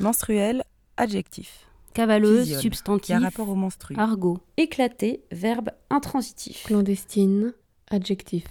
Menstruel, 0.00 0.62
adjectif. 0.96 1.66
Cavaleuse, 1.94 2.60
substantif. 2.60 3.06
Qui 3.06 3.12
a 3.12 3.18
rapport 3.18 3.48
au 3.48 3.54
menstru. 3.54 3.94
Argot. 3.96 4.38
Éclaté, 4.56 5.22
verbe 5.32 5.70
intransitif. 5.90 6.64
Clandestine, 6.64 7.54
adjectif. 7.90 8.44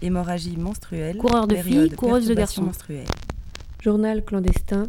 Hémorragie 0.00 0.56
menstruelle. 0.56 1.18
Coureur 1.18 1.46
de 1.46 1.56
filles, 1.56 1.90
coureuse 1.90 2.26
de 2.26 2.34
garçons. 2.34 2.62
menstruelle. 2.62 3.06
Journal 3.82 4.24
clandestin, 4.24 4.88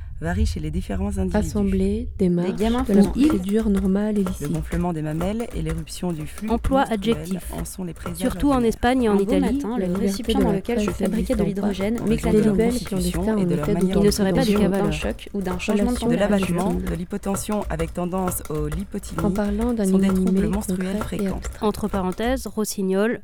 varie 0.21 0.45
chez 0.45 0.59
les 0.59 0.71
différents 0.71 1.17
individus. 1.17 1.37
assemblée, 1.37 2.07
démarche, 2.19 2.55
gamins 2.55 2.83
de 2.87 2.93
la 2.93 3.03
procédure 3.03 3.69
normale 3.69 4.17
et 4.19 4.23
Le 4.23 4.29
licite. 4.29 4.51
gonflement 4.51 4.93
des 4.93 5.01
mamelles 5.01 5.47
et 5.55 5.61
l'éruption 5.61 6.11
du 6.13 6.27
flux 6.27 6.49
Emploi 6.49 6.83
adjectif. 6.89 7.51
en 7.53 7.65
sont 7.65 7.83
les 7.83 7.93
Surtout 8.15 8.51
en. 8.51 8.61
Espagne 8.61 9.03
et 9.03 9.09
en 9.09 9.15
beau 9.15 9.23
Italie. 9.23 9.55
matin, 9.55 9.77
le 9.77 9.91
récipient 9.93 10.39
dans 10.39 10.51
lequel 10.51 10.79
je 10.79 10.91
fabriquais 10.91 11.35
de 11.35 11.43
l'hydrogène 11.43 11.99
m'éclatait 12.07 12.47
en 12.47 12.53
de 12.55 12.61
Constitution 12.61 13.25
et 13.25 13.31
en 13.41 13.45
de 13.45 13.55
leur 13.55 13.67
manière 13.67 13.97
Il 13.97 14.03
ne 14.03 14.11
serait 14.11 14.33
pas 14.33 14.45
des 14.45 14.53
d'un 14.55 14.91
choc 14.91 15.29
ou 15.33 15.41
d'un 15.41 15.57
changement 15.57 15.91
de 16.07 16.15
l'abattement, 16.15 16.73
de 16.73 16.93
l'hypotension 16.93 17.65
avec 17.69 17.93
tendance 17.93 18.43
au 18.49 18.67
lipotylie, 18.67 19.19
En 19.25 19.31
parlant 19.31 19.73
d'un 19.73 19.85
sont 19.85 19.97
des 19.97 20.07
troubles 20.07 20.47
menstruels 20.47 20.97
fréquents. 20.97 21.39
Entre 21.61 21.87
parenthèses, 21.87 22.45
rossignol, 22.47 23.21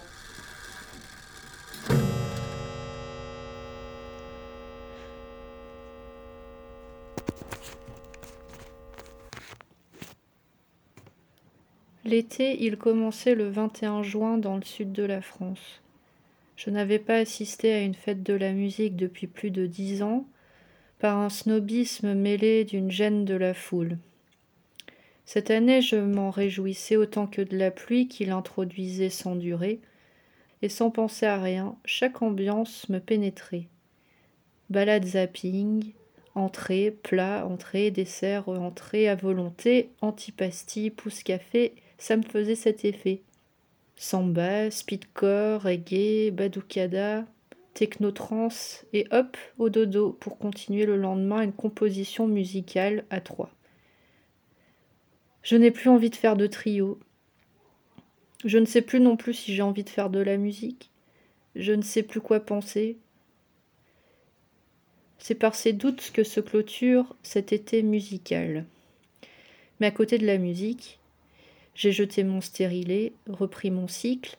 L'été, 12.06 12.64
il 12.64 12.78
commençait 12.78 13.36
le 13.36 13.50
21 13.50 14.02
juin 14.02 14.38
dans 14.38 14.56
le 14.56 14.64
sud 14.64 14.94
de 14.94 15.03
la 15.03 15.22
France. 15.22 15.81
Je 16.58 16.72
n'avais 16.72 16.97
pas 16.97 17.17
assisté 17.17 17.72
à 17.72 17.81
une 17.81 17.94
fête 17.94 18.23
de 18.23 18.33
la 18.33 18.52
musique 18.52 18.95
depuis 18.95 19.27
plus 19.27 19.52
de 19.52 19.67
dix 19.67 20.02
ans, 20.02 20.25
par 20.97 21.19
un 21.19 21.30
snobisme 21.30 22.16
mêlé 22.16 22.66
d'une 22.66 22.89
gêne 22.89 23.25
de 23.25 23.36
la 23.36 23.53
foule. 23.53 24.00
Cette 25.23 25.52
année, 25.52 25.83
je 25.83 25.97
m'en 25.97 26.31
réjouissais 26.31 26.95
autant 26.95 27.28
que 27.28 27.44
de 27.44 27.55
la 27.55 27.69
pluie 27.69 28.08
qu'il 28.08 28.31
introduisait 28.31 29.11
sans 29.11 29.35
durée, 29.35 29.80
et 30.63 30.69
sans 30.69 30.89
penser 30.89 31.28
à 31.28 31.39
rien, 31.39 31.75
chaque 31.85 32.23
ambiance 32.23 32.89
me 32.89 32.97
pénétrait. 32.97 33.67
Balade 34.72 35.05
zapping, 35.05 35.94
entrée, 36.33 36.89
plat, 36.89 37.45
entrée, 37.45 37.91
dessert, 37.91 38.50
entrée 38.50 39.08
à 39.08 39.13
volonté, 39.16 39.91
antipasti, 40.02 40.89
pouce-café, 40.89 41.75
ça 42.00 42.17
me 42.17 42.23
faisait 42.23 42.55
cet 42.55 42.83
effet. 42.83 43.22
Samba, 44.00 44.70
speedcore, 44.70 45.64
reggae, 45.64 46.31
batucada, 46.31 47.26
technotrance, 47.73 48.86
et 48.94 49.08
hop, 49.09 49.38
au 49.58 49.70
dodo 49.70 50.14
pour 50.14 50.38
continuer 50.38 50.86
le 50.86 50.98
lendemain 50.98 51.42
une 51.42 51.52
composition 51.52 52.28
musicale 52.28 53.06
à 53.09 53.22
trois. 53.22 53.50
Je 55.42 55.56
n'ai 55.56 55.72
plus 55.72 55.90
envie 55.90 56.12
de 56.12 56.16
faire 56.16 56.36
de 56.36 56.45
trio. 56.45 57.00
Je 58.46 58.59
ne 58.59 58.66
sais 58.66 58.84
plus 58.84 59.00
non 59.00 59.18
plus 59.18 59.34
si 59.34 59.56
j'ai 59.56 59.63
envie 59.63 59.84
de 59.84 59.90
faire 59.90 60.12
de 60.12 60.19
la 60.19 60.38
musique. 60.38 60.91
Je 61.56 61.74
ne 61.74 61.81
sais 61.81 62.03
plus 62.03 62.22
quoi 62.22 62.40
penser. 62.40 62.97
C'est 65.18 65.35
par 65.35 65.56
ces 65.56 65.74
doutes 65.74 66.12
que 66.14 66.24
se 66.24 66.40
clôture 66.40 67.16
cet 67.24 67.52
été 67.52 67.81
musical. 67.81 68.66
Mais 69.79 69.88
à 69.88 69.91
côté 69.91 70.19
de 70.19 70.28
la 70.28 70.38
musique, 70.38 71.00
j'ai 71.78 71.92
jeté 71.92 72.24
mon 72.24 72.42
stérilet, 72.42 73.14
repris 73.30 73.70
mon 73.70 73.88
cycle, 73.88 74.36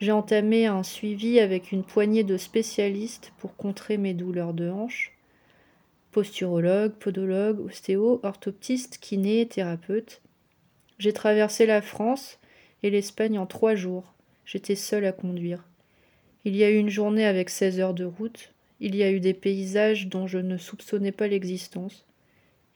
j'ai 0.00 0.12
entamé 0.12 0.66
un 0.66 0.84
suivi 0.84 1.40
avec 1.40 1.72
une 1.72 1.82
poignée 1.82 2.22
de 2.22 2.36
spécialistes 2.36 3.32
pour 3.38 3.56
contrer 3.56 3.98
mes 3.98 4.14
douleurs 4.14 4.54
de 4.54 4.70
hanche. 4.70 5.12
Posturologue, 6.12 6.92
podologue, 6.92 7.58
ostéo, 7.58 8.20
orthoptiste, 8.22 8.98
kiné, 8.98 9.46
thérapeute. 9.46 10.22
J'ai 10.98 11.12
traversé 11.12 11.66
la 11.66 11.82
France 11.82 12.38
et 12.84 12.90
l'Espagne 12.90 13.38
en 13.38 13.46
trois 13.46 13.74
jours. 13.74 14.14
J'étais 14.44 14.76
seule 14.76 15.06
à 15.06 15.12
conduire. 15.12 15.64
Il 16.44 16.54
y 16.54 16.62
a 16.62 16.70
eu 16.70 16.76
une 16.76 16.88
journée 16.88 17.26
avec 17.26 17.50
16 17.50 17.80
heures 17.80 17.94
de 17.94 18.04
route. 18.04 18.54
Il 18.78 18.94
y 18.94 19.02
a 19.02 19.10
eu 19.10 19.18
des 19.18 19.34
paysages 19.34 20.06
dont 20.06 20.28
je 20.28 20.38
ne 20.38 20.56
soupçonnais 20.56 21.12
pas 21.12 21.26
l'existence. 21.26 22.06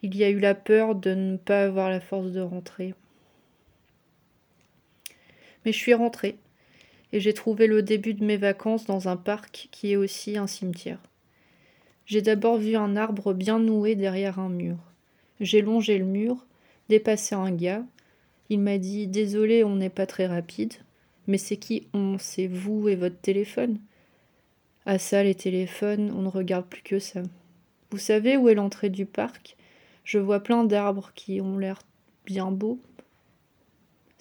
Il 0.03 0.17
y 0.17 0.25
a 0.25 0.31
eu 0.31 0.41
la 0.41 0.57
peur 0.57 0.97
de 0.97 1.15
ne 1.15 1.37
pas 1.37 1.63
avoir 1.63 1.91
la 1.91 2.01
force 2.01 2.33
de 2.33 2.41
rentrer. 2.41 2.93
Mais 5.65 5.73
je 5.73 5.79
suis 5.79 5.95
rentrée 5.95 6.37
et 7.13 7.21
j'ai 7.21 7.33
trouvé 7.33 7.67
le 7.67 7.83
début 7.83 8.15
de 8.15 8.25
mes 8.25 8.37
vacances 8.37 8.87
dans 8.87 9.09
un 9.09 9.17
parc 9.17 9.69
qui 9.71 9.93
est 9.93 9.97
aussi 9.97 10.37
un 10.37 10.47
cimetière. 10.47 10.99
J'ai 12.07 12.23
d'abord 12.23 12.59
vu 12.59 12.77
un 12.77 12.97
arbre 12.97 13.33
bien 13.33 13.59
noué 13.59 13.95
derrière 13.95 14.39
un 14.39 14.49
mur. 14.49 14.77
J'ai 15.41 15.63
longé 15.63 15.97
le 15.97 16.05
mur, 16.05 16.45
dépassé 16.89 17.35
un 17.35 17.51
gars. 17.51 17.85
Il 18.51 18.61
m'a 18.61 18.79
dit 18.79 19.07
Désolé, 19.07 19.65
on 19.65 19.77
n'est 19.77 19.91
pas 19.91 20.07
très 20.07 20.27
rapide. 20.27 20.75
Mais 21.27 21.39
c'est 21.39 21.57
qui 21.57 21.89
on? 21.95 22.19
C'est 22.19 22.47
vous 22.47 22.89
et 22.89 22.97
votre 22.97 23.21
téléphone 23.21 23.79
Ah, 24.85 24.99
ça, 24.99 25.23
les 25.23 25.35
téléphones, 25.35 26.13
on 26.15 26.23
ne 26.23 26.29
regarde 26.29 26.67
plus 26.67 26.83
que 26.83 26.99
ça. 26.99 27.23
Vous 27.91 27.99
savez 27.99 28.37
où 28.37 28.49
est 28.49 28.55
l'entrée 28.55 28.91
du 28.91 29.07
parc? 29.07 29.57
Je 30.05 30.19
vois 30.19 30.41
plein 30.41 30.65
d'arbres 30.65 31.13
qui 31.15 31.41
ont 31.41 31.59
l'air 31.59 31.81
bien 32.27 32.51
beaux. 32.51 32.79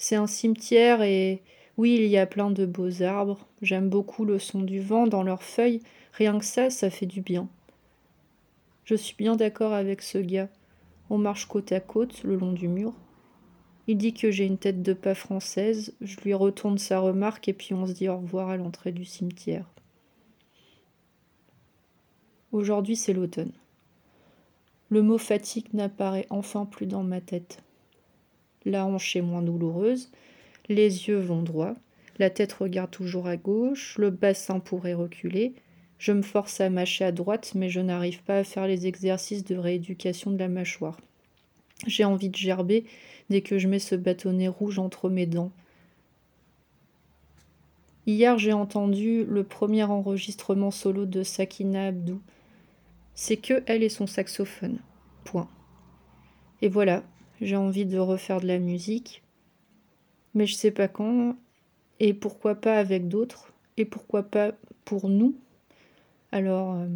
C'est 0.03 0.18
un 0.18 0.28
cimetière 0.28 1.02
et 1.02 1.41
oui, 1.78 1.96
il 1.96 2.08
y 2.08 2.18
a 2.18 2.25
plein 2.25 2.52
de 2.52 2.66
beaux 2.66 3.03
arbres. 3.03 3.47
J'aime 3.62 3.88
beaucoup 3.88 4.25
le 4.25 4.38
son 4.38 4.62
du 4.62 4.81
vent 4.81 5.08
dans 5.08 5.24
leurs 5.24 5.44
feuilles. 5.44 5.80
Rien 6.12 6.38
que 6.38 6.44
ça, 6.44 6.69
ça 6.69 6.90
fait 6.90 7.06
du 7.06 7.22
bien. 7.22 7.47
Je 8.84 8.96
suis 8.96 9.16
bien 9.16 9.38
d'accord 9.38 9.72
avec 9.72 10.02
ce 10.02 10.18
gars. 10.18 10.50
On 11.09 11.18
marche 11.18 11.46
côte 11.46 11.72
à 11.72 11.80
côte 11.80 12.22
le 12.24 12.36
long 12.36 12.52
du 12.52 12.68
mur. 12.68 12.92
Il 13.88 13.97
dit 13.97 14.13
que 14.13 14.30
j'ai 14.30 14.46
une 14.46 14.58
tête 14.58 14.84
de 14.84 14.92
pas 14.92 15.16
française. 15.16 15.96
Je 16.02 16.19
lui 16.19 16.34
retourne 16.34 16.80
sa 16.80 17.00
remarque 17.00 17.47
et 17.47 17.53
puis 17.53 17.74
on 17.74 17.88
se 17.88 17.94
dit 17.94 18.09
au 18.09 18.18
revoir 18.18 18.50
à 18.50 18.58
l'entrée 18.58 18.92
du 18.92 19.06
cimetière. 19.06 19.69
Aujourd'hui, 22.52 22.97
c'est 22.97 23.13
l'automne. 23.13 23.53
Le 24.90 25.02
mot 25.02 25.18
fatigue 25.18 25.74
n'apparaît 25.74 26.28
enfin 26.30 26.66
plus 26.66 26.88
dans 26.88 27.03
ma 27.03 27.22
tête. 27.22 27.63
La 28.66 28.85
hanche 28.85 29.16
est 29.16 29.22
moins 29.22 29.41
douloureuse, 29.41 30.09
les 30.69 31.07
yeux 31.07 31.19
vont 31.19 31.41
droit, 31.41 31.75
la 32.19 32.29
tête 32.29 32.53
regarde 32.53 32.91
toujours 32.91 33.28
à 33.28 33.38
gauche, 33.38 33.97
le 33.97 34.09
bassin 34.09 34.59
pourrait 34.59 34.94
reculer. 34.94 35.53
Je 35.97 36.12
me 36.12 36.22
force 36.22 36.62
à 36.62 36.69
mâcher 36.69 37.06
à 37.06 37.12
droite, 37.12 37.53
mais 37.56 37.69
je 37.69 37.79
n'arrive 37.79 38.24
pas 38.24 38.40
à 38.40 38.44
faire 38.44 38.68
les 38.68 38.88
exercices 38.88 39.44
de 39.44 39.56
rééducation 39.56 40.31
de 40.31 40.38
la 40.38 40.47
mâchoire. 40.47 41.00
J'ai 41.88 42.06
envie 42.06 42.29
de 42.29 42.35
gerber 42.35 42.85
dès 43.29 43.41
que 43.41 43.57
je 43.57 43.68
mets 43.68 43.79
ce 43.79 43.96
bâtonnet 43.96 44.47
rouge 44.47 44.80
entre 44.80 45.09
mes 45.09 45.25
dents. 45.25 45.51
Hier, 48.06 48.38
j'ai 48.38 48.53
entendu 48.53 49.24
le 49.25 49.44
premier 49.44 49.84
enregistrement 49.84 50.72
solo 50.72 51.06
de 51.06 51.24
Sakina 51.24 51.88
Abdou. 51.88 52.22
C'est 53.16 53.38
que 53.38 53.63
elle 53.66 53.83
et 53.83 53.89
son 53.89 54.07
saxophone. 54.07 54.80
Point. 55.24 55.48
Et 56.62 56.68
voilà, 56.68 57.04
j'ai 57.44 57.56
envie 57.56 57.86
de 57.86 57.98
refaire 57.98 58.42
de 58.42 58.48
la 58.48 58.60
musique, 58.60 59.24
mais 60.34 60.45
je 60.45 60.56
sais 60.56 60.72
pas 60.72 60.88
quand, 60.88 61.36
et 62.00 62.13
pourquoi 62.13 62.56
pas 62.56 62.78
avec 62.78 63.07
d'autres, 63.07 63.54
et 63.78 63.86
pourquoi 63.86 64.24
pas 64.24 64.51
pour 64.86 65.10
nous. 65.10 65.36
Alors, 66.31 66.75
euh, 66.75 66.88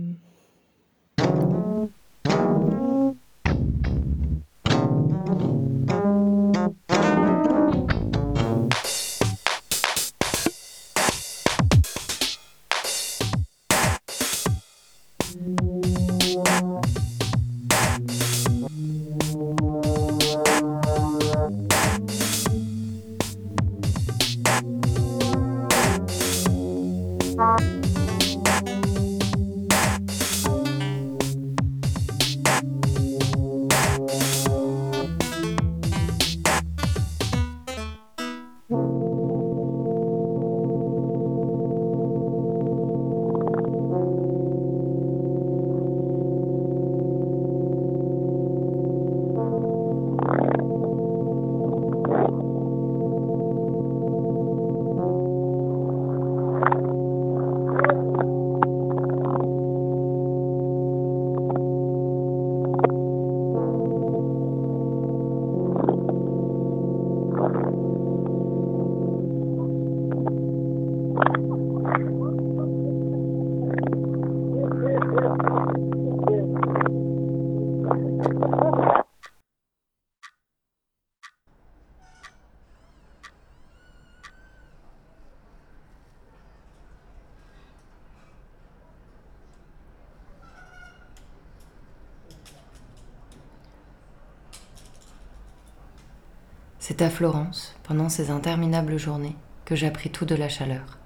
C'est 96.97 97.05
à 97.05 97.09
Florence, 97.11 97.75
pendant 97.83 98.09
ces 98.09 98.31
interminables 98.31 98.97
journées, 98.97 99.35
que 99.65 99.75
j'appris 99.75 100.09
tout 100.09 100.25
de 100.25 100.33
la 100.33 100.49
chaleur. 100.49 100.97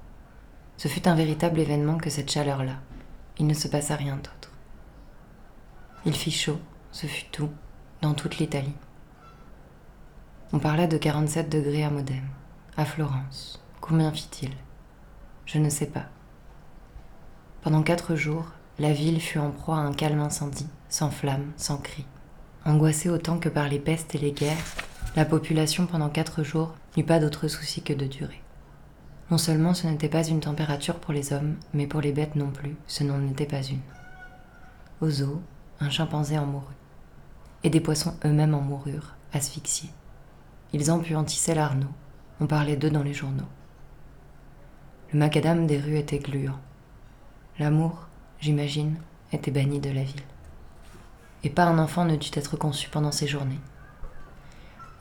Ce 0.77 0.88
fut 0.88 1.05
un 1.05 1.15
véritable 1.15 1.59
événement 1.59 1.97
que 1.97 2.09
cette 2.09 2.31
chaleur-là. 2.31 2.75
Il 3.39 3.45
ne 3.45 3.53
se 3.53 3.67
passa 3.67 3.97
rien 3.97 4.15
d'autre. 4.15 4.53
Il 6.05 6.13
fit 6.13 6.31
chaud, 6.31 6.61
ce 6.93 7.07
fut 7.07 7.25
tout, 7.25 7.49
dans 8.01 8.13
toute 8.13 8.38
l'Italie. 8.38 8.73
On 10.53 10.59
parla 10.59 10.88
de 10.88 10.95
47 10.95 11.49
degrés 11.49 11.83
à 11.83 11.89
Modène, 11.89 12.29
à 12.77 12.85
Florence. 12.85 13.61
Combien 13.81 14.13
fit-il? 14.13 14.51
Je 15.45 15.59
ne 15.59 15.69
sais 15.69 15.88
pas. 15.88 16.05
Pendant 17.63 17.83
quatre 17.83 18.15
jours, 18.15 18.45
la 18.79 18.93
ville 18.93 19.19
fut 19.19 19.39
en 19.39 19.51
proie 19.51 19.75
à 19.75 19.81
un 19.81 19.91
calme 19.91 20.21
incendie, 20.21 20.69
sans 20.88 21.11
flammes, 21.11 21.51
sans 21.57 21.79
cris. 21.79 22.05
Angoissée 22.63 23.09
autant 23.09 23.39
que 23.39 23.49
par 23.49 23.67
les 23.67 23.79
pestes 23.79 24.15
et 24.15 24.19
les 24.19 24.31
guerres, 24.31 24.63
la 25.15 25.25
population 25.25 25.87
pendant 25.87 26.09
quatre 26.09 26.41
jours 26.41 26.73
n'eut 26.95 27.03
pas 27.03 27.19
d'autre 27.19 27.49
souci 27.49 27.81
que 27.81 27.91
de 27.91 28.05
durer. 28.05 28.41
Non 29.29 29.37
seulement 29.37 29.73
ce 29.73 29.87
n'était 29.87 30.07
pas 30.07 30.25
une 30.25 30.39
température 30.39 30.99
pour 30.99 31.13
les 31.13 31.33
hommes, 31.33 31.55
mais 31.73 31.85
pour 31.85 31.99
les 31.99 32.13
bêtes 32.13 32.35
non 32.35 32.49
plus, 32.49 32.75
ce 32.87 33.03
n'en 33.03 33.27
était 33.27 33.45
pas 33.45 33.61
une. 33.61 33.81
Aux 35.01 35.21
eaux, 35.21 35.41
un 35.81 35.89
chimpanzé 35.89 36.37
en 36.37 36.45
mourut. 36.45 36.75
Et 37.63 37.69
des 37.69 37.81
poissons 37.81 38.15
eux-mêmes 38.23 38.53
en 38.53 38.61
moururent, 38.61 39.15
asphyxiés. 39.33 39.89
Ils 40.71 40.91
empuantissaient 40.91 41.55
l'Arnaud, 41.55 41.91
on 42.39 42.47
parlait 42.47 42.77
d'eux 42.77 42.89
dans 42.89 43.03
les 43.03 43.13
journaux. 43.13 43.43
Le 45.11 45.19
macadam 45.19 45.67
des 45.67 45.77
rues 45.77 45.97
était 45.97 46.19
gluant. 46.19 46.59
L'amour, 47.59 48.07
j'imagine, 48.39 48.95
était 49.33 49.51
banni 49.51 49.81
de 49.81 49.89
la 49.89 50.03
ville. 50.03 50.23
Et 51.43 51.49
pas 51.49 51.65
un 51.65 51.79
enfant 51.79 52.05
ne 52.05 52.15
dut 52.15 52.31
être 52.33 52.55
conçu 52.55 52.89
pendant 52.89 53.11
ces 53.11 53.27
journées. 53.27 53.59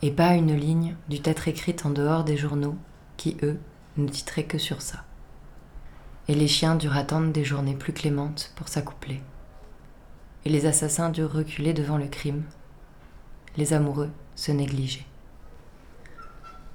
Et 0.01 0.11
pas 0.11 0.33
une 0.33 0.55
ligne 0.55 0.95
dut 1.09 1.21
être 1.25 1.47
écrite 1.47 1.85
en 1.85 1.91
dehors 1.91 2.23
des 2.23 2.37
journaux 2.37 2.75
qui, 3.17 3.37
eux, 3.43 3.59
ne 3.97 4.07
titraient 4.07 4.45
que 4.45 4.57
sur 4.57 4.81
ça. 4.81 5.03
Et 6.27 6.33
les 6.33 6.47
chiens 6.47 6.75
durent 6.75 6.97
attendre 6.97 7.31
des 7.31 7.43
journées 7.43 7.75
plus 7.75 7.93
clémentes 7.93 8.51
pour 8.55 8.67
s'accoupler. 8.67 9.21
Et 10.45 10.49
les 10.49 10.65
assassins 10.65 11.09
durent 11.09 11.31
reculer 11.31 11.73
devant 11.73 11.97
le 11.97 12.07
crime. 12.07 12.43
Les 13.57 13.73
amoureux 13.73 14.09
se 14.35 14.51
négligeaient. 14.51 15.05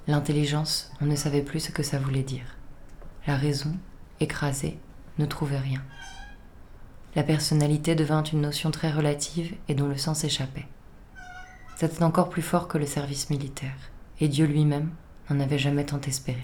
L'intelligence, 0.07 0.91
on 1.01 1.05
ne 1.05 1.15
savait 1.17 1.41
plus 1.41 1.59
ce 1.59 1.71
que 1.71 1.83
ça 1.83 1.99
voulait 1.99 2.23
dire. 2.23 2.55
La 3.25 3.35
raison, 3.35 3.75
écrasée, 4.21 4.79
ne 5.19 5.25
trouvait 5.25 5.59
rien. 5.59 5.83
La 7.15 7.23
personnalité 7.23 7.93
devint 7.93 8.23
une 8.23 8.41
notion 8.41 8.71
très 8.71 8.91
relative 8.91 9.53
et 9.67 9.75
dont 9.75 9.87
le 9.87 9.97
sens 9.97 10.23
échappait. 10.23 10.67
C'était 11.77 12.01
encore 12.01 12.29
plus 12.29 12.41
fort 12.41 12.67
que 12.67 12.79
le 12.79 12.87
service 12.87 13.29
militaire, 13.29 13.91
et 14.19 14.27
Dieu 14.27 14.47
lui-même 14.47 14.89
n'en 15.29 15.39
avait 15.39 15.59
jamais 15.59 15.85
tant 15.85 16.01
espéré. 16.01 16.41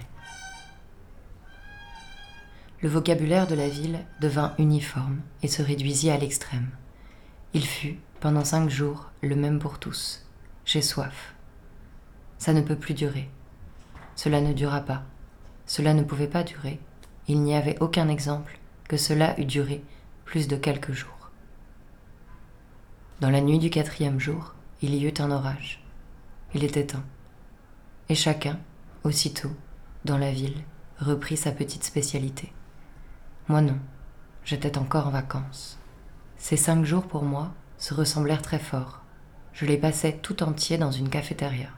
Le 2.81 2.89
vocabulaire 2.89 3.47
de 3.47 3.55
la 3.55 3.67
ville 3.67 3.97
devint 4.21 4.53
uniforme 4.59 5.21
et 5.41 5.47
se 5.47 5.63
réduisit 5.63 6.11
à 6.11 6.17
l'extrême. 6.17 6.69
Il 7.55 7.65
fut, 7.65 7.97
pendant 8.19 8.45
cinq 8.45 8.69
jours, 8.69 9.09
le 9.23 9.35
même 9.35 9.57
pour 9.57 9.79
tous. 9.79 10.23
J'ai 10.65 10.83
soif. 10.83 11.33
Ça 12.37 12.53
ne 12.53 12.61
peut 12.61 12.75
plus 12.75 12.93
durer. 12.93 13.27
Cela 14.15 14.39
ne 14.39 14.53
dura 14.53 14.81
pas. 14.81 15.01
Cela 15.65 15.95
ne 15.95 16.03
pouvait 16.03 16.27
pas 16.27 16.43
durer. 16.43 16.79
Il 17.27 17.41
n'y 17.41 17.55
avait 17.55 17.79
aucun 17.79 18.07
exemple 18.07 18.59
que 18.87 18.97
cela 18.97 19.33
eût 19.39 19.45
duré 19.45 19.83
plus 20.25 20.47
de 20.47 20.57
quelques 20.57 20.93
jours. 20.93 21.31
Dans 23.19 23.31
la 23.31 23.41
nuit 23.41 23.57
du 23.57 23.71
quatrième 23.71 24.19
jour, 24.19 24.53
il 24.83 24.95
y 24.95 25.05
eut 25.05 25.13
un 25.19 25.31
orage. 25.31 25.81
Il 26.53 26.65
était 26.65 26.85
temps. 26.85 27.05
Et 28.09 28.15
chacun, 28.15 28.59
aussitôt, 29.05 29.51
dans 30.03 30.17
la 30.17 30.29
ville, 30.29 30.61
reprit 30.99 31.37
sa 31.37 31.53
petite 31.53 31.85
spécialité. 31.85 32.51
Moi 33.47 33.61
non, 33.61 33.77
j'étais 34.43 34.77
encore 34.77 35.07
en 35.07 35.11
vacances. 35.11 35.79
Ces 36.35 36.57
cinq 36.57 36.83
jours 36.83 37.07
pour 37.07 37.23
moi 37.23 37.53
se 37.77 37.93
ressemblèrent 37.93 38.41
très 38.41 38.59
fort. 38.59 39.01
Je 39.53 39.65
les 39.65 39.77
passais 39.77 40.19
tout 40.21 40.43
entiers 40.43 40.77
dans 40.77 40.91
une 40.91 41.09
cafétéria. 41.09 41.69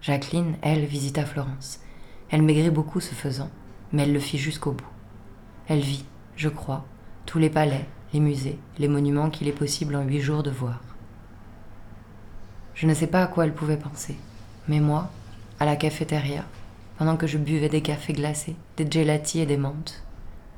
Jacqueline, 0.00 0.56
elle, 0.62 0.84
visita 0.84 1.26
Florence. 1.26 1.80
Elle 2.30 2.42
maigrit 2.42 2.70
beaucoup 2.70 3.00
ce 3.00 3.14
faisant, 3.14 3.50
mais 3.90 4.04
elle 4.04 4.12
le 4.12 4.20
fit 4.20 4.38
jusqu'au 4.38 4.70
bout. 4.70 4.86
Elle 5.66 5.80
vit, 5.80 6.04
je 6.36 6.48
crois, 6.48 6.86
tous 7.26 7.40
les 7.40 7.50
palais, 7.50 7.88
les 8.12 8.20
musées, 8.20 8.60
les 8.78 8.88
monuments 8.88 9.28
qu'il 9.28 9.48
est 9.48 9.52
possible 9.52 9.96
en 9.96 10.02
huit 10.02 10.20
jours 10.20 10.44
de 10.44 10.52
voir. 10.52 10.91
Je 12.74 12.86
ne 12.86 12.94
sais 12.94 13.06
pas 13.06 13.22
à 13.22 13.26
quoi 13.26 13.44
elle 13.44 13.54
pouvait 13.54 13.76
penser, 13.76 14.16
mais 14.68 14.80
moi, 14.80 15.10
à 15.60 15.66
la 15.66 15.76
cafétéria, 15.76 16.44
pendant 16.98 17.16
que 17.16 17.26
je 17.26 17.38
buvais 17.38 17.68
des 17.68 17.82
cafés 17.82 18.12
glacés, 18.12 18.56
des 18.76 18.90
gelatis 18.90 19.40
et 19.40 19.46
des 19.46 19.56
menthes, 19.56 20.02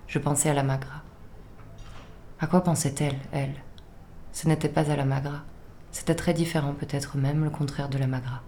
je 0.07 0.19
pensais 0.19 0.51
à 0.51 0.55
la 0.55 0.63
magra. 0.63 1.03
À 2.41 2.47
quoi 2.47 2.63
pensait-elle, 2.63 3.19
elle? 3.33 3.55
Ce 4.33 4.49
n'était 4.49 4.69
pas 4.69 4.91
à 4.91 4.97
la 4.97 5.05
magra. 5.05 5.43
C'était 5.93 6.15
très 6.15 6.35
différent, 6.35 6.73
peut-être 6.73 7.17
même 7.17 7.45
le 7.45 7.51
contraire 7.51 7.89
de 7.89 7.99
la 7.99 8.07
magra. 8.07 8.43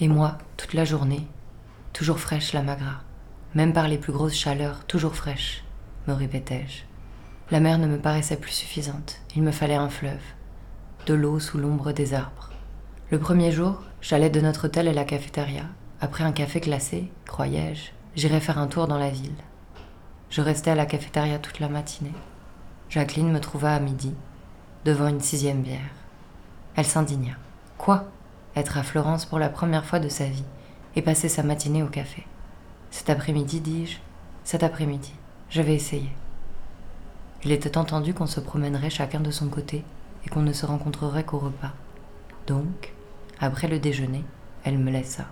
Et 0.00 0.08
moi, 0.08 0.38
toute 0.56 0.74
la 0.74 0.84
journée, 0.84 1.26
toujours 1.92 2.18
fraîche 2.18 2.52
la 2.52 2.62
magra, 2.62 3.02
même 3.54 3.72
par 3.72 3.86
les 3.86 3.98
plus 3.98 4.12
grosses 4.12 4.34
chaleurs, 4.34 4.84
toujours 4.86 5.14
fraîche, 5.14 5.62
me 6.08 6.14
répétais-je. 6.14 6.82
La 7.50 7.60
mer 7.60 7.78
ne 7.78 7.86
me 7.86 7.98
paraissait 7.98 8.38
plus 8.38 8.52
suffisante, 8.52 9.20
il 9.36 9.42
me 9.42 9.52
fallait 9.52 9.74
un 9.74 9.90
fleuve, 9.90 10.22
de 11.06 11.14
l'eau 11.14 11.38
sous 11.38 11.58
l'ombre 11.58 11.92
des 11.92 12.14
arbres. 12.14 12.50
Le 13.10 13.18
premier 13.18 13.52
jour, 13.52 13.82
j'allais 14.00 14.30
de 14.30 14.40
notre 14.40 14.64
hôtel 14.64 14.88
à 14.88 14.92
la 14.94 15.04
cafétéria. 15.04 15.64
Après 16.00 16.24
un 16.24 16.32
café 16.32 16.60
glacé, 16.60 17.10
croyais-je, 17.26 17.90
j'irais 18.16 18.40
faire 18.40 18.58
un 18.58 18.66
tour 18.66 18.88
dans 18.88 18.96
la 18.96 19.10
ville. 19.10 19.36
Je 20.30 20.40
restais 20.40 20.70
à 20.70 20.74
la 20.74 20.86
cafétéria 20.86 21.38
toute 21.38 21.60
la 21.60 21.68
matinée. 21.68 22.14
Jacqueline 22.88 23.30
me 23.30 23.40
trouva 23.40 23.74
à 23.74 23.78
midi, 23.78 24.14
devant 24.86 25.06
une 25.06 25.20
sixième 25.20 25.60
bière. 25.60 25.92
Elle 26.76 26.86
s'indigna. 26.86 27.34
Quoi? 27.76 28.06
Être 28.56 28.78
à 28.78 28.82
Florence 28.82 29.26
pour 29.26 29.38
la 29.38 29.50
première 29.50 29.84
fois 29.84 29.98
de 29.98 30.08
sa 30.08 30.24
vie 30.24 30.44
et 30.96 31.02
passer 31.02 31.28
sa 31.28 31.42
matinée 31.42 31.82
au 31.82 31.88
café. 31.88 32.26
Cet 32.90 33.10
après-midi, 33.10 33.60
dis-je. 33.60 33.98
Cet 34.44 34.62
après-midi. 34.62 35.12
Je 35.50 35.60
vais 35.60 35.74
essayer. 35.74 36.10
Il 37.44 37.52
était 37.52 37.76
entendu 37.76 38.14
qu'on 38.14 38.26
se 38.26 38.40
promènerait 38.40 38.88
chacun 38.88 39.20
de 39.20 39.30
son 39.30 39.48
côté 39.48 39.84
et 40.24 40.30
qu'on 40.30 40.42
ne 40.42 40.54
se 40.54 40.64
rencontrerait 40.64 41.24
qu'au 41.24 41.38
repas. 41.38 41.72
Donc, 42.46 42.92
après 43.40 43.68
le 43.68 43.78
déjeuner, 43.78 44.24
elle 44.64 44.78
me 44.78 44.90
laissa. 44.90 45.24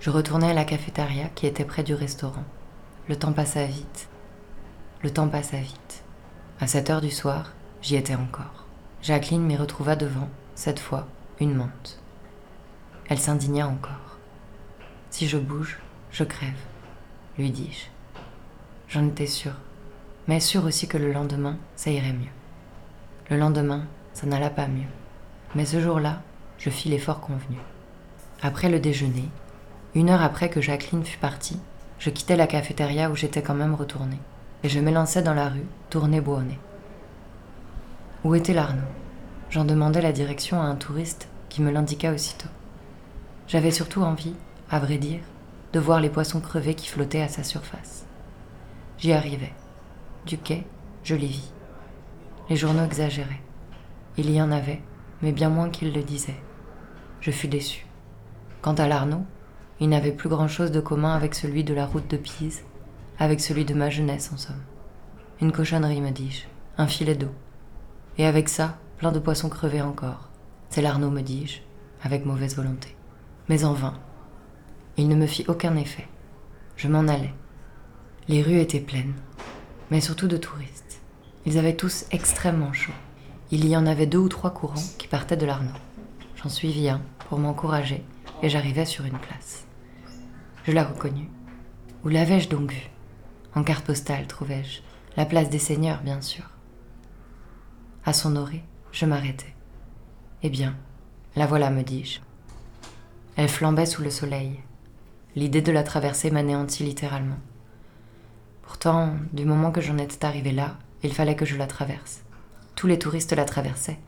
Je 0.00 0.10
retournai 0.10 0.50
à 0.50 0.54
la 0.54 0.64
cafétéria 0.64 1.28
qui 1.34 1.46
était 1.46 1.64
près 1.64 1.82
du 1.82 1.94
restaurant. 1.94 2.44
Le 3.08 3.16
temps 3.16 3.32
passa 3.32 3.64
vite. 3.66 4.08
Le 5.02 5.10
temps 5.10 5.28
passa 5.28 5.58
vite. 5.58 6.02
À 6.60 6.66
7 6.66 6.90
heures 6.90 7.00
du 7.00 7.10
soir, 7.10 7.52
j'y 7.82 7.96
étais 7.96 8.14
encore. 8.14 8.66
Jacqueline 9.02 9.42
m'y 9.42 9.56
retrouva 9.56 9.96
devant, 9.96 10.28
cette 10.54 10.80
fois, 10.80 11.06
une 11.40 11.54
menthe. 11.54 12.00
Elle 13.08 13.18
s'indigna 13.18 13.68
encore. 13.68 14.18
Si 15.10 15.28
je 15.28 15.38
bouge, 15.38 15.78
je 16.10 16.24
crève, 16.24 16.50
lui 17.36 17.50
dis-je. 17.50 17.86
J'en 18.88 19.06
étais 19.06 19.26
sûre, 19.26 19.56
mais 20.28 20.40
sûre 20.40 20.64
aussi 20.64 20.88
que 20.88 20.98
le 20.98 21.12
lendemain, 21.12 21.58
ça 21.76 21.90
irait 21.90 22.12
mieux. 22.12 22.32
Le 23.28 23.36
lendemain, 23.36 23.86
ça 24.14 24.26
n'alla 24.26 24.50
pas 24.50 24.68
mieux. 24.68 24.88
Mais 25.54 25.66
ce 25.66 25.80
jour-là, 25.80 26.22
je 26.58 26.70
fis 26.70 26.88
l'effort 26.88 27.20
convenu. 27.20 27.58
Après 28.40 28.68
le 28.68 28.80
déjeuner, 28.80 29.28
une 29.94 30.10
heure 30.10 30.22
après 30.22 30.48
que 30.48 30.60
Jacqueline 30.60 31.04
fut 31.04 31.18
partie, 31.18 31.60
je 31.98 32.10
quittai 32.10 32.36
la 32.36 32.46
cafétéria 32.46 33.10
où 33.10 33.16
j'étais 33.16 33.42
quand 33.42 33.54
même 33.54 33.74
retournée, 33.74 34.18
et 34.64 34.68
je 34.68 34.80
m'élançai 34.80 35.22
dans 35.22 35.34
la 35.34 35.48
rue, 35.48 35.66
tournée 35.90 36.20
Beauharnais. 36.20 36.58
Où 38.24 38.34
était 38.34 38.54
l'Arnaud? 38.54 38.80
J'en 39.50 39.64
demandai 39.64 40.00
la 40.00 40.12
direction 40.12 40.62
à 40.62 40.64
un 40.64 40.76
touriste 40.76 41.28
qui 41.48 41.60
me 41.60 41.70
l'indiqua 41.70 42.12
aussitôt. 42.12 42.48
J'avais 43.46 43.70
surtout 43.70 44.02
envie, 44.02 44.34
à 44.70 44.78
vrai 44.78 44.96
dire, 44.96 45.20
de 45.72 45.80
voir 45.80 46.00
les 46.00 46.08
poissons 46.08 46.40
crevés 46.40 46.74
qui 46.74 46.88
flottaient 46.88 47.20
à 47.20 47.28
sa 47.28 47.44
surface. 47.44 48.06
J'y 48.98 49.12
arrivais. 49.12 49.52
Du 50.24 50.38
quai, 50.38 50.64
je 51.04 51.14
les 51.14 51.26
vis. 51.26 51.52
Les 52.48 52.56
journaux 52.56 52.84
exagéraient. 52.84 53.42
Il 54.16 54.30
y 54.30 54.40
en 54.40 54.52
avait, 54.52 54.80
mais 55.22 55.32
bien 55.32 55.48
moins 55.48 55.70
qu'ils 55.70 55.92
le 55.92 56.02
disaient. 56.02 56.40
Je 57.20 57.30
fus 57.30 57.48
déçu. 57.48 57.86
Quant 58.60 58.74
à 58.74 58.88
l'Arnaud, 58.88 59.24
il 59.80 59.88
n'avait 59.88 60.12
plus 60.12 60.28
grand-chose 60.28 60.70
de 60.70 60.80
commun 60.80 61.14
avec 61.14 61.34
celui 61.34 61.64
de 61.64 61.74
la 61.74 61.86
route 61.86 62.08
de 62.08 62.16
Pise, 62.16 62.62
avec 63.18 63.40
celui 63.40 63.64
de 63.64 63.74
ma 63.74 63.90
jeunesse 63.90 64.30
en 64.32 64.36
somme. 64.36 64.62
Une 65.40 65.52
cochonnerie, 65.52 66.00
me 66.00 66.10
dis-je, 66.10 66.46
un 66.78 66.86
filet 66.86 67.14
d'eau. 67.14 67.32
Et 68.18 68.26
avec 68.26 68.48
ça, 68.48 68.78
plein 68.98 69.12
de 69.12 69.18
poissons 69.18 69.48
crevés 69.48 69.82
encore. 69.82 70.28
C'est 70.70 70.82
l'Arnaud, 70.82 71.10
me 71.10 71.22
dis-je, 71.22 71.60
avec 72.02 72.24
mauvaise 72.24 72.56
volonté. 72.56 72.96
Mais 73.48 73.64
en 73.64 73.72
vain. 73.72 73.94
Il 74.96 75.08
ne 75.08 75.16
me 75.16 75.26
fit 75.26 75.44
aucun 75.48 75.76
effet. 75.76 76.06
Je 76.76 76.88
m'en 76.88 77.08
allais. 77.08 77.34
Les 78.28 78.42
rues 78.42 78.60
étaient 78.60 78.80
pleines, 78.80 79.14
mais 79.90 80.00
surtout 80.00 80.28
de 80.28 80.36
touristes. 80.36 81.00
Ils 81.44 81.58
avaient 81.58 81.76
tous 81.76 82.06
extrêmement 82.12 82.72
chaud. 82.72 82.92
Il 83.54 83.68
y 83.68 83.76
en 83.76 83.84
avait 83.84 84.06
deux 84.06 84.16
ou 84.16 84.30
trois 84.30 84.54
courants 84.54 84.82
qui 84.96 85.08
partaient 85.08 85.36
de 85.36 85.44
l'Arnaud. 85.44 85.78
J'en 86.36 86.48
suivis 86.48 86.88
un 86.88 87.02
pour 87.28 87.38
m'encourager 87.38 88.02
et 88.42 88.48
j'arrivais 88.48 88.86
sur 88.86 89.04
une 89.04 89.18
place. 89.18 89.66
Je 90.64 90.72
la 90.72 90.84
reconnus. 90.84 91.28
Où 92.02 92.08
l'avais-je 92.08 92.48
donc 92.48 92.72
vue? 92.72 92.90
En 93.54 93.62
carte 93.62 93.84
postale, 93.84 94.26
trouvai-je. 94.26 94.80
La 95.18 95.26
place 95.26 95.50
des 95.50 95.58
seigneurs, 95.58 96.00
bien 96.00 96.22
sûr. 96.22 96.48
À 98.06 98.14
son 98.14 98.36
orée, 98.36 98.64
je 98.90 99.04
m'arrêtai. 99.04 99.54
Eh 100.42 100.48
bien, 100.48 100.74
la 101.36 101.44
voilà, 101.44 101.68
me 101.68 101.82
dis-je. 101.82 102.20
Elle 103.36 103.50
flambait 103.50 103.84
sous 103.84 104.00
le 104.00 104.10
soleil. 104.10 104.60
L'idée 105.36 105.60
de 105.60 105.72
la 105.72 105.82
traverser 105.82 106.30
m'anéantit 106.30 106.84
littéralement. 106.84 107.38
Pourtant, 108.62 109.12
du 109.34 109.44
moment 109.44 109.72
que 109.72 109.82
j'en 109.82 109.98
étais 109.98 110.24
arrivé 110.24 110.52
là, 110.52 110.78
il 111.02 111.12
fallait 111.12 111.36
que 111.36 111.44
je 111.44 111.58
la 111.58 111.66
traverse. 111.66 112.22
Tous 112.74 112.86
les 112.86 112.98
touristes 112.98 113.32
la 113.32 113.44
traversaient. 113.44 113.98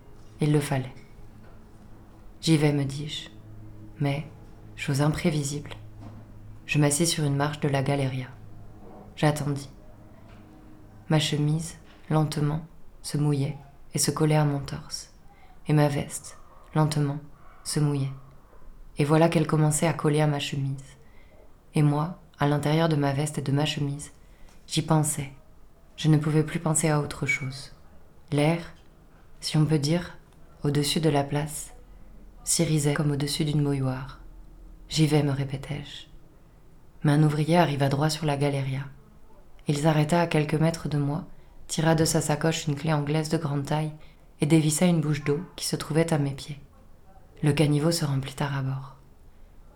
Il 0.40 0.52
le 0.52 0.60
fallait. 0.60 0.94
J'y 2.40 2.56
vais, 2.56 2.72
me 2.72 2.84
dis-je. 2.84 3.30
Mais, 4.00 4.26
chose 4.76 5.00
imprévisible, 5.00 5.70
je 6.66 6.78
m'assis 6.78 7.06
sur 7.06 7.24
une 7.24 7.36
marche 7.36 7.60
de 7.60 7.68
la 7.68 7.82
galeria. 7.82 8.26
J'attendis. 9.16 9.70
Ma 11.08 11.20
chemise, 11.20 11.76
lentement, 12.10 12.66
se 13.02 13.18
mouillait 13.18 13.56
et 13.92 13.98
se 13.98 14.10
collait 14.10 14.36
à 14.36 14.44
mon 14.44 14.60
torse. 14.60 15.12
Et 15.68 15.72
ma 15.72 15.88
veste, 15.88 16.38
lentement, 16.74 17.18
se 17.62 17.80
mouillait. 17.80 18.12
Et 18.98 19.04
voilà 19.04 19.28
qu'elle 19.28 19.46
commençait 19.46 19.86
à 19.86 19.92
coller 19.92 20.20
à 20.20 20.26
ma 20.26 20.38
chemise. 20.38 20.96
Et 21.74 21.82
moi, 21.82 22.18
à 22.38 22.48
l'intérieur 22.48 22.88
de 22.88 22.96
ma 22.96 23.12
veste 23.12 23.38
et 23.38 23.42
de 23.42 23.52
ma 23.52 23.66
chemise, 23.66 24.12
j'y 24.66 24.82
pensais. 24.82 25.32
Je 25.96 26.08
ne 26.08 26.16
pouvais 26.16 26.42
plus 26.42 26.58
penser 26.60 26.88
à 26.88 27.00
autre 27.00 27.26
chose. 27.26 27.73
L'air, 28.34 28.74
si 29.38 29.56
on 29.56 29.64
peut 29.64 29.78
dire, 29.78 30.18
au-dessus 30.64 30.98
de 30.98 31.08
la 31.08 31.22
place, 31.22 31.72
s'irisait 32.42 32.92
comme 32.92 33.12
au-dessus 33.12 33.44
d'une 33.44 33.62
mouilloire. 33.62 34.18
J'y 34.88 35.06
vais, 35.06 35.22
me 35.22 35.30
répétai-je. 35.30 36.08
Mais 37.04 37.12
un 37.12 37.22
ouvrier 37.22 37.58
arriva 37.58 37.88
droit 37.88 38.10
sur 38.10 38.26
la 38.26 38.36
galeria. 38.36 38.80
Il 39.68 39.78
s'arrêta 39.78 40.20
à 40.20 40.26
quelques 40.26 40.56
mètres 40.56 40.88
de 40.88 40.98
moi, 40.98 41.26
tira 41.68 41.94
de 41.94 42.04
sa 42.04 42.20
sacoche 42.20 42.66
une 42.66 42.74
clé 42.74 42.92
anglaise 42.92 43.28
de 43.28 43.36
grande 43.36 43.66
taille 43.66 43.92
et 44.40 44.46
dévissa 44.46 44.86
une 44.86 45.00
bouche 45.00 45.22
d'eau 45.22 45.38
qui 45.54 45.64
se 45.64 45.76
trouvait 45.76 46.12
à 46.12 46.18
mes 46.18 46.34
pieds. 46.34 46.58
Le 47.44 47.52
caniveau 47.52 47.92
se 47.92 48.04
remplit 48.04 48.34
à 48.40 48.48
ras-bord. 48.48 48.96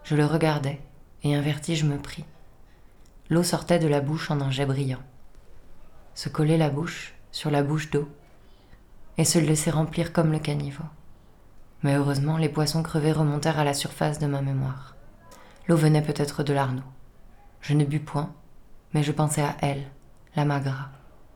Je 0.03 0.17
le 0.17 0.27
regardais 0.27 0.81
et 1.23 1.37
un 1.37 1.43
vertige 1.43 1.85
me 1.85 1.97
prit. 1.97 2.25
L'eau 3.31 3.45
sortait 3.45 3.79
de 3.79 3.87
la 3.87 4.01
bouche 4.01 4.33
en 4.33 4.41
un 4.41 4.51
jet 4.51 4.67
brillant. 4.67 5.05
Se 6.15 6.29
coller 6.29 6.57
la 6.57 6.71
bouche 6.71 7.15
sur 7.31 7.53
la 7.53 7.63
bouche 7.63 7.91
d'eau 7.91 8.09
et 9.19 9.25
se 9.25 9.39
laisser 9.39 9.71
remplir 9.71 10.13
comme 10.13 10.33
le 10.33 10.39
caniveau. 10.39 10.85
Mais 11.83 11.97
heureusement, 11.97 12.39
les 12.39 12.49
poissons 12.49 12.83
crevés 12.83 13.13
remontèrent 13.13 13.59
à 13.59 13.65
la 13.65 13.75
surface 13.75 14.19
de 14.19 14.27
ma 14.27 14.41
mémoire. 14.41 14.97
L'eau 15.67 15.77
venait 15.77 16.03
peut-être 16.03 16.43
de 16.43 16.53
l'Arnaud. 16.53 16.83
Je 17.61 17.75
ne 17.75 17.85
bus 17.85 18.01
point, 18.01 18.33
mais 18.95 19.03
je 19.03 19.13
pensais 19.13 19.43
à 19.43 19.57
elle, 19.61 19.85
la 20.35 20.45
Magra, 20.45 20.91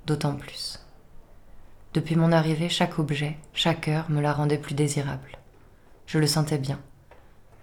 d'autant 0.07 0.35
plus. 0.35 0.79
Depuis 1.93 2.17
mon 2.17 2.33
arrivée, 2.33 2.69
chaque 2.69 2.99
objet, 2.99 3.37
chaque 3.53 3.89
heure 3.89 4.11
me 4.11 4.21
la 4.21 4.33
rendait 4.33 4.59
plus 4.59 4.75
désirable. 4.75 5.39
Je 6.07 6.19
le 6.19 6.27
sentais 6.27 6.59
bien. 6.59 6.81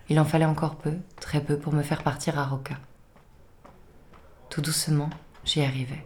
Il 0.10 0.20
en 0.20 0.26
fallait 0.26 0.46
encore 0.46 0.76
peu, 0.76 0.98
très 1.20 1.42
peu, 1.42 1.58
pour 1.58 1.74
me 1.74 1.82
faire 1.82 2.04
partir 2.04 2.38
à 2.38 2.46
Roca. 2.46 2.76
Tout 4.50 4.62
doucement, 4.62 5.10
j'y 5.46 5.62
arrivais. 5.62 6.06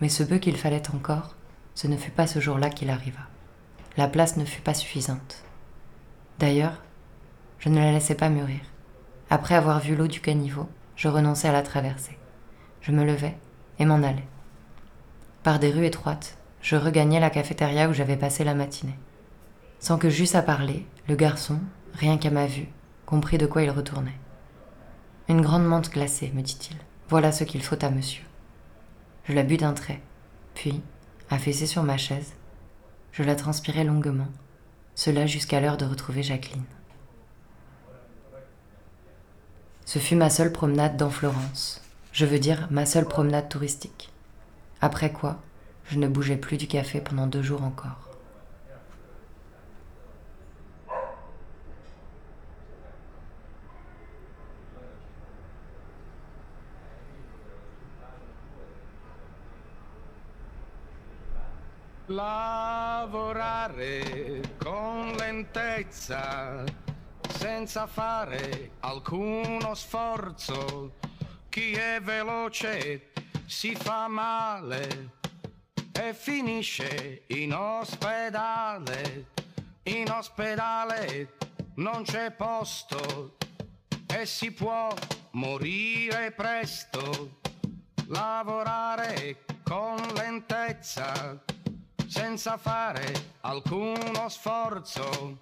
Mais 0.00 0.08
ce 0.08 0.22
peu 0.22 0.38
qu'il 0.38 0.56
fallait 0.56 0.90
encore, 0.90 1.36
ce 1.78 1.86
ne 1.86 1.96
fut 1.96 2.10
pas 2.10 2.26
ce 2.26 2.40
jour-là 2.40 2.70
qu'il 2.70 2.90
arriva. 2.90 3.20
La 3.96 4.08
place 4.08 4.36
ne 4.36 4.44
fut 4.44 4.62
pas 4.62 4.74
suffisante. 4.74 5.44
D'ailleurs, 6.40 6.82
je 7.60 7.68
ne 7.68 7.78
la 7.78 7.92
laissais 7.92 8.16
pas 8.16 8.30
mûrir. 8.30 8.58
Après 9.30 9.54
avoir 9.54 9.78
vu 9.78 9.94
l'eau 9.94 10.08
du 10.08 10.20
caniveau, 10.20 10.68
je 10.96 11.06
renonçais 11.06 11.46
à 11.46 11.52
la 11.52 11.62
traverser. 11.62 12.18
Je 12.80 12.90
me 12.90 13.04
levais 13.04 13.38
et 13.78 13.84
m'en 13.84 14.02
allais. 14.02 14.26
Par 15.44 15.60
des 15.60 15.70
rues 15.70 15.86
étroites, 15.86 16.36
je 16.62 16.74
regagnais 16.74 17.20
la 17.20 17.30
cafétéria 17.30 17.88
où 17.88 17.92
j'avais 17.92 18.16
passé 18.16 18.42
la 18.42 18.54
matinée. 18.54 18.98
Sans 19.78 19.98
que 19.98 20.10
j'eusse 20.10 20.34
à 20.34 20.42
parler, 20.42 20.84
le 21.06 21.14
garçon, 21.14 21.60
rien 21.94 22.18
qu'à 22.18 22.32
ma 22.32 22.46
vue, 22.46 22.66
comprit 23.06 23.38
de 23.38 23.46
quoi 23.46 23.62
il 23.62 23.70
retournait. 23.70 24.18
Une 25.28 25.42
grande 25.42 25.64
menthe 25.64 25.92
glacée, 25.92 26.32
me 26.34 26.42
dit-il. 26.42 26.76
Voilà 27.08 27.30
ce 27.30 27.44
qu'il 27.44 27.62
faut 27.62 27.84
à 27.84 27.90
monsieur. 27.90 28.24
Je 29.26 29.32
la 29.32 29.44
bus 29.44 29.58
d'un 29.58 29.74
trait, 29.74 30.00
puis, 30.54 30.82
affaissé 31.30 31.66
sur 31.66 31.82
ma 31.82 31.96
chaise, 31.96 32.32
je 33.12 33.22
la 33.22 33.36
transpirai 33.36 33.84
longuement, 33.84 34.28
cela 34.94 35.26
jusqu'à 35.26 35.60
l'heure 35.60 35.76
de 35.76 35.84
retrouver 35.84 36.22
Jacqueline. 36.22 36.64
Ce 39.84 39.98
fut 39.98 40.16
ma 40.16 40.30
seule 40.30 40.52
promenade 40.52 40.96
dans 40.96 41.10
Florence, 41.10 41.82
je 42.12 42.26
veux 42.26 42.38
dire 42.38 42.68
ma 42.70 42.86
seule 42.86 43.06
promenade 43.06 43.48
touristique. 43.48 44.10
Après 44.80 45.12
quoi, 45.12 45.40
je 45.86 45.98
ne 45.98 46.08
bougeais 46.08 46.36
plus 46.36 46.56
du 46.56 46.66
café 46.66 47.00
pendant 47.00 47.26
deux 47.26 47.42
jours 47.42 47.62
encore. 47.62 48.07
Lavorare 62.10 64.00
con 64.56 65.14
lentezza, 65.18 66.64
senza 67.28 67.86
fare 67.86 68.70
alcuno 68.80 69.74
sforzo. 69.74 70.94
Chi 71.50 71.74
è 71.74 72.00
veloce 72.00 73.12
si 73.44 73.74
fa 73.74 74.08
male 74.08 75.16
e 75.92 76.14
finisce 76.14 77.24
in 77.26 77.52
ospedale. 77.52 79.26
In 79.82 80.10
ospedale 80.10 81.34
non 81.74 82.04
c'è 82.04 82.30
posto 82.30 83.36
e 84.06 84.24
si 84.24 84.50
può 84.52 84.94
morire 85.32 86.32
presto. 86.32 87.40
Lavorare 88.06 89.44
con 89.62 89.98
lentezza 90.14 91.44
senza 92.08 92.56
fare 92.56 93.36
alcuno 93.42 94.28
sforzo. 94.28 95.40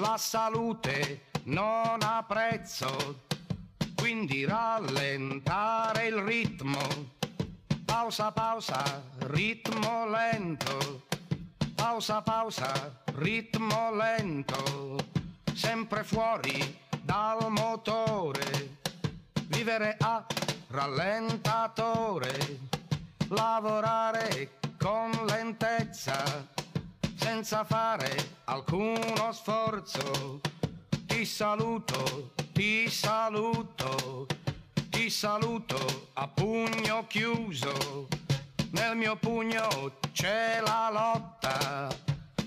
La 0.00 0.16
salute 0.16 1.26
non 1.44 1.98
ha 2.00 2.24
prezzo, 2.26 3.24
quindi 3.94 4.46
rallentare 4.46 6.06
il 6.06 6.16
ritmo. 6.16 6.80
Pausa, 7.84 8.32
pausa, 8.32 9.02
ritmo 9.26 10.08
lento. 10.08 11.02
Pausa, 11.74 12.22
pausa, 12.22 13.02
ritmo 13.16 13.94
lento. 13.94 14.96
Sempre 15.52 16.02
fuori 16.02 16.78
dal 17.02 17.50
motore. 17.50 18.78
Vivere 19.48 19.96
a 19.98 20.24
rallentatore. 20.68 22.58
Lavorare 23.28 24.59
con 24.80 25.10
lentezza, 25.26 26.48
senza 27.14 27.64
fare 27.64 28.38
alcuno 28.44 29.30
sforzo. 29.30 30.40
Ti 31.06 31.24
saluto, 31.26 32.32
ti 32.52 32.88
saluto, 32.88 34.26
ti 34.88 35.10
saluto 35.10 36.08
a 36.14 36.26
pugno 36.28 37.06
chiuso. 37.06 38.08
Nel 38.70 38.96
mio 38.96 39.16
pugno 39.16 39.98
c'è 40.12 40.62
la 40.64 40.88
lotta 40.90 41.88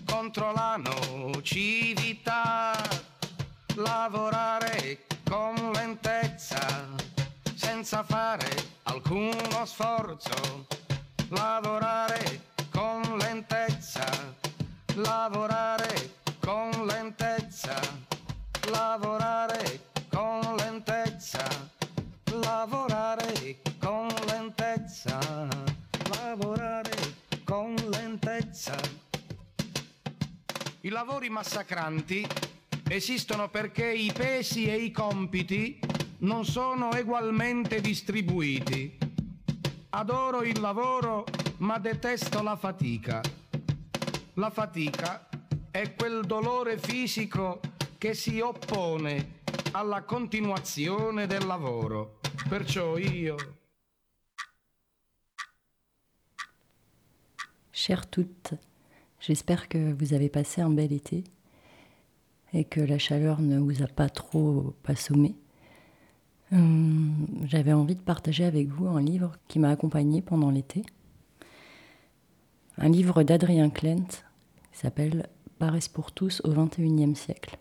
contro 0.03 0.51
la 0.53 0.75
nocività. 0.77 2.71
Lavorare 3.75 5.05
con 5.29 5.71
lentezza, 5.73 6.89
senza 7.53 8.01
fare 8.03 8.49
alcuno 8.83 9.65
sforzo 9.65 10.81
lavorare 11.33 12.41
con 12.71 13.01
lentezza, 13.17 14.05
lavorare 14.95 16.11
con 16.39 16.69
lentezza, 16.85 17.79
lavorare 18.69 19.81
con 20.09 20.55
lentezza, 20.57 21.43
lavorare 22.25 23.61
con 23.79 24.07
lentezza, 24.27 25.19
lavorare 26.15 26.91
con 27.43 27.75
lentezza. 27.75 28.75
I 30.81 30.89
lavori 30.89 31.29
massacranti 31.29 32.27
esistono 32.89 33.49
perché 33.49 33.91
i 33.91 34.11
pesi 34.11 34.65
e 34.65 34.75
i 34.75 34.91
compiti 34.91 35.79
non 36.19 36.45
sono 36.45 36.91
egualmente 36.93 37.81
distribuiti 37.81 39.02
Adoro 39.95 40.41
il 40.41 40.59
lavoro, 40.59 41.23
ma 41.57 41.77
detesto 41.77 42.41
la 42.41 42.55
fatica. 42.55 43.21
La 44.33 44.49
fatica 44.49 45.29
è 45.69 45.93
quel 45.93 46.25
dolore 46.25 46.79
fisico 46.79 47.59
che 47.99 48.15
si 48.15 48.39
oppone 48.39 49.41
alla 49.73 50.01
continuazione 50.01 51.27
del 51.27 51.45
lavoro. 51.45 52.19
Perciò 52.49 52.97
io... 52.97 53.35
Chères 57.71 58.09
toutes, 58.09 58.57
j'espère 59.19 59.67
que 59.67 59.93
vous 59.93 60.13
avez 60.13 60.29
passé 60.29 60.61
un 60.61 60.73
bel 60.73 60.91
été 60.91 61.23
et 62.51 62.65
que 62.67 62.81
la 62.81 62.97
chaleur 62.97 63.41
ne 63.41 63.59
vous 63.59 63.83
a 63.83 63.87
pas 63.87 64.09
trop 64.09 64.75
assommé. 64.85 65.35
Hum, 66.53 67.25
J'avais 67.45 67.73
envie 67.73 67.95
de 67.95 68.01
partager 68.01 68.45
avec 68.45 68.67
vous 68.67 68.87
un 68.87 69.01
livre 69.01 69.31
qui 69.47 69.57
m'a 69.57 69.69
accompagné 69.71 70.21
pendant 70.21 70.51
l'été. 70.51 70.83
Un 72.77 72.89
livre 72.89 73.23
d'Adrien 73.23 73.71
Klent 73.71 74.23
qui 74.71 74.77
s'appelle 74.77 75.29
Paresse 75.57 75.87
pour 75.87 76.11
tous 76.11 76.41
au 76.43 76.51
XXIe 76.51 77.15
siècle. 77.15 77.57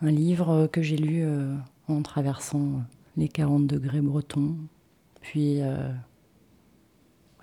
Un 0.00 0.10
livre 0.10 0.68
que 0.68 0.80
j'ai 0.80 0.96
lu 0.96 1.22
euh, 1.22 1.54
en 1.88 2.00
traversant 2.00 2.82
les 3.18 3.28
40 3.28 3.66
degrés 3.66 4.00
bretons, 4.00 4.56
puis 5.20 5.60
euh, 5.60 5.92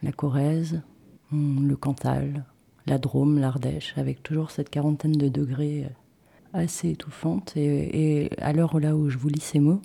la 0.01 0.11
Corrèze, 0.11 0.81
hum, 1.31 1.67
le 1.67 1.75
Cantal, 1.75 2.43
la 2.87 2.97
Drôme, 2.97 3.37
l'Ardèche, 3.37 3.93
avec 3.97 4.23
toujours 4.23 4.49
cette 4.49 4.71
quarantaine 4.71 5.13
de 5.13 5.29
degrés 5.29 5.85
euh, 5.85 5.89
assez 6.53 6.91
étouffante. 6.91 7.57
Et, 7.57 8.29
à 8.37 8.53
l'heure 8.53 8.79
là 8.79 8.95
où 8.95 9.09
je 9.09 9.17
vous 9.17 9.29
lis 9.29 9.41
ces 9.41 9.59
mots, 9.59 9.81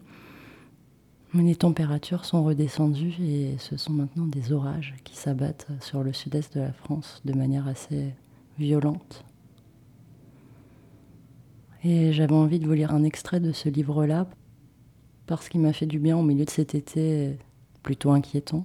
les 1.34 1.56
températures 1.56 2.24
sont 2.24 2.44
redescendues 2.44 3.16
et 3.20 3.56
ce 3.58 3.76
sont 3.76 3.92
maintenant 3.92 4.26
des 4.26 4.52
orages 4.52 4.94
qui 5.04 5.16
s'abattent 5.16 5.68
sur 5.80 6.02
le 6.02 6.12
sud-est 6.12 6.54
de 6.54 6.60
la 6.60 6.72
France 6.72 7.20
de 7.24 7.32
manière 7.34 7.68
assez 7.68 8.14
violente. 8.58 9.24
Et 11.84 12.12
j'avais 12.12 12.34
envie 12.34 12.58
de 12.58 12.66
vous 12.66 12.72
lire 12.72 12.92
un 12.92 13.04
extrait 13.04 13.40
de 13.40 13.52
ce 13.52 13.68
livre-là 13.68 14.26
parce 15.26 15.48
qu'il 15.48 15.60
m'a 15.60 15.72
fait 15.72 15.86
du 15.86 15.98
bien 15.98 16.16
au 16.16 16.22
milieu 16.22 16.44
de 16.44 16.50
cet 16.50 16.74
été 16.74 17.38
plutôt 17.82 18.10
inquiétant. 18.10 18.64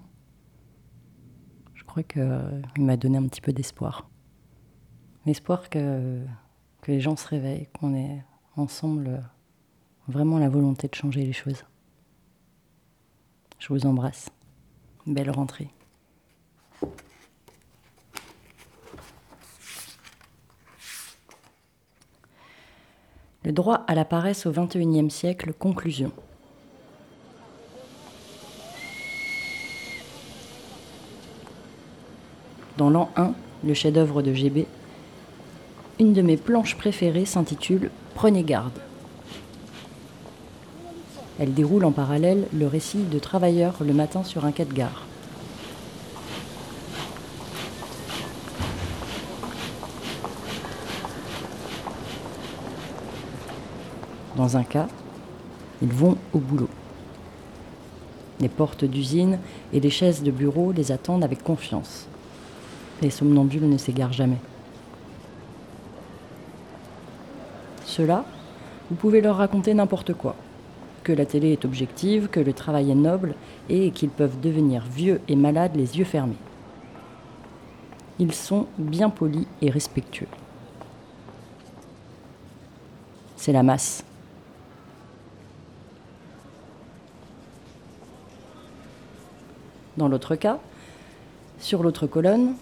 Je 1.73 1.83
crois 1.83 2.03
qu'il 2.03 2.83
m'a 2.85 2.97
donné 2.97 3.17
un 3.17 3.27
petit 3.27 3.41
peu 3.41 3.53
d'espoir. 3.53 4.09
L'espoir 5.25 5.69
que, 5.69 6.21
que 6.83 6.91
les 6.91 6.99
gens 6.99 7.15
se 7.15 7.27
réveillent, 7.27 7.67
qu'on 7.79 7.95
ait 7.95 8.23
ensemble 8.57 9.23
vraiment 10.09 10.37
la 10.37 10.49
volonté 10.49 10.89
de 10.89 10.93
changer 10.93 11.25
les 11.25 11.33
choses. 11.33 11.63
Je 13.57 13.69
vous 13.69 13.85
embrasse. 13.85 14.29
Belle 15.07 15.31
rentrée. 15.31 15.69
Le 23.45 23.51
droit 23.51 23.85
à 23.87 23.95
la 23.95 24.03
paresse 24.03 24.45
au 24.45 24.51
XXIe 24.51 25.09
siècle, 25.09 25.53
conclusion. 25.53 26.11
Dans 32.77 32.89
l'an 32.89 33.09
1, 33.15 33.33
le 33.63 33.73
chef-d'œuvre 33.73 34.21
de 34.21 34.33
GB, 34.33 34.65
une 35.99 36.13
de 36.13 36.21
mes 36.21 36.37
planches 36.37 36.75
préférées 36.75 37.25
s'intitule 37.25 37.91
Prenez 38.15 38.43
garde. 38.43 38.79
Elle 41.39 41.53
déroule 41.53 41.85
en 41.85 41.91
parallèle 41.91 42.47
le 42.53 42.67
récit 42.67 43.03
de 43.03 43.19
travailleurs 43.19 43.75
le 43.81 43.93
matin 43.93 44.23
sur 44.23 44.45
un 44.45 44.51
quai 44.51 44.65
de 44.65 44.73
gare. 44.73 45.05
Dans 54.35 54.57
un 54.57 54.63
cas, 54.63 54.87
ils 55.81 55.93
vont 55.93 56.17
au 56.33 56.39
boulot. 56.39 56.69
Les 58.39 58.49
portes 58.49 58.83
d'usine 58.83 59.39
et 59.73 59.79
les 59.79 59.91
chaises 59.91 60.23
de 60.23 60.31
bureau 60.31 60.71
les 60.71 60.91
attendent 60.91 61.23
avec 61.23 61.43
confiance. 61.43 62.07
Les 63.01 63.11
somnambules 63.11 63.69
ne 63.69 63.77
s'égarent 63.77 64.13
jamais. 64.13 64.39
Ceux-là, 67.95 68.25
vous 68.89 68.95
pouvez 68.95 69.21
leur 69.21 69.35
raconter 69.35 69.75
n'importe 69.75 70.15
quoi. 70.15 70.35
Que 71.03 71.13
la 71.13 71.27
télé 71.27 71.51
est 71.51 71.63
objective, 71.63 72.27
que 72.27 72.39
le 72.39 72.51
travail 72.51 72.89
est 72.89 72.95
noble 72.95 73.35
et 73.69 73.91
qu'ils 73.91 74.09
peuvent 74.09 74.39
devenir 74.41 74.83
vieux 74.83 75.21
et 75.27 75.35
malades 75.35 75.75
les 75.75 75.99
yeux 75.99 76.03
fermés. 76.03 76.41
Ils 78.17 78.33
sont 78.33 78.65
bien 78.79 79.11
polis 79.11 79.45
et 79.61 79.69
respectueux. 79.69 80.27
C'est 83.35 83.51
la 83.51 83.61
masse. 83.61 84.03
Dans 89.97 90.07
l'autre 90.07 90.35
cas, 90.35 90.57
sur 91.59 91.83
l'autre 91.83 92.07
colonne, 92.07 92.55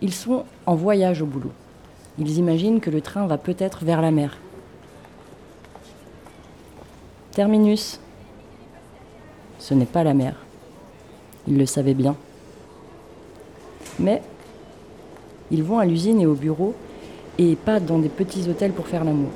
ils 0.00 0.12
sont 0.12 0.44
en 0.66 0.74
voyage 0.74 1.22
au 1.22 1.26
boulot. 1.26 1.52
Ils 2.18 2.38
imaginent 2.38 2.80
que 2.80 2.90
le 2.90 3.00
train 3.00 3.28
va 3.28 3.38
peut-être 3.38 3.84
vers 3.84 4.02
la 4.02 4.10
mer. 4.10 4.36
Terminus. 7.34 7.98
Ce 9.58 9.74
n'est 9.74 9.86
pas 9.86 10.04
la 10.04 10.14
mer. 10.14 10.36
Ils 11.48 11.58
le 11.58 11.66
savaient 11.66 11.94
bien. 11.94 12.16
Mais 13.98 14.22
ils 15.50 15.64
vont 15.64 15.78
à 15.78 15.84
l'usine 15.84 16.20
et 16.20 16.26
au 16.26 16.34
bureau 16.34 16.74
et 17.38 17.56
pas 17.56 17.80
dans 17.80 17.98
des 17.98 18.08
petits 18.08 18.48
hôtels 18.48 18.72
pour 18.72 18.86
faire 18.86 19.02
l'amour. 19.02 19.30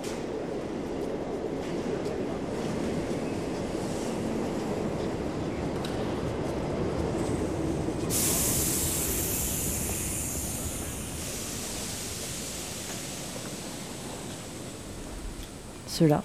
Ceux-là, 15.89 16.23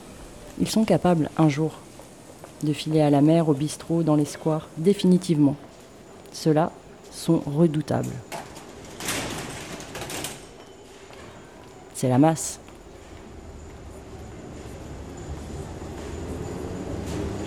ils 0.59 0.69
sont 0.69 0.85
capables 0.85 1.29
un 1.37 1.49
jour 1.49 1.73
de 2.63 2.73
filer 2.73 3.01
à 3.01 3.09
la 3.09 3.21
mer, 3.21 3.49
au 3.49 3.53
bistrot, 3.53 4.03
dans 4.03 4.15
les 4.15 4.25
squares, 4.25 4.67
définitivement. 4.77 5.55
Ceux-là 6.31 6.71
sont 7.11 7.41
redoutables. 7.45 8.13
C'est 11.93 12.09
la 12.09 12.17
masse. 12.17 12.59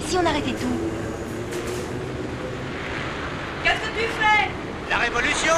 Si 0.07 0.17
on 0.17 0.25
arrêtait 0.25 0.53
tout 0.53 0.67
Qu'est-ce 3.65 3.81
que 3.81 3.99
tu 3.99 4.07
fais 4.19 4.51
La 4.89 4.99
révolution 4.99 5.55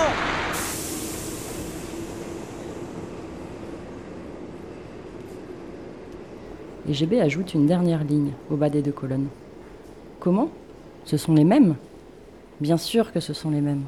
Et 6.89 6.95
GB 6.95 7.21
ajoute 7.21 7.53
une 7.53 7.67
dernière 7.67 8.03
ligne 8.03 8.33
au 8.51 8.57
bas 8.57 8.71
des 8.71 8.81
deux 8.81 8.93
colonnes. 8.93 9.29
Comment? 10.21 10.49
Ce 11.05 11.19
sont 11.19 11.35
les 11.35 11.45
mêmes? 11.45 11.77
Bien 12.61 12.79
sûr 12.79 13.13
que 13.13 13.21
ce 13.21 13.35
sont 13.35 13.51
les 13.51 13.61
mêmes. 13.61 13.83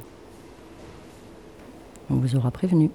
On 2.11 2.17
vous 2.17 2.37
aura 2.37 2.51
prévenu. 2.51 2.91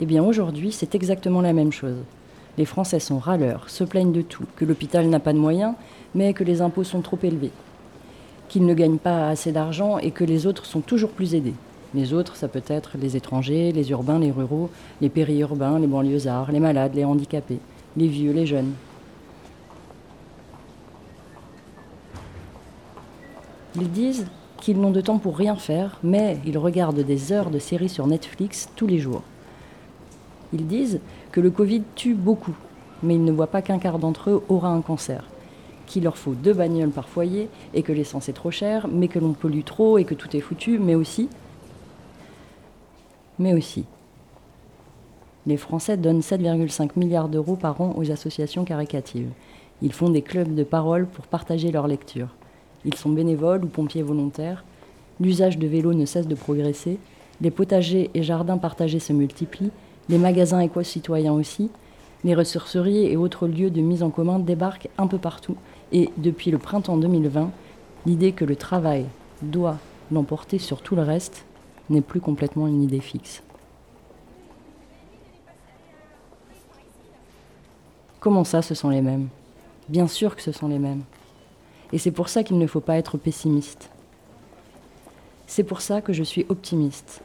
Eh 0.00 0.06
bien 0.06 0.22
aujourd'hui, 0.22 0.72
c'est 0.72 0.94
exactement 0.94 1.40
la 1.40 1.54
même 1.54 1.72
chose. 1.72 1.96
Les 2.58 2.66
Français 2.66 3.00
sont 3.00 3.18
râleurs, 3.18 3.70
se 3.70 3.82
plaignent 3.82 4.12
de 4.12 4.22
tout, 4.22 4.44
que 4.56 4.64
l'hôpital 4.64 5.08
n'a 5.08 5.20
pas 5.20 5.32
de 5.32 5.38
moyens, 5.38 5.74
mais 6.14 6.34
que 6.34 6.44
les 6.44 6.60
impôts 6.60 6.84
sont 6.84 7.00
trop 7.00 7.18
élevés, 7.22 7.50
qu'ils 8.48 8.66
ne 8.66 8.74
gagnent 8.74 8.98
pas 8.98 9.28
assez 9.28 9.52
d'argent 9.52 9.98
et 9.98 10.10
que 10.10 10.24
les 10.24 10.46
autres 10.46 10.66
sont 10.66 10.80
toujours 10.80 11.10
plus 11.10 11.34
aidés. 11.34 11.54
Les 11.94 12.12
autres, 12.12 12.36
ça 12.36 12.48
peut 12.48 12.62
être 12.66 12.98
les 13.00 13.16
étrangers, 13.16 13.72
les 13.72 13.90
urbains, 13.90 14.18
les 14.18 14.30
ruraux, 14.30 14.70
les 15.00 15.08
périurbains, 15.08 15.78
les 15.78 15.86
banlieusards, 15.86 16.52
les 16.52 16.60
malades, 16.60 16.94
les 16.94 17.04
handicapés, 17.04 17.60
les 17.96 18.08
vieux, 18.08 18.32
les 18.32 18.46
jeunes. 18.46 18.72
Ils 23.76 23.90
disent 23.90 24.26
qu'ils 24.60 24.80
n'ont 24.80 24.90
de 24.90 25.00
temps 25.00 25.18
pour 25.18 25.38
rien 25.38 25.56
faire, 25.56 25.98
mais 26.02 26.38
ils 26.44 26.58
regardent 26.58 27.00
des 27.00 27.32
heures 27.32 27.50
de 27.50 27.58
séries 27.58 27.88
sur 27.88 28.06
Netflix 28.06 28.68
tous 28.76 28.86
les 28.86 28.98
jours. 28.98 29.22
Ils 30.52 30.66
disent 30.66 31.00
que 31.32 31.40
le 31.40 31.50
Covid 31.50 31.82
tue 31.94 32.14
beaucoup, 32.14 32.56
mais 33.02 33.14
ils 33.14 33.24
ne 33.24 33.32
voient 33.32 33.46
pas 33.46 33.62
qu'un 33.62 33.78
quart 33.78 33.98
d'entre 33.98 34.30
eux 34.30 34.42
aura 34.48 34.68
un 34.68 34.80
cancer, 34.80 35.24
qu'il 35.88 36.04
leur 36.04 36.16
faut 36.16 36.34
deux 36.34 36.52
bagnoles 36.52 36.90
par 36.90 37.08
foyer 37.08 37.48
et 37.74 37.82
que 37.82 37.92
l'essence 37.92 38.28
est 38.28 38.34
trop 38.34 38.52
chère, 38.52 38.86
mais 38.88 39.08
que 39.08 39.18
l'on 39.18 39.32
pollue 39.32 39.64
trop 39.64 39.98
et 39.98 40.04
que 40.04 40.14
tout 40.14 40.36
est 40.36 40.40
foutu, 40.40 40.78
mais 40.78 40.94
aussi, 40.94 41.28
mais 43.38 43.54
aussi, 43.54 43.84
les 45.46 45.56
Français 45.56 45.96
donnent 45.96 46.20
7,5 46.20 46.90
milliards 46.96 47.28
d'euros 47.28 47.56
par 47.56 47.80
an 47.80 47.94
aux 47.96 48.10
associations 48.10 48.64
caricatives. 48.64 49.30
Ils 49.80 49.92
font 49.92 50.10
des 50.10 50.22
clubs 50.22 50.54
de 50.54 50.64
parole 50.64 51.06
pour 51.06 51.26
partager 51.26 51.70
leurs 51.70 51.86
lectures. 51.86 52.34
Ils 52.84 52.96
sont 52.96 53.10
bénévoles 53.10 53.64
ou 53.64 53.68
pompiers 53.68 54.02
volontaires. 54.02 54.64
L'usage 55.20 55.56
de 55.56 55.66
vélos 55.66 55.94
ne 55.94 56.04
cesse 56.04 56.26
de 56.26 56.34
progresser. 56.34 56.98
Les 57.40 57.50
potagers 57.50 58.10
et 58.12 58.22
jardins 58.22 58.58
partagés 58.58 58.98
se 58.98 59.12
multiplient. 59.12 59.70
Les 60.08 60.18
magasins 60.18 60.60
éco-citoyens 60.60 61.32
aussi. 61.32 61.70
Les 62.24 62.34
ressourceries 62.34 63.06
et 63.06 63.16
autres 63.16 63.46
lieux 63.46 63.70
de 63.70 63.80
mise 63.80 64.02
en 64.02 64.10
commun 64.10 64.40
débarquent 64.40 64.88
un 64.98 65.06
peu 65.06 65.18
partout. 65.18 65.56
Et 65.92 66.10
depuis 66.16 66.50
le 66.50 66.58
printemps 66.58 66.96
2020, 66.96 67.50
l'idée 68.06 68.32
que 68.32 68.44
le 68.44 68.56
travail 68.56 69.06
doit 69.42 69.78
l'emporter 70.10 70.58
sur 70.58 70.82
tout 70.82 70.96
le 70.96 71.02
reste 71.02 71.44
n'est 71.90 72.00
plus 72.00 72.20
complètement 72.20 72.66
une 72.66 72.82
idée 72.82 73.00
fixe. 73.00 73.42
Comment 78.20 78.44
ça, 78.44 78.62
ce 78.62 78.74
sont 78.74 78.90
les 78.90 79.00
mêmes? 79.00 79.28
Bien 79.88 80.08
sûr 80.08 80.36
que 80.36 80.42
ce 80.42 80.52
sont 80.52 80.68
les 80.68 80.78
mêmes. 80.78 81.02
Et 81.92 81.98
c'est 81.98 82.10
pour 82.10 82.28
ça 82.28 82.42
qu'il 82.42 82.58
ne 82.58 82.66
faut 82.66 82.80
pas 82.80 82.98
être 82.98 83.16
pessimiste. 83.16 83.90
C'est 85.46 85.64
pour 85.64 85.80
ça 85.80 86.02
que 86.02 86.12
je 86.12 86.22
suis 86.22 86.44
optimiste. 86.50 87.22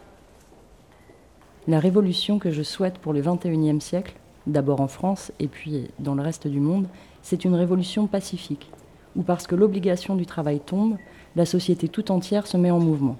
La 1.68 1.80
révolution 1.80 2.40
que 2.40 2.52
je 2.52 2.64
souhaite 2.64 2.98
pour 3.00 3.12
le 3.12 3.22
XXIe 3.22 3.82
siècle, 3.82 4.16
d'abord 4.48 4.82
en 4.82 4.88
France 4.88 5.32
et 5.40 5.48
puis 5.48 5.90
dans 6.00 6.16
le 6.16 6.22
reste 6.22 6.48
du 6.48 6.60
monde, 6.60 6.88
c'est 7.24 7.46
une 7.46 7.56
révolution 7.56 8.06
pacifique, 8.06 8.70
où 9.16 9.24
parce 9.24 9.48
que 9.48 9.56
l'obligation 9.56 10.16
du 10.16 10.28
travail 10.28 10.60
tombe, 10.60 10.98
la 11.36 11.46
société 11.46 11.88
tout 11.88 12.12
entière 12.12 12.46
se 12.46 12.58
met 12.58 12.70
en 12.70 12.80
mouvement. 12.80 13.18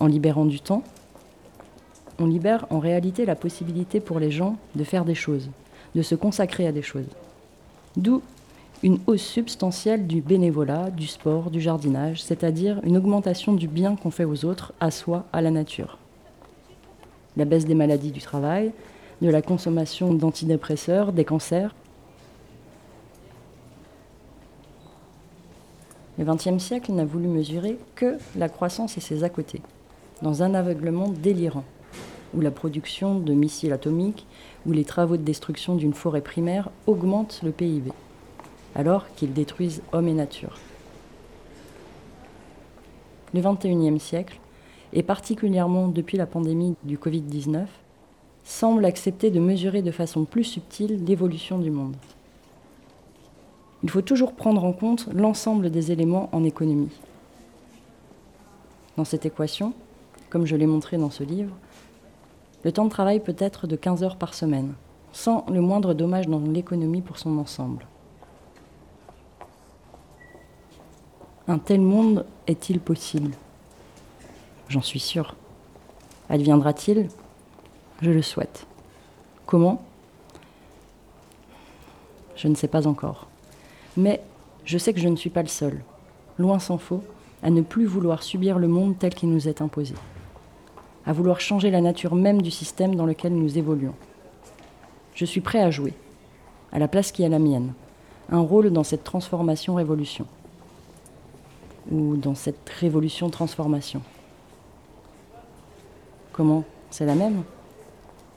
En 0.00 0.06
libérant 0.06 0.44
du 0.44 0.60
temps, 0.60 0.82
on 2.18 2.26
libère 2.26 2.66
en 2.68 2.78
réalité 2.78 3.24
la 3.24 3.36
possibilité 3.36 4.00
pour 4.00 4.18
les 4.18 4.30
gens 4.30 4.56
de 4.74 4.84
faire 4.84 5.06
des 5.06 5.14
choses, 5.14 5.48
de 5.94 6.02
se 6.02 6.14
consacrer 6.14 6.66
à 6.66 6.72
des 6.72 6.82
choses. 6.82 7.08
D'où 7.96 8.22
une 8.82 8.98
hausse 9.06 9.22
substantielle 9.22 10.06
du 10.06 10.20
bénévolat, 10.20 10.90
du 10.90 11.06
sport, 11.06 11.50
du 11.50 11.60
jardinage, 11.60 12.22
c'est-à-dire 12.22 12.80
une 12.82 12.96
augmentation 12.96 13.52
du 13.52 13.68
bien 13.68 13.94
qu'on 13.94 14.10
fait 14.10 14.24
aux 14.24 14.44
autres, 14.44 14.72
à 14.80 14.90
soi, 14.90 15.24
à 15.32 15.42
la 15.42 15.50
nature. 15.50 15.98
La 17.36 17.44
baisse 17.44 17.66
des 17.66 17.74
maladies 17.74 18.10
du 18.10 18.20
travail, 18.20 18.72
de 19.22 19.28
la 19.28 19.42
consommation 19.42 20.12
d'antidépresseurs, 20.14 21.12
des 21.12 21.24
cancers. 21.24 21.74
Le 26.18 26.24
XXe 26.24 26.62
siècle 26.62 26.92
n'a 26.92 27.04
voulu 27.04 27.28
mesurer 27.28 27.78
que 27.94 28.18
la 28.36 28.48
croissance 28.48 28.96
et 28.98 29.00
ses 29.00 29.24
à-côtés, 29.24 29.62
dans 30.22 30.42
un 30.42 30.54
aveuglement 30.54 31.08
délirant, 31.08 31.64
où 32.34 32.40
la 32.40 32.50
production 32.50 33.18
de 33.18 33.32
missiles 33.32 33.72
atomiques 33.72 34.26
ou 34.66 34.72
les 34.72 34.84
travaux 34.84 35.16
de 35.16 35.22
destruction 35.22 35.76
d'une 35.76 35.94
forêt 35.94 36.20
primaire 36.20 36.70
augmentent 36.86 37.40
le 37.42 37.52
PIB 37.52 37.92
alors 38.74 39.12
qu'ils 39.14 39.32
détruisent 39.32 39.82
hommes 39.92 40.08
et 40.08 40.14
nature. 40.14 40.58
Le 43.34 43.40
XXIe 43.40 44.00
siècle, 44.00 44.38
et 44.92 45.02
particulièrement 45.02 45.88
depuis 45.88 46.16
la 46.16 46.26
pandémie 46.26 46.74
du 46.82 46.96
Covid-19, 46.96 47.66
semble 48.44 48.84
accepter 48.84 49.30
de 49.30 49.40
mesurer 49.40 49.82
de 49.82 49.90
façon 49.90 50.24
plus 50.24 50.44
subtile 50.44 51.04
l'évolution 51.04 51.58
du 51.58 51.70
monde. 51.70 51.96
Il 53.82 53.90
faut 53.90 54.02
toujours 54.02 54.32
prendre 54.32 54.64
en 54.64 54.72
compte 54.72 55.08
l'ensemble 55.12 55.70
des 55.70 55.90
éléments 55.92 56.28
en 56.32 56.44
économie. 56.44 57.00
Dans 58.96 59.04
cette 59.04 59.24
équation, 59.24 59.72
comme 60.28 60.46
je 60.46 60.56
l'ai 60.56 60.66
montré 60.66 60.98
dans 60.98 61.10
ce 61.10 61.24
livre, 61.24 61.54
le 62.62 62.72
temps 62.72 62.84
de 62.84 62.90
travail 62.90 63.20
peut 63.20 63.36
être 63.38 63.66
de 63.66 63.76
15 63.76 64.02
heures 64.02 64.16
par 64.16 64.34
semaine, 64.34 64.74
sans 65.12 65.46
le 65.48 65.62
moindre 65.62 65.94
dommage 65.94 66.28
dans 66.28 66.40
l'économie 66.40 67.00
pour 67.00 67.18
son 67.18 67.38
ensemble. 67.38 67.86
Un 71.48 71.58
tel 71.58 71.80
monde 71.80 72.26
est-il 72.46 72.78
possible? 72.78 73.32
J'en 74.68 74.82
suis 74.82 75.00
sûre. 75.00 75.34
Adviendra-t-il? 76.28 77.08
Je 78.02 78.10
le 78.10 78.22
souhaite. 78.22 78.66
Comment? 79.46 79.82
Je 82.36 82.48
ne 82.48 82.54
sais 82.54 82.68
pas 82.68 82.86
encore. 82.86 83.26
Mais 83.96 84.22
je 84.64 84.78
sais 84.78 84.94
que 84.94 85.00
je 85.00 85.08
ne 85.08 85.16
suis 85.16 85.30
pas 85.30 85.42
le 85.42 85.48
seul, 85.48 85.82
loin 86.38 86.58
s'en 86.58 86.78
faut, 86.78 87.02
à 87.42 87.50
ne 87.50 87.60
plus 87.60 87.86
vouloir 87.86 88.22
subir 88.22 88.58
le 88.58 88.68
monde 88.68 88.98
tel 88.98 89.14
qu'il 89.14 89.30
nous 89.30 89.48
est 89.48 89.60
imposé, 89.60 89.94
à 91.06 91.12
vouloir 91.12 91.40
changer 91.40 91.70
la 91.70 91.80
nature 91.80 92.14
même 92.14 92.40
du 92.40 92.50
système 92.50 92.94
dans 92.94 93.06
lequel 93.06 93.34
nous 93.34 93.58
évoluons. 93.58 93.94
Je 95.14 95.24
suis 95.24 95.40
prêt 95.40 95.60
à 95.60 95.70
jouer, 95.70 95.92
à 96.72 96.78
la 96.78 96.88
place 96.88 97.12
qui 97.12 97.22
est 97.22 97.28
la 97.28 97.38
mienne, 97.38 97.72
un 98.30 98.40
rôle 98.40 98.70
dans 98.70 98.84
cette 98.84 99.04
transformation-révolution 99.04 100.26
ou 101.90 102.16
dans 102.16 102.34
cette 102.34 102.68
révolution-transformation. 102.68 104.02
Comment? 106.32 106.64
C'est 106.90 107.06
la 107.06 107.14
même? 107.14 107.42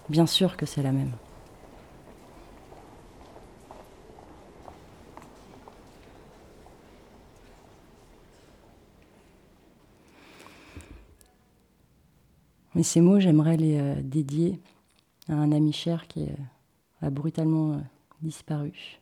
Bien 0.09 0.25
sûr 0.25 0.57
que 0.57 0.65
c'est 0.65 0.83
la 0.83 0.91
même. 0.91 1.13
Mais 12.75 12.83
ces 12.83 13.01
mots, 13.01 13.19
j'aimerais 13.19 13.55
les 13.55 13.79
euh, 13.79 14.01
dédier 14.01 14.59
à 15.29 15.33
un 15.33 15.51
ami 15.51 15.71
cher 15.71 16.07
qui 16.07 16.23
euh, 16.23 16.35
a 17.01 17.09
brutalement 17.09 17.73
euh, 17.73 17.79
disparu 18.21 18.99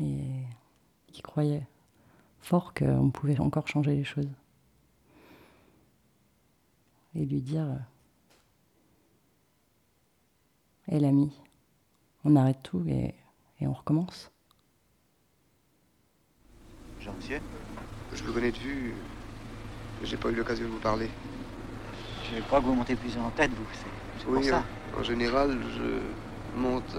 et 0.00 0.22
qui 1.12 1.22
croyait 1.22 1.66
fort 2.40 2.72
qu'on 2.72 3.10
pouvait 3.10 3.38
encore 3.40 3.68
changer 3.68 3.94
les 3.94 4.04
choses. 4.04 4.30
Et 7.14 7.24
lui 7.24 7.40
dire 7.40 7.66
Hé 10.88 11.00
l'ami, 11.00 11.32
on 12.24 12.36
arrête 12.36 12.62
tout 12.62 12.84
et, 12.86 13.14
et 13.60 13.66
on 13.66 13.72
recommence. 13.72 14.30
Jean-Monsieur 17.00 17.40
Je 18.14 18.22
vous 18.22 18.32
connais 18.32 18.50
de 18.50 18.58
vue, 18.58 18.94
mais 20.00 20.06
j'ai 20.06 20.16
pas 20.16 20.30
eu 20.30 20.34
l'occasion 20.34 20.66
de 20.66 20.70
vous 20.70 20.78
parler. 20.78 21.08
Je 22.34 22.40
crois 22.42 22.60
que 22.60 22.66
vous 22.66 22.74
montez 22.74 22.96
plus 22.96 23.16
en 23.18 23.30
tête, 23.30 23.50
vous. 23.52 23.64
C'est 24.18 24.26
oui, 24.26 24.40
pour 24.40 24.44
ça. 24.44 24.62
En, 24.96 25.00
en 25.00 25.02
général, 25.02 25.58
je 25.76 26.58
monte 26.58 26.96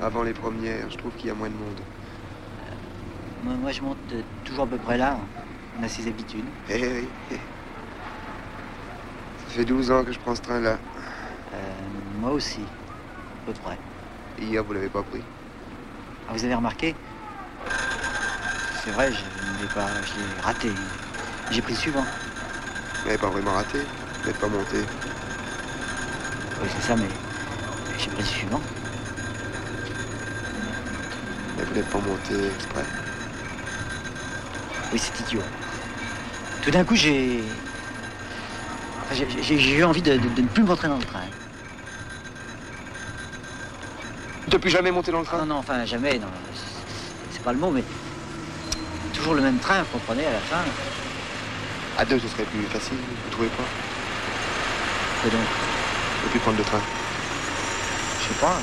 avant 0.00 0.22
les 0.22 0.32
premières. 0.32 0.90
Je 0.90 0.96
trouve 0.98 1.12
qu'il 1.16 1.26
y 1.26 1.30
a 1.30 1.34
moins 1.34 1.48
de 1.48 1.54
monde. 1.54 1.80
Moi, 3.44 3.54
moi, 3.54 3.72
je 3.72 3.82
monte 3.82 3.96
euh, 4.12 4.22
toujours 4.44 4.64
à 4.64 4.66
peu 4.66 4.76
près 4.76 4.98
là. 4.98 5.18
On 5.78 5.82
a 5.82 5.88
ses 5.88 6.06
habitudes. 6.06 6.44
Eh 6.68 7.02
oui. 7.30 7.36
Ça 9.38 9.46
fait 9.48 9.64
12 9.64 9.90
ans 9.90 10.04
que 10.04 10.12
je 10.12 10.18
prends 10.18 10.34
ce 10.34 10.42
train-là. 10.42 10.78
Euh, 11.54 11.72
moi 12.20 12.32
aussi, 12.32 12.60
près. 13.62 13.78
Et 14.38 14.44
hier, 14.44 14.62
vous 14.64 14.72
l'avez 14.72 14.88
pas 14.88 15.02
pris. 15.02 15.22
Ah, 16.28 16.32
vous 16.32 16.44
avez 16.44 16.54
remarqué? 16.54 16.94
C'est 18.84 18.90
vrai, 18.90 19.12
je 19.12 19.18
ne 19.18 19.62
l'ai 19.62 19.68
pas, 19.74 19.88
je 20.04 20.20
l'ai 20.20 20.42
raté. 20.42 20.70
J'ai 21.50 21.62
pris 21.62 21.74
le 21.74 21.78
suivant. 21.78 22.04
Vous 23.04 23.18
pas 23.18 23.28
vraiment 23.28 23.52
raté. 23.52 23.78
Vous 24.22 24.28
n'êtes 24.28 24.38
pas 24.38 24.48
monté. 24.48 24.78
Oui, 26.62 26.68
c'est 26.76 26.86
ça, 26.86 26.96
mais 26.96 27.08
j'ai 27.98 28.10
pris 28.10 28.22
le 28.22 28.28
suivant. 28.28 28.60
Mais 31.56 31.64
vous 31.64 31.74
n'êtes 31.74 31.90
pas 31.90 31.98
monté 31.98 32.34
exprès. 32.54 32.84
Oui, 34.92 34.98
c'est 34.98 35.20
idiot. 35.20 35.42
Tout 36.62 36.70
d'un 36.70 36.84
coup, 36.84 36.94
j'ai... 36.94 37.42
J'ai 39.12 39.58
j'ai 39.58 39.76
eu 39.76 39.82
envie 39.84 40.02
de, 40.02 40.12
de- 40.16 40.28
de 40.28 40.42
ne 40.42 40.46
plus 40.46 40.62
rentrer 40.62 40.86
dans 40.88 40.96
le 40.98 41.02
train. 41.04 41.24
Depuis 44.50 44.70
jamais 44.70 44.90
monté 44.90 45.12
dans 45.12 45.20
le 45.20 45.24
train 45.24 45.38
Non, 45.38 45.46
non, 45.46 45.56
enfin, 45.56 45.84
jamais, 45.84 46.18
non. 46.18 46.26
c'est- 47.32 47.40
pas 47.42 47.52
le 47.52 47.58
mot, 47.58 47.70
mais... 47.70 47.82
Toujours 49.14 49.32
le 49.34 49.40
même 49.40 49.58
train, 49.58 49.80
vous 49.82 49.98
comprenez, 49.98 50.26
à 50.26 50.32
la 50.32 50.40
fin. 50.40 50.62
À 51.96 52.04
deux, 52.04 52.18
ce 52.18 52.28
serait 52.28 52.42
plus 52.44 52.62
facile, 52.64 52.96
vous 53.24 53.30
trouvez 53.30 53.48
pas 53.48 53.62
Et 55.26 55.30
donc, 55.30 55.40
Et 55.40 56.28
puis 56.30 56.38
prendre 56.40 56.58
le 56.58 56.64
train. 56.64 56.80
je 58.20 58.28
sais 58.28 58.40
pas. 58.40 58.58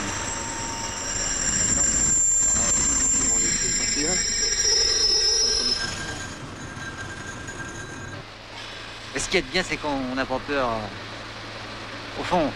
Mais 9.13 9.19
ce 9.19 9.29
qui 9.29 9.37
est 9.37 9.41
bien, 9.41 9.63
c'est 9.63 9.77
qu'on 9.77 10.15
n'a 10.15 10.25
pas 10.25 10.39
peur. 10.47 10.69
euh, 10.69 12.21
Au 12.21 12.23
fond, 12.23 12.51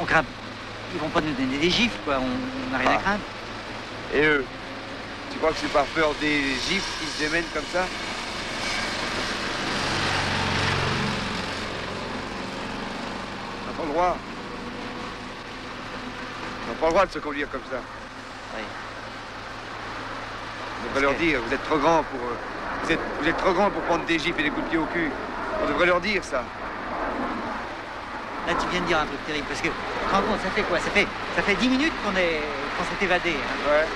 on 0.00 0.04
craint. 0.04 0.24
Ils 0.94 1.00
vont 1.00 1.08
pas 1.08 1.20
nous 1.20 1.32
donner 1.32 1.58
des 1.58 1.70
gifles, 1.70 1.98
quoi. 2.04 2.18
On 2.20 2.72
n'a 2.72 2.78
rien 2.78 2.90
à 2.90 2.94
Ah. 2.94 2.98
craindre. 3.02 3.22
Et 4.14 4.22
eux 4.22 4.44
Tu 5.30 5.36
crois 5.38 5.50
que 5.50 5.58
c'est 5.60 5.72
par 5.72 5.84
peur 5.86 6.10
des 6.20 6.40
gifles 6.68 6.90
qui 7.00 7.06
se 7.06 7.18
démènent 7.22 7.44
comme 7.54 7.66
ça? 7.72 7.84
On 13.62 13.70
n'a 13.70 13.76
pas 13.76 13.82
le 13.84 13.92
droit. 13.92 14.16
On 16.64 16.68
n'a 16.72 16.78
pas 16.78 16.86
le 16.86 16.92
droit 16.92 17.06
de 17.06 17.12
se 17.12 17.18
conduire 17.18 17.50
comme 17.50 17.62
ça. 17.70 17.78
Oui. 18.56 18.62
On 20.80 20.88
devrait 20.88 21.02
leur 21.02 21.14
dire, 21.14 21.40
vous 21.46 21.52
êtes 21.54 21.64
trop 21.64 21.78
grand 21.78 22.02
pour... 22.04 22.20
euh, 22.20 22.34
vous, 22.84 22.92
êtes, 22.92 23.00
vous 23.20 23.28
êtes 23.28 23.36
trop 23.36 23.52
grand 23.52 23.70
pour 23.70 23.82
prendre 23.82 24.04
des 24.04 24.18
gifles 24.18 24.40
et 24.40 24.44
des 24.44 24.50
coups 24.50 24.64
de 24.64 24.68
pied 24.70 24.78
au 24.78 24.86
cul. 24.86 25.10
On 25.62 25.66
devrait 25.68 25.86
leur 25.86 26.00
dire 26.00 26.22
ça. 26.24 26.44
Là, 28.46 28.54
tu 28.58 28.66
viens 28.70 28.80
de 28.80 28.86
dire 28.86 28.98
un 28.98 29.06
truc 29.06 29.26
terrible, 29.26 29.46
parce 29.48 29.60
que, 29.60 29.68
rends 30.10 30.22
compte, 30.22 30.40
ça 30.42 30.50
fait 30.50 30.62
quoi? 30.62 30.78
Ça 30.80 30.90
fait, 30.90 31.06
ça 31.36 31.42
fait 31.42 31.54
10 31.56 31.68
minutes 31.68 31.92
qu'on 32.04 32.16
est, 32.16 32.40
qu'on 32.76 32.84
s'est 32.84 33.04
évadé. 33.04 33.30
hein. 33.30 33.70
Ouais. 33.70 33.86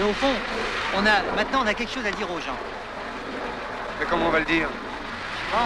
Et 0.00 0.02
au 0.02 0.12
fond, 0.12 0.32
on 0.96 1.04
a, 1.06 1.22
maintenant, 1.36 1.62
on 1.62 1.66
a 1.66 1.74
quelque 1.74 1.92
chose 1.92 2.06
à 2.06 2.10
dire 2.10 2.30
aux 2.30 2.40
gens. 2.40 2.56
Mais 4.00 4.06
comment 4.08 4.26
on 4.26 4.30
va 4.30 4.38
le 4.40 4.44
dire? 4.44 4.68
Bon, 5.50 5.58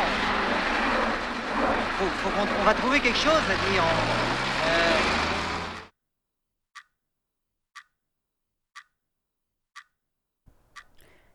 faut, 1.98 2.06
faut 2.22 2.30
qu'on 2.30 2.46
on 2.60 2.64
va 2.64 2.74
trouver 2.74 3.00
quelque 3.00 3.18
chose 3.18 3.32
à 3.50 3.70
dire. 3.70 3.82
on- 3.82 4.68
euh, 4.70 4.98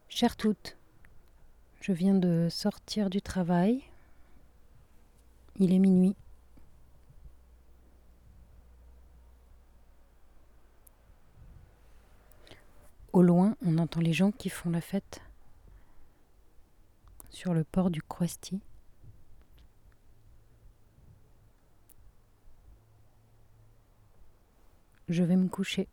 Chère 0.10 0.36
toutes, 0.36 0.78
je 1.82 1.92
viens 1.92 2.16
de 2.16 2.48
sortir 2.50 3.10
du 3.10 3.22
travail. 3.22 3.84
Il 5.60 5.74
est 5.74 5.80
minuit. 5.80 6.16
Au 13.17 13.23
loin, 13.23 13.56
on 13.65 13.80
entend 13.80 13.99
les 13.99 14.13
gens 14.13 14.30
qui 14.30 14.47
font 14.47 14.69
la 14.69 14.80
fête 14.80 15.23
sur 17.32 17.56
le 17.56 17.63
port 17.63 17.89
du 17.89 17.99
Croesti. 17.99 18.60
Je 25.10 25.23
vais 25.23 25.36
me 25.36 25.47
coucher. 25.47 25.88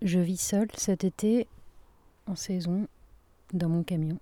Je 0.00 0.18
vis 0.18 0.40
seule 0.40 0.70
cet 0.74 1.04
été 1.04 1.46
en 2.26 2.36
saison 2.36 2.88
dans 3.52 3.68
mon 3.68 3.82
camion. 3.82 4.18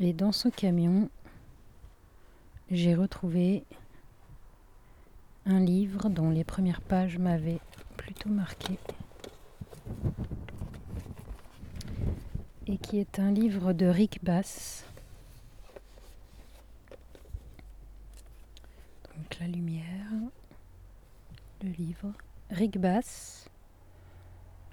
Et 0.00 0.12
dans 0.12 0.32
ce 0.32 0.48
camion, 0.48 1.10
j'ai 2.72 2.96
retrouvé 2.96 3.62
un 5.46 5.60
livre 5.60 6.08
dont 6.08 6.30
les 6.30 6.42
premières 6.42 6.80
pages 6.80 7.18
m'avaient 7.18 7.60
plutôt 7.96 8.28
marqué. 8.28 8.78
Et 12.66 12.78
qui 12.78 12.98
est 12.98 13.20
un 13.20 13.30
livre 13.30 13.72
de 13.72 13.86
Rick 13.86 14.24
Bass. 14.24 14.84
Donc 19.16 19.38
la 19.38 19.46
lumière, 19.46 20.10
le 21.62 21.70
livre. 21.70 22.12
Rick 22.50 22.78
Bass, 22.78 23.48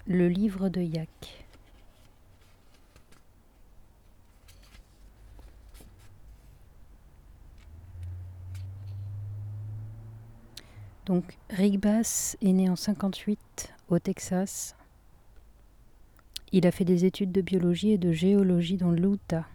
le 0.08 0.28
livre 0.28 0.70
de 0.70 0.82
Yak. 0.82 1.46
Donc 11.06 11.38
Rick 11.50 11.82
Bass 11.82 12.38
est 12.42 12.54
né 12.54 12.70
en 12.70 12.78
58 12.78 13.74
au 13.90 14.00
Texas. 14.00 14.76
Il 16.54 16.66
a 16.66 16.72
fait 16.72 16.86
des 16.86 17.04
études 17.04 17.32
de 17.32 17.42
biologie 17.42 17.92
et 17.92 17.98
de 17.98 18.14
géologie 18.14 18.78
dans 18.78 18.92
l'Utah. 18.92 19.46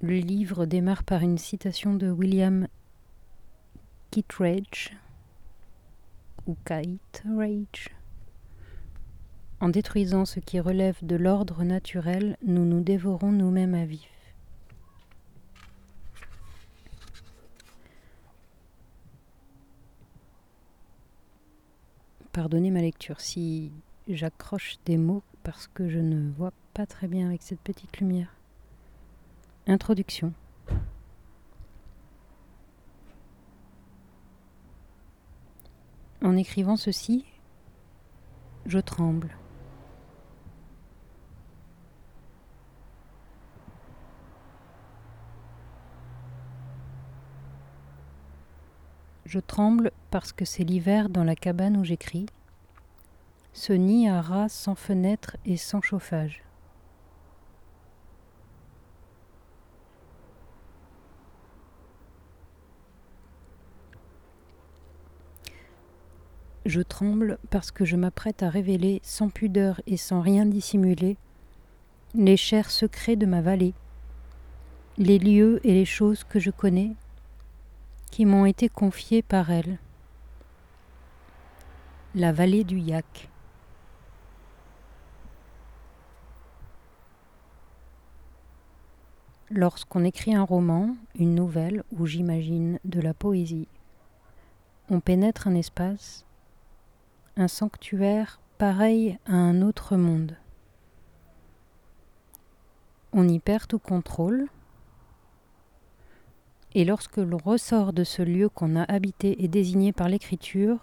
Le 0.00 0.18
livre 0.18 0.66
démarre 0.66 1.04
par 1.04 1.22
une 1.22 1.38
citation 1.38 1.94
de 1.94 2.10
William 2.10 2.66
Kittredge 4.10 4.90
ou 6.46 6.56
Kittredge. 6.64 7.88
En 9.60 9.68
détruisant 9.68 10.24
ce 10.24 10.40
qui 10.40 10.58
relève 10.58 10.98
de 11.02 11.16
l'ordre 11.16 11.62
naturel, 11.62 12.36
nous 12.44 12.64
nous 12.64 12.80
dévorons 12.80 13.30
nous-mêmes 13.30 13.74
à 13.74 13.84
vif. 13.84 14.08
Pardonnez 22.32 22.70
ma 22.70 22.80
lecture 22.80 23.20
si 23.20 23.70
j'accroche 24.08 24.78
des 24.86 24.96
mots 24.96 25.22
parce 25.42 25.68
que 25.68 25.88
je 25.88 25.98
ne 25.98 26.32
vois 26.32 26.52
pas 26.74 26.86
très 26.86 27.06
bien 27.06 27.28
avec 27.28 27.42
cette 27.42 27.60
petite 27.60 27.98
lumière. 27.98 28.34
Introduction. 29.66 30.32
En 36.22 36.36
écrivant 36.36 36.76
ceci, 36.76 37.24
je 38.66 38.78
tremble. 38.78 39.36
Je 49.24 49.40
tremble 49.40 49.90
parce 50.10 50.32
que 50.32 50.44
c'est 50.44 50.62
l'hiver 50.62 51.08
dans 51.08 51.24
la 51.24 51.34
cabane 51.34 51.76
où 51.76 51.82
j'écris, 51.82 52.26
ce 53.52 53.72
nid 53.72 54.08
à 54.08 54.20
rats 54.20 54.48
sans 54.48 54.76
fenêtre 54.76 55.36
et 55.44 55.56
sans 55.56 55.80
chauffage. 55.80 56.42
Je 66.64 66.80
tremble 66.80 67.38
parce 67.50 67.72
que 67.72 67.84
je 67.84 67.96
m'apprête 67.96 68.44
à 68.44 68.48
révéler 68.48 69.00
sans 69.02 69.30
pudeur 69.30 69.80
et 69.86 69.96
sans 69.96 70.20
rien 70.20 70.46
dissimuler 70.46 71.16
les 72.14 72.36
chers 72.36 72.70
secrets 72.70 73.16
de 73.16 73.26
ma 73.26 73.40
vallée, 73.40 73.74
les 74.96 75.18
lieux 75.18 75.60
et 75.66 75.72
les 75.72 75.84
choses 75.84 76.22
que 76.22 76.38
je 76.38 76.50
connais 76.50 76.92
qui 78.12 78.26
m'ont 78.26 78.44
été 78.44 78.68
confiés 78.68 79.22
par 79.22 79.50
elle. 79.50 79.78
La 82.14 82.30
vallée 82.30 82.62
du 82.62 82.78
Yak. 82.78 83.28
Lorsqu'on 89.50 90.04
écrit 90.04 90.34
un 90.34 90.44
roman, 90.44 90.94
une 91.18 91.34
nouvelle 91.34 91.82
ou 91.90 92.06
j'imagine 92.06 92.78
de 92.84 93.00
la 93.00 93.14
poésie, 93.14 93.68
on 94.90 95.00
pénètre 95.00 95.48
un 95.48 95.54
espace, 95.54 96.24
un 97.36 97.48
sanctuaire 97.48 98.40
pareil 98.58 99.18
à 99.26 99.34
un 99.34 99.62
autre 99.62 99.96
monde. 99.96 100.36
On 103.12 103.28
y 103.28 103.38
perd 103.38 103.66
tout 103.66 103.78
contrôle, 103.78 104.48
et 106.74 106.84
lorsque 106.84 107.18
l'on 107.18 107.38
ressort 107.38 107.92
de 107.92 108.04
ce 108.04 108.22
lieu 108.22 108.48
qu'on 108.48 108.76
a 108.76 108.84
habité 108.84 109.44
et 109.44 109.48
désigné 109.48 109.92
par 109.92 110.08
l'écriture, 110.08 110.78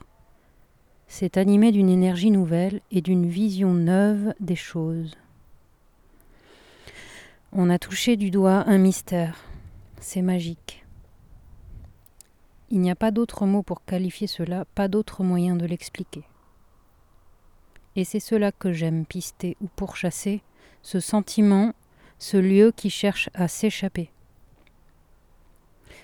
c'est 1.07 1.37
animé 1.37 1.71
d'une 1.71 1.89
énergie 1.89 2.29
nouvelle 2.29 2.81
et 2.91 3.01
d'une 3.01 3.27
vision 3.27 3.73
neuve 3.73 4.33
des 4.39 4.55
choses. 4.55 5.15
On 7.51 7.69
a 7.71 7.79
touché 7.79 8.15
du 8.15 8.29
doigt 8.29 8.63
un 8.67 8.77
mystère, 8.77 9.43
c'est 9.99 10.21
magique. 10.21 10.85
Il 12.69 12.79
n'y 12.81 12.91
a 12.91 12.95
pas 12.95 13.09
d'autre 13.09 13.47
mot 13.47 13.63
pour 13.63 13.83
qualifier 13.83 14.27
cela, 14.27 14.65
pas 14.75 14.87
d'autre 14.87 15.23
moyen 15.23 15.55
de 15.55 15.65
l'expliquer. 15.65 16.23
Et 17.99 18.05
c'est 18.05 18.21
cela 18.21 18.53
que 18.53 18.71
j'aime 18.71 19.05
pister 19.05 19.57
ou 19.59 19.67
pourchasser, 19.75 20.41
ce 20.83 21.01
sentiment, 21.01 21.73
ce 22.17 22.37
lieu 22.37 22.71
qui 22.73 22.89
cherche 22.89 23.29
à 23.33 23.49
s'échapper. 23.49 24.09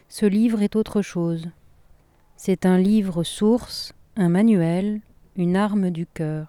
Ce 0.09 0.25
livre 0.25 0.61
est 0.61 0.75
autre 0.75 1.01
chose. 1.01 1.47
C'est 2.35 2.65
un 2.65 2.77
livre 2.77 3.23
source, 3.23 3.93
un 4.17 4.27
manuel, 4.27 4.99
une 5.37 5.55
arme 5.55 5.89
du 5.89 6.05
cœur. 6.05 6.47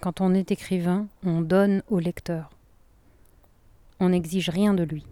Quand 0.00 0.20
on 0.20 0.34
est 0.34 0.52
écrivain, 0.52 1.08
on 1.24 1.40
donne 1.40 1.82
au 1.88 1.98
lecteur. 1.98 2.50
On 3.98 4.10
n'exige 4.10 4.50
rien 4.50 4.74
de 4.74 4.84
lui. 4.84 5.04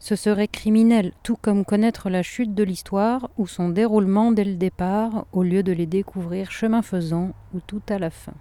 Ce 0.00 0.14
serait 0.14 0.48
criminel, 0.48 1.12
tout 1.22 1.36
comme 1.36 1.64
connaître 1.64 2.08
la 2.08 2.22
chute 2.22 2.54
de 2.54 2.62
l'histoire 2.62 3.30
ou 3.36 3.46
son 3.46 3.68
déroulement 3.68 4.30
dès 4.30 4.44
le 4.44 4.54
départ, 4.54 5.26
au 5.32 5.42
lieu 5.42 5.62
de 5.62 5.72
les 5.72 5.86
découvrir 5.86 6.50
chemin 6.50 6.82
faisant 6.82 7.34
ou 7.52 7.60
tout 7.60 7.82
à 7.88 7.98
la 7.98 8.10
fin. 8.10 8.34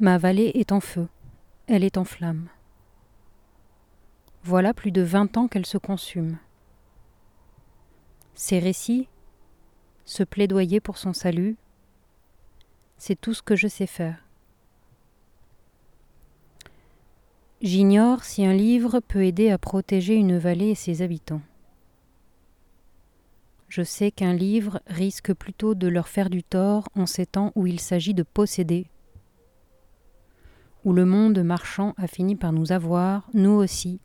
Ma 0.00 0.16
vallée 0.16 0.52
est 0.54 0.70
en 0.70 0.78
feu, 0.78 1.08
elle 1.66 1.82
est 1.82 1.98
en 1.98 2.04
flamme. 2.04 2.48
Voilà 4.44 4.72
plus 4.72 4.92
de 4.92 5.02
vingt 5.02 5.36
ans 5.36 5.48
qu'elle 5.48 5.66
se 5.66 5.78
consume. 5.78 6.38
Ses 8.34 8.60
récits, 8.60 9.08
ce 10.04 10.22
plaidoyer 10.22 10.78
pour 10.78 10.96
son 10.96 11.12
salut, 11.12 11.56
c'est 12.96 13.20
tout 13.20 13.34
ce 13.34 13.42
que 13.42 13.56
je 13.56 13.66
sais 13.66 13.88
faire. 13.88 14.27
J'ignore 17.60 18.22
si 18.22 18.46
un 18.46 18.52
livre 18.52 19.00
peut 19.00 19.24
aider 19.24 19.50
à 19.50 19.58
protéger 19.58 20.14
une 20.14 20.38
vallée 20.38 20.68
et 20.68 20.74
ses 20.76 21.02
habitants. 21.02 21.40
Je 23.68 23.82
sais 23.82 24.12
qu'un 24.12 24.32
livre 24.32 24.80
risque 24.86 25.34
plutôt 25.34 25.74
de 25.74 25.88
leur 25.88 26.06
faire 26.06 26.30
du 26.30 26.44
tort 26.44 26.88
en 26.94 27.04
ces 27.04 27.26
temps 27.26 27.50
où 27.56 27.66
il 27.66 27.80
s'agit 27.80 28.14
de 28.14 28.22
posséder, 28.22 28.86
où 30.84 30.92
le 30.92 31.04
monde 31.04 31.40
marchand 31.40 31.94
a 31.96 32.06
fini 32.06 32.36
par 32.36 32.52
nous 32.52 32.70
avoir, 32.70 33.28
nous 33.34 33.50
aussi, 33.50 33.98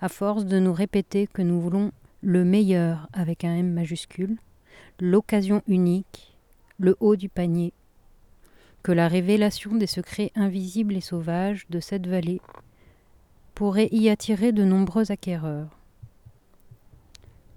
à 0.00 0.08
force 0.08 0.44
de 0.44 0.58
nous 0.58 0.72
répéter 0.72 1.28
que 1.28 1.42
nous 1.42 1.60
voulons 1.60 1.92
le 2.22 2.44
meilleur 2.44 3.08
avec 3.12 3.44
un 3.44 3.54
M 3.54 3.72
majuscule, 3.72 4.36
l'occasion 4.98 5.62
unique, 5.68 6.36
le 6.80 6.96
haut 6.98 7.14
du 7.14 7.28
panier, 7.28 7.72
que 8.82 8.90
la 8.90 9.06
révélation 9.06 9.76
des 9.76 9.86
secrets 9.86 10.32
invisibles 10.34 10.96
et 10.96 11.00
sauvages 11.00 11.66
de 11.70 11.78
cette 11.78 12.08
vallée 12.08 12.40
pourrait 13.60 13.90
y 13.92 14.08
attirer 14.08 14.52
de 14.52 14.64
nombreux 14.64 15.12
acquéreurs, 15.12 15.68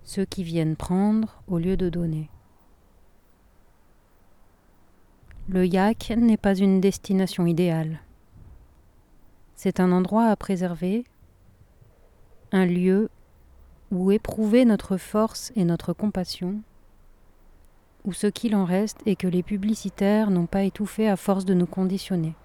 ceux 0.03 0.25
qui 0.25 0.43
viennent 0.43 0.75
prendre 0.75 1.41
au 1.47 1.57
lieu 1.57 1.77
de 1.77 1.87
donner. 1.87 2.29
Le 5.47 5.65
Yak 5.65 6.11
n'est 6.17 6.35
pas 6.35 6.55
une 6.55 6.81
destination 6.81 7.45
idéale. 7.45 8.01
C'est 9.55 9.79
un 9.79 9.93
endroit 9.93 10.25
à 10.25 10.35
préserver, 10.35 11.05
un 12.51 12.65
lieu 12.65 13.09
où 13.89 14.11
éprouver 14.11 14.65
notre 14.65 14.97
force 14.97 15.53
et 15.55 15.63
notre 15.63 15.93
compassion, 15.93 16.59
ou 18.03 18.11
ce 18.11 18.27
qu'il 18.27 18.57
en 18.57 18.65
reste 18.65 18.99
et 19.05 19.15
que 19.15 19.27
les 19.27 19.41
publicitaires 19.41 20.31
n'ont 20.31 20.47
pas 20.47 20.63
étouffé 20.63 21.07
à 21.07 21.15
force 21.15 21.45
de 21.45 21.53
nous 21.53 21.65
conditionner. 21.65 22.35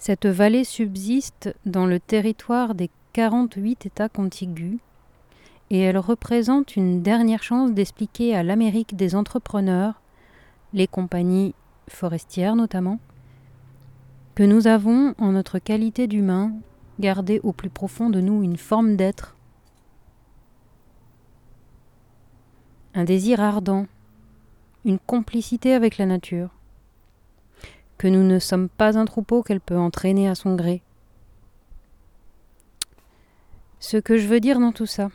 Cette 0.00 0.24
vallée 0.24 0.64
subsiste 0.64 1.54
dans 1.66 1.84
le 1.84 2.00
territoire 2.00 2.74
des 2.74 2.88
48 3.12 3.84
États 3.84 4.08
contigus 4.08 4.78
et 5.68 5.78
elle 5.78 5.98
représente 5.98 6.74
une 6.74 7.02
dernière 7.02 7.42
chance 7.42 7.72
d'expliquer 7.72 8.34
à 8.34 8.42
l'Amérique 8.42 8.96
des 8.96 9.14
entrepreneurs, 9.14 10.00
les 10.72 10.86
compagnies 10.86 11.54
forestières 11.86 12.56
notamment, 12.56 12.98
que 14.34 14.42
nous 14.42 14.66
avons, 14.66 15.14
en 15.18 15.32
notre 15.32 15.58
qualité 15.58 16.06
d'humains, 16.06 16.54
gardé 16.98 17.38
au 17.42 17.52
plus 17.52 17.68
profond 17.68 18.08
de 18.08 18.22
nous 18.22 18.42
une 18.42 18.56
forme 18.56 18.96
d'être, 18.96 19.36
un 22.94 23.04
désir 23.04 23.38
ardent, 23.42 23.84
une 24.86 24.98
complicité 24.98 25.74
avec 25.74 25.98
la 25.98 26.06
nature, 26.06 26.48
que 28.00 28.08
nous 28.08 28.22
ne 28.22 28.38
sommes 28.38 28.70
pas 28.70 28.96
un 28.96 29.04
troupeau 29.04 29.42
qu'elle 29.42 29.60
peut 29.60 29.76
entraîner 29.76 30.26
à 30.26 30.34
son 30.34 30.56
gré. 30.56 30.80
Ce 33.78 33.98
que 33.98 34.16
je 34.16 34.26
veux 34.26 34.40
dire 34.40 34.58
dans 34.58 34.72
tout 34.72 34.86
ça, 34.86 35.10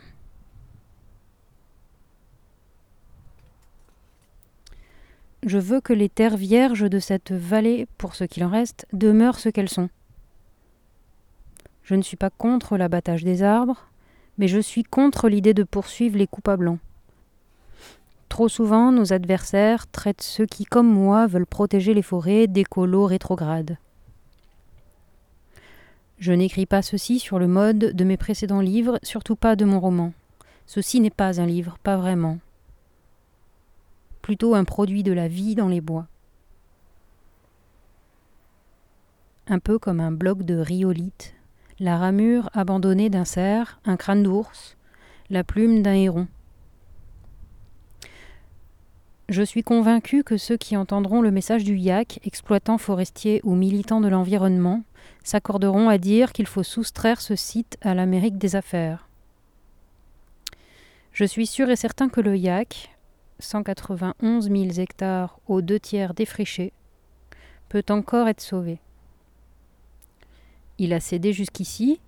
je 5.42 5.58
veux 5.58 5.82
que 5.82 5.94
les 5.94 6.10
terres 6.10 6.38
vierges 6.38 6.88
de 6.88 7.00
cette 7.00 7.32
vallée, 7.32 7.88
pour 7.98 8.14
ce 8.14 8.24
qu'il 8.24 8.44
en 8.44 8.50
reste, 8.50 8.86
demeurent 8.94 9.40
ce 9.40 9.50
qu'elles 9.50 9.68
sont. 9.68 9.90
Je 11.82 11.96
ne 11.96 12.04
suis 12.04 12.18
pas 12.18 12.30
contre 12.30 12.78
l'abattage 12.78 13.24
des 13.24 13.42
arbres, 13.42 13.88
mais 14.38 14.48
je 14.48 14.60
suis 14.60 14.84
contre 14.84 15.28
l'idée 15.28 15.56
de 15.56 15.64
poursuivre 15.64 16.20
les 16.20 16.28
coupes 16.28 16.50
à 16.50 16.56
blanc. 16.56 16.78
Trop 18.36 18.50
souvent, 18.50 18.92
nos 18.92 19.14
adversaires 19.14 19.90
traitent 19.90 20.22
ceux 20.22 20.46
qui, 20.46 20.66
comme 20.66 20.92
moi, 20.92 21.26
veulent 21.26 21.46
protéger 21.46 21.94
les 21.94 22.02
forêts 22.02 22.48
d'écolos 22.48 23.06
rétrogrades. 23.06 23.78
Je 26.20 26.34
n'écris 26.34 26.66
pas 26.66 26.82
ceci 26.82 27.20
sur 27.20 27.40
le 27.40 27.48
mode 27.48 27.78
de 27.78 28.04
mes 28.04 28.18
précédents 28.18 28.60
livres, 28.60 29.00
surtout 29.04 29.38
pas 29.38 29.56
de 29.56 29.64
mon 29.64 29.80
roman. 29.80 30.12
Ceci 30.66 31.00
n'est 31.00 31.10
pas 31.12 31.40
un 31.40 31.46
livre, 31.46 31.78
pas 31.82 31.96
vraiment 31.96 32.40
plutôt 34.22 34.54
un 34.54 34.66
produit 34.66 35.04
de 35.04 35.14
la 35.14 35.30
vie 35.30 35.56
dans 35.56 35.70
les 35.70 35.80
bois. 35.80 36.08
Un 39.48 39.60
peu 39.60 39.80
comme 39.80 40.02
un 40.02 40.12
bloc 40.12 40.44
de 40.44 40.58
rhyolite, 40.58 41.36
la 41.80 41.98
ramure 41.98 42.50
abandonnée 42.52 43.10
d'un 43.10 43.24
cerf, 43.24 43.80
un 43.86 43.96
crâne 43.96 44.24
d'ours, 44.24 44.76
la 45.30 45.46
plume 45.46 45.82
d'un 45.82 45.94
héron. 45.94 46.28
Je 49.28 49.42
suis 49.42 49.64
convaincu 49.64 50.24
que 50.24 50.38
ceux 50.38 50.56
qui 50.56 50.78
entendront 50.78 51.20
le 51.20 51.32
message 51.32 51.64
du 51.64 51.76
yak, 51.76 52.20
exploitants 52.24 52.78
forestiers 52.78 53.42
ou 53.44 53.56
militants 53.56 54.00
de 54.00 54.08
l'environnement, 54.08 54.84
s'accorderont 55.24 55.90
à 55.90 55.98
dire 55.98 56.32
qu'il 56.32 56.46
faut 56.46 56.62
soustraire 56.62 57.20
ce 57.22 57.36
site 57.36 57.78
à 57.82 57.96
l'Amérique 57.96 58.38
des 58.38 58.56
affaires. 58.56 59.10
Je 61.12 61.26
suis 61.26 61.48
sûr 61.48 61.72
et 61.72 61.76
certain 61.76 62.08
que 62.08 62.22
le 62.22 62.38
yak, 62.38 62.96
191 63.40 64.48
000 64.48 64.64
hectares 64.78 65.40
aux 65.48 65.64
deux 65.64 65.80
tiers 65.80 66.14
défrichés, 66.14 66.72
peut 67.68 67.86
encore 67.90 68.28
être 68.28 68.42
sauvé. 68.42 68.78
Il 70.78 70.94
a 70.94 71.00
cédé 71.00 71.34
jusqu'ici 71.34 72.00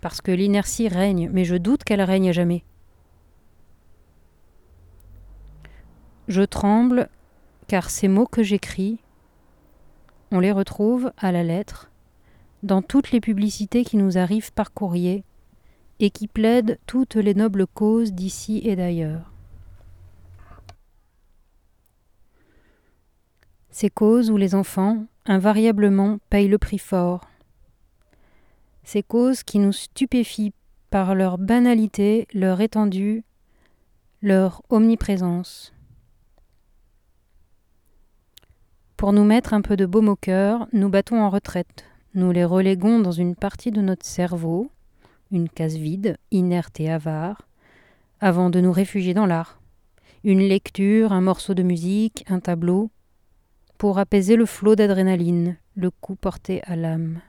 parce 0.00 0.22
que 0.22 0.32
l'inertie 0.32 0.88
règne, 0.88 1.28
mais 1.30 1.44
je 1.44 1.56
doute 1.56 1.84
qu'elle 1.84 2.00
règne 2.00 2.30
à 2.30 2.32
jamais. 2.32 2.62
Je 6.28 6.42
tremble 6.42 7.08
car 7.68 7.90
ces 7.90 8.08
mots 8.08 8.26
que 8.26 8.42
j'écris, 8.42 8.98
on 10.30 10.40
les 10.40 10.52
retrouve 10.52 11.12
à 11.18 11.32
la 11.32 11.42
lettre 11.42 11.90
dans 12.62 12.82
toutes 12.82 13.10
les 13.10 13.20
publicités 13.20 13.84
qui 13.84 13.96
nous 13.96 14.18
arrivent 14.18 14.52
par 14.52 14.72
courrier 14.72 15.24
et 16.00 16.10
qui 16.10 16.28
plaident 16.28 16.78
toutes 16.86 17.16
les 17.16 17.34
nobles 17.34 17.66
causes 17.66 18.12
d'ici 18.12 18.60
et 18.64 18.76
d'ailleurs. 18.76 19.32
ces 23.76 23.90
causes 23.90 24.30
où 24.30 24.38
les 24.38 24.54
enfants, 24.54 25.04
invariablement, 25.26 26.16
payent 26.30 26.48
le 26.48 26.56
prix 26.56 26.78
fort. 26.78 27.28
Ces 28.84 29.02
causes 29.02 29.42
qui 29.42 29.58
nous 29.58 29.72
stupéfient 29.72 30.54
par 30.88 31.14
leur 31.14 31.36
banalité, 31.36 32.26
leur 32.32 32.62
étendue, 32.62 33.22
leur 34.22 34.62
omniprésence. 34.70 35.74
Pour 38.96 39.12
nous 39.12 39.24
mettre 39.24 39.52
un 39.52 39.60
peu 39.60 39.76
de 39.76 39.84
baume 39.84 40.08
au 40.08 40.16
cœur, 40.16 40.68
nous 40.72 40.88
battons 40.88 41.20
en 41.20 41.28
retraite. 41.28 41.84
Nous 42.14 42.32
les 42.32 42.46
reléguons 42.46 42.98
dans 42.98 43.12
une 43.12 43.36
partie 43.36 43.70
de 43.70 43.82
notre 43.82 44.06
cerveau, 44.06 44.70
une 45.30 45.50
case 45.50 45.76
vide, 45.76 46.16
inerte 46.30 46.80
et 46.80 46.90
avare, 46.90 47.46
avant 48.20 48.48
de 48.48 48.58
nous 48.58 48.72
réfugier 48.72 49.12
dans 49.12 49.26
l'art. 49.26 49.60
Une 50.24 50.40
lecture, 50.40 51.12
un 51.12 51.20
morceau 51.20 51.52
de 51.52 51.62
musique, 51.62 52.24
un 52.28 52.40
tableau, 52.40 52.90
pour 53.76 53.98
apaiser 53.98 54.34
le 54.34 54.46
flot 54.46 54.76
d'adrénaline, 54.76 55.58
le 55.74 55.90
coup 55.90 56.16
porté 56.16 56.62
à 56.64 56.74
l'âme. 56.74 57.20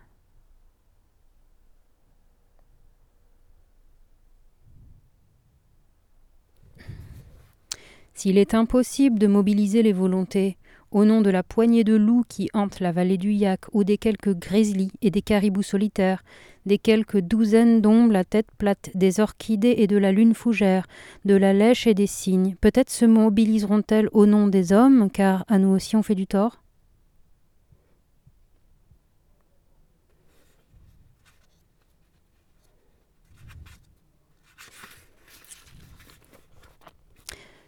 S'il 8.13 8.37
est 8.37 8.53
impossible 8.53 9.19
de 9.19 9.27
mobiliser 9.27 9.83
les 9.83 9.93
volontés 9.93 10.57
au 10.97 11.05
nom 11.05 11.21
de 11.21 11.29
la 11.29 11.43
poignée 11.43 11.83
de 11.83 11.95
loups 11.95 12.23
qui 12.27 12.49
hantent 12.55 12.79
la 12.79 12.91
vallée 12.91 13.19
du 13.19 13.31
Yak, 13.31 13.65
ou 13.71 13.83
des 13.83 13.99
quelques 13.99 14.33
grizzlies 14.33 14.91
et 15.03 15.11
des 15.11 15.21
caribous 15.21 15.61
solitaires, 15.61 16.23
des 16.65 16.79
quelques 16.79 17.19
douzaines 17.19 17.81
d'ombres 17.81 18.15
à 18.15 18.23
tête 18.23 18.47
plate, 18.57 18.89
des 18.95 19.19
orchidées 19.19 19.75
et 19.77 19.85
de 19.85 19.95
la 19.95 20.11
lune 20.11 20.33
fougère, 20.33 20.87
de 21.23 21.35
la 21.35 21.53
lèche 21.53 21.85
et 21.85 21.93
des 21.93 22.07
cygnes, 22.07 22.55
peut-être 22.61 22.89
se 22.89 23.05
mobiliseront-elles 23.05 24.09
au 24.11 24.25
nom 24.25 24.47
des 24.47 24.73
hommes, 24.73 25.11
car 25.11 25.45
à 25.47 25.59
nous 25.59 25.69
aussi 25.69 25.95
on 25.95 26.01
fait 26.01 26.15
du 26.15 26.25
tort? 26.25 26.63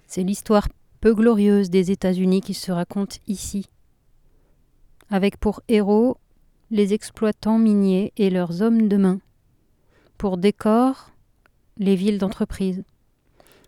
C'est 0.08 0.24
l'histoire 0.24 0.68
peu 1.02 1.14
glorieuse 1.14 1.70
des 1.70 1.92
États-Unis 1.92 2.42
qui 2.42 2.54
se 2.54 2.72
raconte 2.72 3.20
ici, 3.28 3.66
avec 5.10 5.38
pour 5.38 5.62
héros 5.68 6.18
les 6.72 6.94
exploitants 6.94 7.58
miniers 7.58 8.14
et 8.18 8.30
leurs 8.30 8.62
hommes 8.62 8.88
de 8.88 8.98
main, 8.98 9.20
pour 10.18 10.38
décor 10.38 11.12
les 11.78 11.96
villes 11.96 12.18
d'entreprise, 12.18 12.84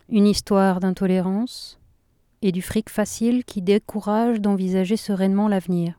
une 0.10 0.28
histoire 0.28 0.80
d'intolérance 0.80 1.80
et 2.42 2.52
du 2.52 2.62
fric 2.62 2.90
facile 2.90 3.46
qui 3.46 3.62
décourage 3.62 4.42
d'envisager 4.42 4.98
sereinement 4.98 5.48
l'avenir. 5.48 5.98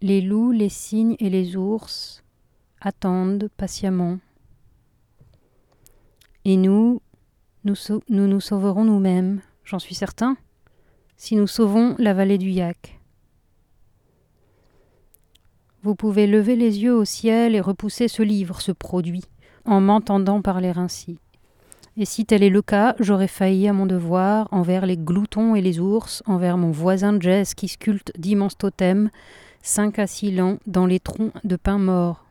Les 0.00 0.20
loups, 0.20 0.52
les 0.52 0.68
cygnes 0.68 1.16
et 1.18 1.30
les 1.30 1.56
ours 1.56 2.22
attendent 2.80 3.48
patiemment. 3.56 4.18
Et 6.44 6.56
nous, 6.56 7.00
nous 7.64 7.74
nous, 8.08 8.40
sauverons 8.40 8.84
nous-mêmes, 8.84 9.40
j'en 9.64 9.78
suis 9.78 9.94
certain, 9.94 10.36
si 11.16 11.36
nous 11.36 11.46
sauvons 11.46 11.94
la 11.98 12.14
vallée 12.14 12.38
du 12.38 12.50
Yak. 12.50 13.00
Vous 15.82 15.94
pouvez 15.94 16.26
lever 16.26 16.56
les 16.56 16.80
yeux 16.82 16.94
au 16.94 17.04
ciel 17.04 17.54
et 17.54 17.60
repousser 17.60 18.08
ce 18.08 18.22
livre, 18.22 18.60
ce 18.60 18.72
produit, 18.72 19.24
en 19.64 19.80
m'entendant 19.80 20.42
parler 20.42 20.72
ainsi. 20.76 21.18
Et 21.96 22.04
si 22.04 22.24
tel 22.24 22.44
est 22.44 22.50
le 22.50 22.62
cas, 22.62 22.94
j'aurais 23.00 23.26
failli 23.26 23.66
à 23.66 23.72
mon 23.72 23.86
devoir 23.86 24.46
envers 24.52 24.86
les 24.86 24.96
gloutons 24.96 25.56
et 25.56 25.60
les 25.60 25.80
ours, 25.80 26.22
envers 26.26 26.56
mon 26.56 26.70
voisin 26.70 27.18
Jess 27.18 27.54
qui 27.54 27.66
sculpte 27.66 28.12
d'immenses 28.16 28.56
totems, 28.56 29.10
cinq 29.62 29.98
à 29.98 30.06
six 30.06 30.30
lents, 30.30 30.58
dans 30.68 30.86
les 30.86 31.00
troncs 31.00 31.32
de 31.42 31.56
pins 31.56 31.78
morts. 31.78 32.27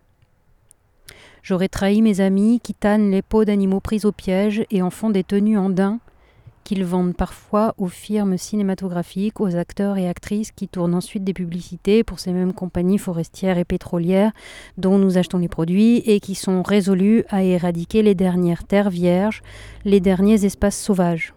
J'aurais 1.44 1.70
trahi 1.70 2.02
mes 2.02 2.20
amis 2.20 2.60
qui 2.62 2.74
tannent 2.74 3.12
les 3.12 3.22
peaux 3.22 3.46
d'animaux 3.46 3.80
pris 3.80 4.06
au 4.06 4.12
piège 4.12 4.66
et 4.72 4.82
en 4.82 4.90
font 4.90 5.10
des 5.10 5.24
tenues 5.24 5.58
en 5.58 5.70
daim 5.70 6.00
qu'ils 6.68 6.84
vendent 6.84 7.16
parfois 7.16 7.74
aux 7.78 7.88
firmes 7.88 8.38
cinématographiques, 8.38 9.40
aux 9.40 9.56
acteurs 9.56 9.98
et 9.98 10.10
actrices 10.10 10.52
qui 10.52 10.68
tournent 10.68 10.96
ensuite 10.96 11.24
des 11.24 11.34
publicités 11.34 12.04
pour 12.04 12.20
ces 12.20 12.34
mêmes 12.34 12.52
compagnies 12.52 12.98
forestières 12.98 13.58
et 13.58 13.64
pétrolières 13.64 14.34
dont 14.78 14.98
nous 14.98 15.18
achetons 15.18 15.38
les 15.38 15.48
produits 15.48 16.00
et 16.00 16.20
qui 16.20 16.36
sont 16.36 16.64
résolus 16.64 17.24
à 17.30 17.42
éradiquer 17.42 18.04
les 18.04 18.16
dernières 18.16 18.66
terres 18.66 18.90
vierges, 18.90 19.44
les 19.86 20.02
derniers 20.02 20.44
espaces 20.44 20.78
sauvages. 20.78 21.34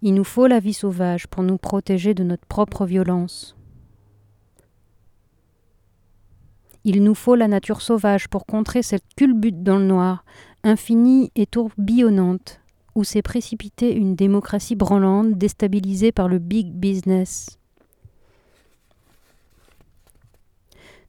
Il 0.00 0.14
nous 0.14 0.24
faut 0.24 0.46
la 0.46 0.60
vie 0.60 0.72
sauvage 0.72 1.26
pour 1.26 1.42
nous 1.42 1.58
protéger 1.58 2.14
de 2.14 2.22
notre 2.22 2.46
propre 2.46 2.86
violence. 2.86 3.55
Il 6.88 7.02
nous 7.02 7.16
faut 7.16 7.34
la 7.34 7.48
nature 7.48 7.82
sauvage 7.82 8.28
pour 8.28 8.46
contrer 8.46 8.80
cette 8.80 9.02
culbute 9.16 9.64
dans 9.64 9.76
le 9.76 9.86
noir, 9.86 10.24
infinie 10.62 11.32
et 11.34 11.44
tourbillonnante, 11.44 12.60
où 12.94 13.02
s'est 13.02 13.22
précipitée 13.22 13.92
une 13.92 14.14
démocratie 14.14 14.76
branlante 14.76 15.32
déstabilisée 15.32 16.12
par 16.12 16.28
le 16.28 16.38
big 16.38 16.70
business. 16.70 17.58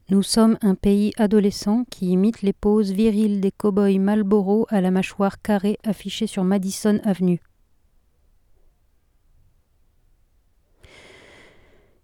Nous 0.10 0.24
sommes 0.24 0.58
un 0.64 0.74
pays 0.74 1.14
adolescent 1.18 1.84
qui 1.92 2.08
imite 2.08 2.42
les 2.42 2.54
poses 2.54 2.92
viriles 2.92 3.40
des 3.40 3.52
cow-boys 3.52 4.00
Marlboro 4.00 4.66
à 4.70 4.82
la 4.82 4.90
mâchoire 4.90 5.44
carrée 5.44 5.78
affichée 5.84 6.26
sur 6.26 6.44
Madison 6.44 7.00
Avenue. 7.04 7.40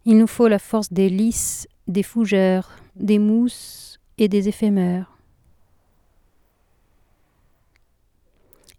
Il 0.05 0.19
nous 0.19 0.27
faut 0.27 0.47
la 0.47 0.59
force 0.59 0.93
des 0.93 1.09
lys, 1.09 1.67
des 1.87 2.03
fougères, 2.03 2.82
des 2.95 3.19
mousses 3.19 3.99
et 4.17 4.27
des 4.27 4.47
éphémères. 4.47 5.17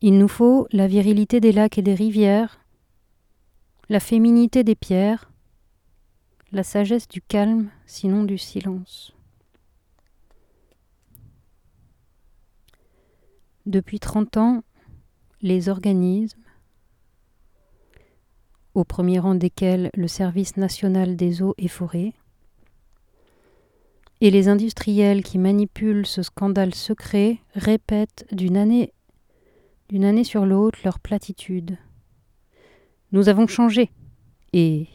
Il 0.01 0.19
nous 0.19 0.29
faut 0.29 0.69
la 0.71 0.87
virilité 0.87 1.41
des 1.41 1.53
lacs 1.53 1.79
et 1.79 1.83
des 1.83 1.95
rivières, 1.95 2.61
la 3.89 4.01
féminité 4.01 4.63
des 4.63 4.75
pierres, 4.75 5.31
la 6.53 6.63
sagesse 6.63 7.09
du 7.09 7.23
calme, 7.23 7.71
sinon 7.87 8.25
du 8.25 8.39
silence. 8.39 9.15
Depuis 13.67 13.99
trente 13.99 14.37
ans, 14.37 14.63
les 15.41 15.69
organismes, 15.69 16.39
au 18.75 18.85
premier 18.85 19.19
rang 19.19 19.35
desquels 19.35 19.91
le 19.95 20.09
Service 20.09 20.57
national 20.57 21.17
des 21.17 21.43
eaux 21.43 21.55
et 21.59 21.69
forêts, 21.69 22.13
et 24.21 24.31
les 24.31 24.49
industriels 24.49 25.23
qui 25.23 25.39
manipulent 25.39 26.07
ce 26.07 26.23
scandale 26.23 26.75
secret 26.75 27.39
répètent 27.55 28.27
d'une 28.33 28.57
année, 28.57 28.93
sur 30.25 30.47
l'autre 30.47 30.79
leur 30.85 30.99
platitude. 30.99 31.77
Nous 33.13 33.29
avons 33.29 33.47
changé. 33.47 33.91
Et 34.53 34.87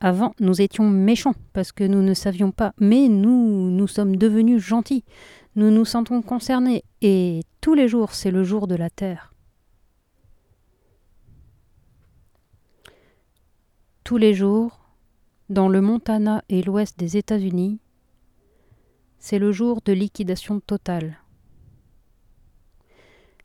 avant, 0.00 0.34
nous 0.40 0.62
étions 0.62 0.88
méchants 0.88 1.34
parce 1.52 1.72
que 1.72 1.84
nous 1.84 2.02
ne 2.02 2.14
savions 2.14 2.52
pas, 2.52 2.72
mais 2.78 3.08
nous, 3.08 3.70
nous 3.70 3.86
sommes 3.86 4.16
devenus 4.16 4.62
gentils. 4.62 5.04
Nous 5.56 5.70
nous 5.70 5.84
sentons 5.84 6.22
concernés 6.22 6.84
et 7.02 7.40
tous 7.60 7.74
les 7.74 7.88
jours, 7.88 8.14
c'est 8.14 8.30
le 8.30 8.44
jour 8.44 8.66
de 8.66 8.76
la 8.76 8.88
Terre. 8.88 9.34
Tous 14.04 14.16
les 14.16 14.34
jours, 14.34 14.80
dans 15.50 15.68
le 15.68 15.80
Montana 15.80 16.42
et 16.48 16.62
l'ouest 16.62 16.98
des 16.98 17.16
États-Unis, 17.16 17.80
c'est 19.20 19.38
le 19.38 19.52
jour 19.52 19.80
de 19.84 19.92
liquidation 19.92 20.58
totale. 20.60 21.18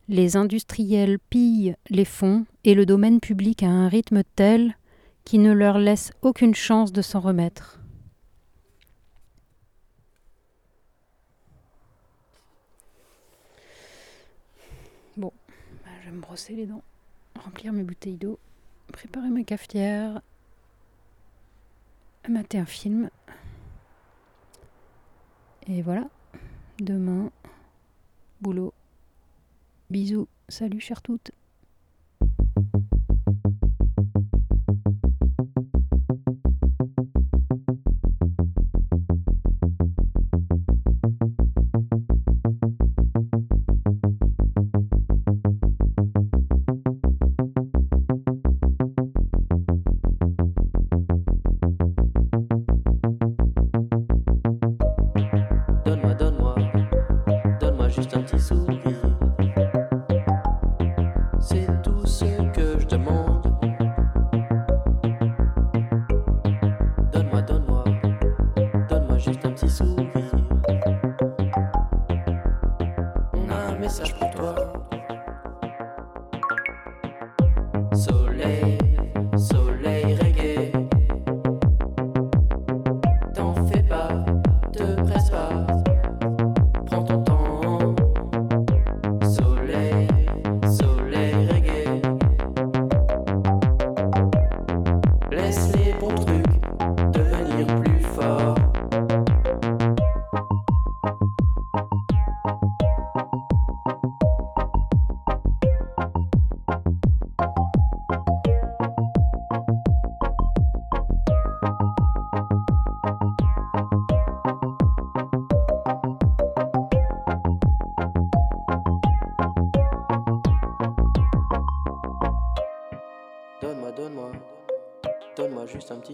Les 0.07 0.37
industriels 0.37 1.19
pillent 1.19 1.75
les 1.89 2.05
fonds 2.05 2.45
et 2.63 2.73
le 2.73 2.85
domaine 2.85 3.19
public 3.19 3.61
à 3.61 3.67
un 3.67 3.87
rythme 3.87 4.23
tel 4.35 4.75
qui 5.25 5.37
ne 5.37 5.51
leur 5.51 5.77
laisse 5.77 6.13
aucune 6.21 6.55
chance 6.55 6.91
de 6.91 7.01
s'en 7.01 7.19
remettre. 7.19 7.79
Bon, 15.17 15.33
bah, 15.83 15.91
je 16.01 16.09
vais 16.09 16.15
me 16.15 16.21
brosser 16.21 16.55
les 16.55 16.67
dents, 16.67 16.83
remplir 17.39 17.73
mes 17.73 17.83
bouteilles 17.83 18.17
d'eau, 18.17 18.39
préparer 18.93 19.29
ma 19.29 19.43
cafetière, 19.43 20.21
mater 22.29 22.59
un 22.59 22.65
film. 22.65 23.09
Et 25.67 25.81
voilà, 25.81 26.07
demain, 26.79 27.31
boulot. 28.39 28.71
Bisous, 29.89 30.27
salut 30.47 30.79
chère 30.79 31.01
toutes. 31.01 31.31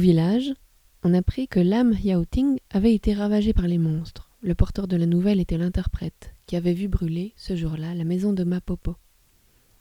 village, 0.00 0.52
on 1.04 1.14
apprit 1.14 1.46
que 1.46 1.60
l'âme 1.60 1.92
Yaoting 1.92 2.58
avait 2.70 2.94
été 2.94 3.12
ravagée 3.12 3.52
par 3.52 3.68
les 3.68 3.78
monstres. 3.78 4.30
Le 4.42 4.54
porteur 4.54 4.88
de 4.88 4.96
la 4.96 5.06
nouvelle 5.06 5.40
était 5.40 5.58
l'interprète, 5.58 6.34
qui 6.46 6.56
avait 6.56 6.72
vu 6.72 6.88
brûler, 6.88 7.34
ce 7.36 7.54
jour-là, 7.54 7.94
la 7.94 8.04
maison 8.04 8.32
de 8.32 8.42
Mapopo. 8.42 8.96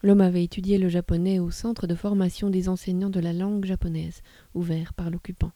L'homme 0.03 0.22
avait 0.22 0.43
étudié 0.43 0.78
le 0.78 0.89
japonais 0.89 1.39
au 1.39 1.51
centre 1.51 1.88
de 1.88 1.95
formation 1.95 2.49
des 2.49 2.67
enseignants 2.67 3.09
de 3.09 3.22
la 3.22 3.32
langue 3.32 3.63
japonaise, 3.63 4.22
ouvert 4.53 4.93
par 4.93 5.09
l'occupant. 5.09 5.53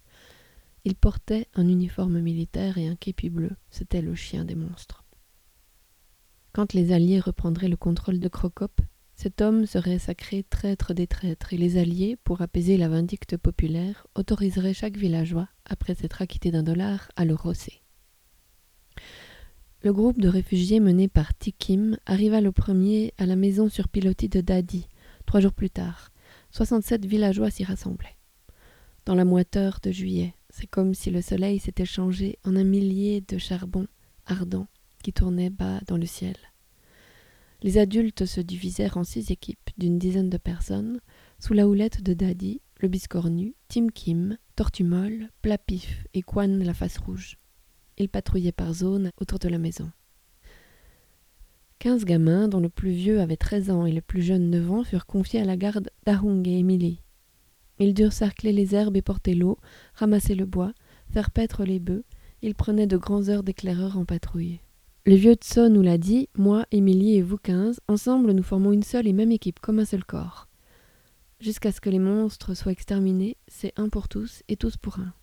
Il 0.86 0.96
portait 0.96 1.48
un 1.56 1.68
uniforme 1.68 2.20
militaire 2.20 2.78
et 2.78 2.88
un 2.88 2.96
képi 2.96 3.30
bleu. 3.30 3.52
C'était 3.70 4.02
le 4.02 4.16
chien 4.16 4.46
des 4.46 4.56
monstres. 4.56 5.04
Quand 6.54 6.74
les 6.74 6.94
Alliés 6.94 7.20
reprendraient 7.20 7.68
le 7.68 7.78
contrôle 7.78 8.20
de 8.20 8.28
Crocop, 8.30 8.80
cet 9.16 9.42
homme 9.42 9.66
serait 9.66 10.00
sacré 10.00 10.44
traître 10.44 10.94
des 10.94 11.08
traîtres 11.08 11.54
et 11.54 11.58
les 11.58 11.78
Alliés, 11.78 12.18
pour 12.24 12.42
apaiser 12.42 12.78
la 12.78 12.90
vindicte 12.90 13.38
populaire, 13.38 14.08
autoriseraient 14.16 14.74
chaque 14.74 14.98
villageois, 14.98 15.48
après 15.66 15.96
s'être 15.96 16.22
acquitté 16.22 16.52
d'un 16.52 16.64
dollar, 16.64 17.12
à 17.16 17.26
le 17.26 17.36
rosser. 17.36 17.82
Le 19.84 19.94
groupe 19.94 20.20
de 20.20 20.30
réfugiés 20.30 20.80
mené 20.80 21.08
par 21.08 21.38
Tikim 21.38 21.98
arriva 22.06 22.42
le 22.42 22.52
premier 22.52 23.14
à 23.18 23.26
la 23.26 23.36
maison 23.36 23.70
sur 23.70 23.88
pilotis 23.88 24.30
de 24.30 24.42
Dadi, 24.42 24.88
trois 25.26 25.42
jours 25.42 25.54
plus 25.54 25.70
tard. 25.70 26.10
67 26.52 27.06
villageois 27.06 27.50
s'y 27.50 27.64
rassemblaient. 27.64 28.18
Dans 29.06 29.16
la 29.16 29.26
moiteur 29.26 29.80
de 29.84 29.92
juillet, 29.92 30.36
c'est 30.50 30.68
comme 30.68 30.94
si 30.94 31.12
le 31.12 31.22
soleil 31.22 31.60
s'était 31.60 31.84
changé 31.84 32.40
en 32.46 32.56
un 32.56 32.64
millier 32.64 33.22
de 33.22 33.38
charbons 33.38 33.88
ardents 34.26 34.68
qui 35.04 35.12
tournaient 35.12 35.50
bas 35.50 35.82
dans 35.88 35.98
le 35.98 36.06
ciel. 36.06 36.38
Les 37.64 37.78
adultes 37.78 38.26
se 38.26 38.42
divisèrent 38.42 38.98
en 38.98 39.06
six 39.06 39.32
équipes 39.32 39.70
d'une 39.78 39.98
dizaine 39.98 40.30
de 40.30 40.38
personnes, 40.38 41.00
sous 41.40 41.54
la 41.54 41.66
houlette 41.66 42.04
de 42.04 42.14
Daddy, 42.14 42.60
le 42.82 42.90
biscornu, 42.90 43.56
Tim 43.70 43.88
Kim, 43.88 44.38
Tortumol, 44.58 45.30
Plapif 45.42 46.06
et 46.14 46.22
Quan 46.22 46.60
la 46.60 46.74
face 46.74 46.98
rouge. 46.98 47.38
Ils 47.98 48.10
patrouillaient 48.10 48.52
par 48.52 48.74
zone 48.74 49.12
autour 49.22 49.40
de 49.40 49.48
la 49.48 49.60
maison. 49.60 49.90
Quinze 51.80 52.04
gamins, 52.04 52.50
dont 52.50 52.60
le 52.60 52.68
plus 52.68 52.92
vieux 52.92 53.22
avait 53.22 53.38
treize 53.38 53.70
ans 53.70 53.86
et 53.86 53.94
le 53.94 54.02
plus 54.02 54.22
jeune 54.22 54.50
neuf 54.50 54.70
ans, 54.70 54.84
furent 54.84 55.06
confiés 55.06 55.40
à 55.40 55.46
la 55.46 55.56
garde 55.56 55.90
d'Ahung 56.06 56.46
et 56.46 56.60
Emily. 56.60 57.00
Ils 57.80 57.94
durent 57.94 58.12
cercler 58.12 58.52
les 58.52 58.76
herbes 58.76 58.98
et 58.98 59.02
porter 59.02 59.36
l'eau, 59.36 59.58
ramasser 59.94 60.36
le 60.36 60.46
bois, 60.46 60.74
faire 61.12 61.32
paître 61.32 61.64
les 61.64 61.80
bœufs. 61.80 62.04
Ils 62.42 62.56
prenaient 62.56 62.88
de 62.88 62.98
grandes 62.98 63.30
heures 63.30 63.44
d'éclaireur 63.44 63.98
en 63.98 64.04
patrouille. 64.04 64.60
Le 65.06 65.16
vieux 65.16 65.34
Tso 65.34 65.68
nous 65.68 65.82
l'a 65.82 65.98
dit, 65.98 66.30
moi, 66.38 66.66
Émilie 66.72 67.18
et 67.18 67.22
vous 67.22 67.38
quinze, 67.38 67.82
ensemble 67.90 68.32
nous 68.32 68.42
formons 68.42 68.72
une 68.72 68.84
seule 68.84 69.06
et 69.06 69.12
même 69.12 69.34
équipe, 69.34 69.60
comme 69.60 69.80
un 69.80 69.86
seul 69.86 70.06
corps. 70.06 70.48
Jusqu'à 71.42 71.74
ce 71.74 71.82
que 71.82 71.90
les 71.90 72.00
monstres 72.00 72.54
soient 72.54 72.72
exterminés, 72.72 73.36
c'est 73.50 73.74
un 73.76 73.90
pour 73.90 74.08
tous 74.08 74.44
et 74.48 74.56
tous 74.56 74.78
pour 74.78 75.00
un. 75.00 75.14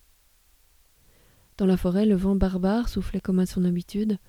Dans 1.57 1.65
la 1.65 1.77
forêt, 1.77 2.05
le 2.05 2.13
vent 2.13 2.35
barbare 2.35 2.89
soufflait 2.89 3.21
comme 3.21 3.39
à 3.39 3.47
son 3.47 3.65
habitude. 3.65 4.19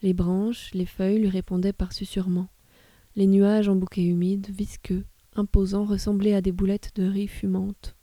Les 0.00 0.12
branches, 0.12 0.70
les 0.74 0.86
feuilles 0.86 1.18
lui 1.18 1.28
répondaient 1.28 1.72
par 1.72 1.92
susurrement. 1.92 2.48
Les 3.16 3.26
nuages 3.26 3.68
en 3.68 3.74
bouquets 3.74 4.04
humides, 4.04 4.46
visqueux, 4.50 5.04
imposants, 5.34 5.86
ressemblaient 5.86 6.34
à 6.34 6.40
des 6.40 6.52
boulettes 6.52 6.92
de 6.94 7.02
riz 7.02 7.26
fumantes. 7.26 7.96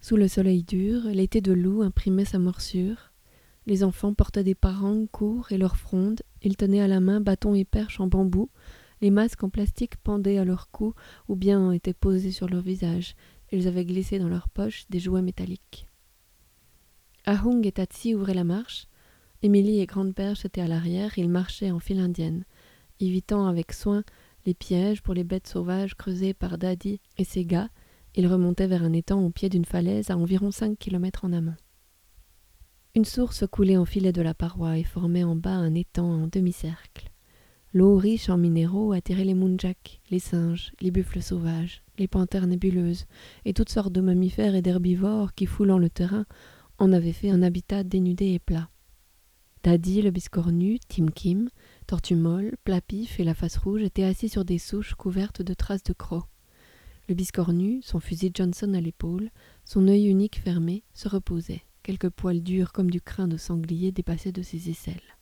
Sous 0.00 0.16
le 0.16 0.28
soleil 0.28 0.62
dur, 0.62 1.02
l'été 1.04 1.42
de 1.42 1.52
loup 1.52 1.82
imprimait 1.82 2.24
sa 2.24 2.38
morsure. 2.38 3.12
Les 3.66 3.82
enfants 3.82 4.12
portaient 4.12 4.44
des 4.44 4.54
parangs 4.54 5.06
courts 5.06 5.50
et 5.50 5.58
leurs 5.58 5.76
frondes. 5.76 6.22
Ils 6.42 6.56
tenaient 6.56 6.80
à 6.80 6.88
la 6.88 7.00
main 7.00 7.20
bâtons 7.20 7.54
et 7.54 7.64
perches 7.64 8.00
en 8.00 8.06
bambou. 8.06 8.50
Les 9.00 9.10
masques 9.10 9.42
en 9.42 9.48
plastique 9.48 9.96
pendaient 9.96 10.38
à 10.38 10.44
leur 10.44 10.70
cou 10.70 10.94
ou 11.28 11.36
bien 11.36 11.72
étaient 11.72 11.94
posés 11.94 12.30
sur 12.30 12.48
leur 12.48 12.62
visage. 12.62 13.14
Ils 13.52 13.68
avaient 13.68 13.84
glissé 13.84 14.18
dans 14.18 14.28
leurs 14.28 14.48
poches 14.48 14.84
des 14.90 15.00
jouets 15.00 15.22
métalliques. 15.22 15.88
Ahung 17.26 17.66
et 17.66 17.72
Tatsi 17.72 18.14
ouvraient 18.14 18.34
la 18.34 18.44
marche. 18.44 18.86
Émilie 19.42 19.80
et 19.80 19.86
Grande-Perche 19.86 20.44
étaient 20.44 20.60
à 20.60 20.68
l'arrière. 20.68 21.18
Ils 21.18 21.28
marchaient 21.28 21.70
en 21.70 21.78
file 21.78 22.00
indienne, 22.00 22.44
évitant 23.00 23.46
avec 23.46 23.72
soin 23.72 24.04
les 24.46 24.54
pièges 24.54 25.02
pour 25.02 25.14
les 25.14 25.24
bêtes 25.24 25.46
sauvages 25.46 25.94
creusés 25.94 26.34
par 26.34 26.58
Daddy 26.58 27.00
et 27.16 27.24
ses 27.24 27.44
gars. 27.44 27.70
Ils 28.14 28.26
remontaient 28.26 28.66
vers 28.66 28.84
un 28.84 28.92
étang 28.92 29.20
au 29.24 29.30
pied 29.30 29.48
d'une 29.48 29.64
falaise 29.64 30.10
à 30.10 30.18
environ 30.18 30.50
cinq 30.50 30.78
kilomètres 30.78 31.24
en 31.24 31.32
amont. 31.32 31.56
Une 32.96 33.04
source 33.04 33.44
coulait 33.50 33.76
en 33.76 33.84
filet 33.84 34.12
de 34.12 34.22
la 34.22 34.34
paroi 34.34 34.78
et 34.78 34.84
formait 34.84 35.24
en 35.24 35.34
bas 35.34 35.56
un 35.56 35.74
étang 35.74 36.06
en 36.06 36.26
demi-cercle. 36.28 37.10
L'eau 37.72 37.96
riche 37.96 38.28
en 38.28 38.38
minéraux 38.38 38.92
attirait 38.92 39.24
les 39.24 39.34
mounjaks, 39.34 40.00
les 40.12 40.20
singes, 40.20 40.70
les 40.80 40.92
buffles 40.92 41.20
sauvages, 41.20 41.82
les 41.98 42.06
panthères 42.06 42.46
nébuleuses 42.46 43.06
et 43.44 43.52
toutes 43.52 43.70
sortes 43.70 43.92
de 43.92 44.00
mammifères 44.00 44.54
et 44.54 44.62
d'herbivores 44.62 45.34
qui, 45.34 45.46
foulant 45.46 45.78
le 45.78 45.90
terrain, 45.90 46.24
en 46.78 46.92
avaient 46.92 47.12
fait 47.12 47.30
un 47.30 47.42
habitat 47.42 47.82
dénudé 47.82 48.26
et 48.26 48.38
plat. 48.38 48.70
Daddy, 49.64 50.00
le 50.00 50.12
biscornu, 50.12 50.78
Tim 50.86 51.06
Kim, 51.06 51.48
Tortumol, 51.88 52.54
Plapif 52.62 53.18
et 53.18 53.24
la 53.24 53.34
face 53.34 53.56
rouge 53.56 53.82
étaient 53.82 54.04
assis 54.04 54.28
sur 54.28 54.44
des 54.44 54.58
souches 54.58 54.94
couvertes 54.94 55.42
de 55.42 55.54
traces 55.54 55.82
de 55.82 55.94
crocs. 55.94 56.28
Le 57.08 57.16
biscornu, 57.16 57.82
son 57.82 57.98
fusil 57.98 58.30
Johnson 58.32 58.72
à 58.72 58.80
l'épaule, 58.80 59.30
son 59.64 59.88
œil 59.88 60.06
unique 60.06 60.38
fermé, 60.38 60.84
se 60.92 61.08
reposait. 61.08 61.64
Quelques 61.84 62.08
poils 62.08 62.42
durs 62.42 62.72
comme 62.72 62.90
du 62.90 63.02
crin 63.02 63.28
de 63.28 63.36
sanglier 63.36 63.92
dépassaient 63.92 64.32
de 64.32 64.40
ses 64.40 64.70
aisselles. 64.70 65.18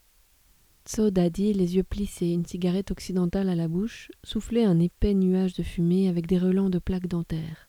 Tso 0.86 1.10
Daddy, 1.10 1.52
les 1.52 1.74
yeux 1.74 1.82
plissés, 1.82 2.28
une 2.28 2.46
cigarette 2.46 2.92
occidentale 2.92 3.48
à 3.48 3.56
la 3.56 3.66
bouche, 3.66 4.12
soufflait 4.22 4.64
un 4.64 4.78
épais 4.78 5.12
nuage 5.12 5.54
de 5.54 5.64
fumée 5.64 6.08
avec 6.08 6.28
des 6.28 6.38
relents 6.38 6.70
de 6.70 6.78
plaques 6.78 7.08
dentaires. 7.08 7.68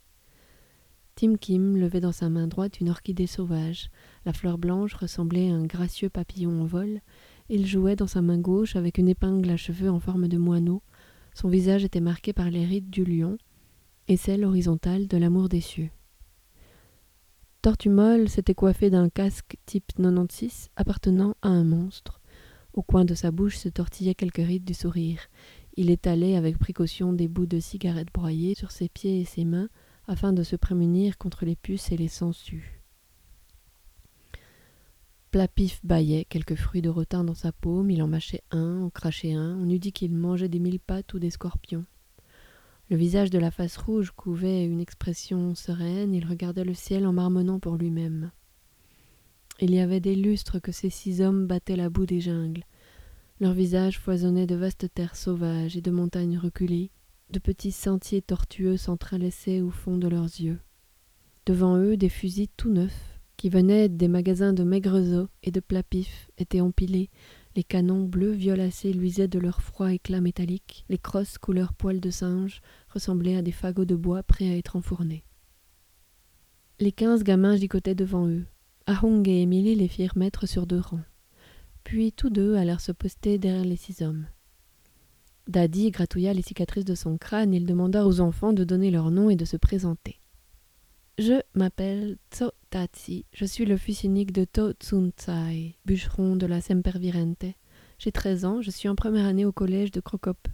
Tim 1.15 1.37
Kim 1.37 1.75
levait 1.75 2.01
dans 2.01 2.11
sa 2.11 2.29
main 2.29 2.45
droite 2.45 2.81
une 2.81 2.89
orchidée 2.91 3.25
sauvage. 3.25 3.89
La 4.25 4.33
fleur 4.33 4.59
blanche 4.59 4.93
ressemblait 4.93 5.49
à 5.49 5.55
un 5.55 5.65
gracieux 5.65 6.09
papillon 6.09 6.61
en 6.61 6.65
vol. 6.65 7.01
Il 7.49 7.65
jouait 7.65 7.95
dans 7.95 8.05
sa 8.05 8.21
main 8.21 8.37
gauche 8.37 8.75
avec 8.75 8.99
une 8.99 9.09
épingle 9.09 9.49
à 9.49 9.57
cheveux 9.57 9.89
en 9.89 9.99
forme 9.99 10.27
de 10.27 10.37
moineau. 10.37 10.83
Son 11.33 11.49
visage 11.49 11.83
était 11.83 11.99
marqué 11.99 12.31
par 12.31 12.51
les 12.51 12.63
rides 12.63 12.91
du 12.91 13.05
lion 13.05 13.39
et 14.07 14.17
celle 14.17 14.45
horizontale 14.45 15.07
de 15.07 15.17
l'amour 15.17 15.49
des 15.49 15.61
cieux. 17.63 17.69
Tortumol 17.71 18.29
s'était 18.29 18.53
coiffé 18.53 18.89
d'un 18.89 19.09
casque 19.09 19.55
type 19.65 19.93
96 19.95 20.69
appartenant 20.75 21.35
à 21.41 21.49
un 21.49 21.63
monstre. 21.63 22.19
Au 22.73 22.81
coin 22.81 23.05
de 23.05 23.15
sa 23.15 23.31
bouche 23.31 23.57
se 23.57 23.69
tortillaient 23.69 24.15
quelques 24.15 24.37
rides 24.37 24.65
du 24.65 24.73
sourire. 24.73 25.19
Il 25.75 25.89
étalait 25.89 26.35
avec 26.35 26.57
précaution 26.57 27.13
des 27.13 27.27
bouts 27.27 27.45
de 27.45 27.59
cigarettes 27.59 28.11
broyées 28.13 28.55
sur 28.55 28.71
ses 28.71 28.89
pieds 28.89 29.21
et 29.21 29.25
ses 29.25 29.45
mains 29.45 29.69
afin 30.07 30.33
de 30.33 30.43
se 30.43 30.55
prémunir 30.55 31.17
contre 31.17 31.45
les 31.45 31.55
puces 31.55 31.91
et 31.91 31.97
les 31.97 32.09
sangsues. 32.09 32.81
Plapif 35.31 35.79
bâillait, 35.83 36.25
quelques 36.25 36.55
fruits 36.55 36.83
de 36.83 36.89
rotin 36.89 37.23
dans 37.23 37.33
sa 37.33 37.51
paume, 37.51 37.89
il 37.89 38.03
en 38.03 38.07
mâchait 38.07 38.43
un, 38.51 38.81
en 38.81 38.89
crachait 38.91 39.33
un, 39.33 39.57
on 39.57 39.69
eût 39.69 39.79
dit 39.79 39.91
qu'il 39.91 40.13
mangeait 40.13 40.49
des 40.49 40.59
mille 40.59 40.79
pattes 40.79 41.13
ou 41.15 41.19
des 41.19 41.31
scorpions. 41.31 41.85
Le 42.89 42.97
visage 42.97 43.29
de 43.29 43.39
la 43.39 43.49
face 43.49 43.77
rouge 43.77 44.11
couvait 44.11 44.65
une 44.65 44.81
expression 44.81 45.55
sereine, 45.55 46.13
il 46.13 46.25
regardait 46.25 46.65
le 46.65 46.73
ciel 46.73 47.07
en 47.07 47.13
marmonnant 47.13 47.59
pour 47.59 47.75
lui-même. 47.75 48.31
Il 49.59 49.73
y 49.73 49.79
avait 49.79 49.99
des 49.99 50.15
lustres 50.15 50.61
que 50.61 50.71
ces 50.71 50.89
six 50.89 51.21
hommes 51.21 51.47
battaient 51.47 51.75
la 51.75 51.89
boue 51.89 52.05
des 52.05 52.19
jungles. 52.19 52.63
Leurs 53.39 53.53
visages 53.53 53.99
foisonnaient 53.99 54.47
de 54.47 54.55
vastes 54.55 54.93
terres 54.93 55.15
sauvages 55.15 55.77
et 55.77 55.81
de 55.81 55.91
montagnes 55.91 56.37
reculées, 56.37 56.91
de 57.29 57.39
petits 57.39 57.71
sentiers 57.71 58.21
tortueux 58.21 58.77
s'entrelaissaient 58.77 59.61
au 59.61 59.69
fond 59.69 59.97
de 59.97 60.07
leurs 60.07 60.25
yeux. 60.25 60.59
Devant 61.45 61.77
eux, 61.77 61.97
des 61.97 62.09
fusils 62.09 62.49
tout 62.57 62.69
neufs, 62.69 63.19
qui 63.37 63.49
venaient 63.49 63.89
des 63.89 64.07
magasins 64.07 64.53
de 64.53 64.63
maigres 64.63 65.27
et 65.41 65.51
de 65.51 65.59
plats-pifs, 65.59 66.29
étaient 66.37 66.61
empilés, 66.61 67.09
les 67.55 67.63
canons 67.63 68.03
bleus 68.03 68.31
violacés 68.31 68.93
luisaient 68.93 69.27
de 69.27 69.39
leur 69.39 69.61
froid 69.61 69.93
éclat 69.93 70.21
métallique, 70.21 70.85
les 70.89 70.97
crosses 70.97 71.37
couleur 71.37 71.73
poil 71.73 71.99
de 71.99 72.09
singe 72.09 72.61
ressemblaient 72.89 73.37
à 73.37 73.41
des 73.41 73.51
fagots 73.51 73.85
de 73.85 73.95
bois 73.95 74.23
prêts 74.23 74.49
à 74.49 74.57
être 74.57 74.75
enfournés. 74.75 75.23
Les 76.79 76.91
quinze 76.91 77.23
gamins 77.23 77.55
gigotaient 77.55 77.95
devant 77.95 78.27
eux. 78.27 78.45
Ahung 78.87 79.27
et 79.27 79.41
Émilie 79.41 79.75
les 79.75 79.87
firent 79.87 80.17
mettre 80.17 80.47
sur 80.47 80.65
deux 80.65 80.79
rangs. 80.79 81.05
Puis 81.83 82.11
tous 82.11 82.29
deux 82.29 82.55
allèrent 82.55 82.81
se 82.81 82.91
poster 82.91 83.37
derrière 83.37 83.65
les 83.65 83.75
six 83.75 84.01
hommes. 84.01 84.25
Daddy 85.47 85.91
gratouilla 85.91 86.33
les 86.33 86.41
cicatrices 86.41 86.85
de 86.85 86.95
son 86.95 87.17
crâne 87.17 87.53
et 87.53 87.57
il 87.57 87.65
demanda 87.65 88.05
aux 88.07 88.19
enfants 88.21 88.53
de 88.53 88.63
donner 88.63 88.91
leur 88.91 89.11
nom 89.11 89.29
et 89.29 89.35
de 89.35 89.45
se 89.45 89.57
présenter. 89.57 90.19
Je 91.19 91.39
m'appelle 91.53 92.17
Tso 92.31 92.53
Tatsi. 92.71 93.25
Je 93.33 93.45
suis 93.45 93.65
le 93.65 93.77
fils 93.77 94.03
unique 94.03 94.31
de 94.31 94.45
To 94.45 94.71
Tsunsai, 94.71 95.75
bûcheron 95.85 96.35
de 96.35 96.47
la 96.47 96.59
Sempervirente. 96.59 97.45
J'ai 97.99 98.11
13 98.11 98.45
ans. 98.45 98.61
Je 98.63 98.71
suis 98.71 98.89
en 98.89 98.95
première 98.95 99.27
année 99.27 99.45
au 99.45 99.51
collège 99.51 99.91
de 99.91 99.99
Krokop. 99.99 100.47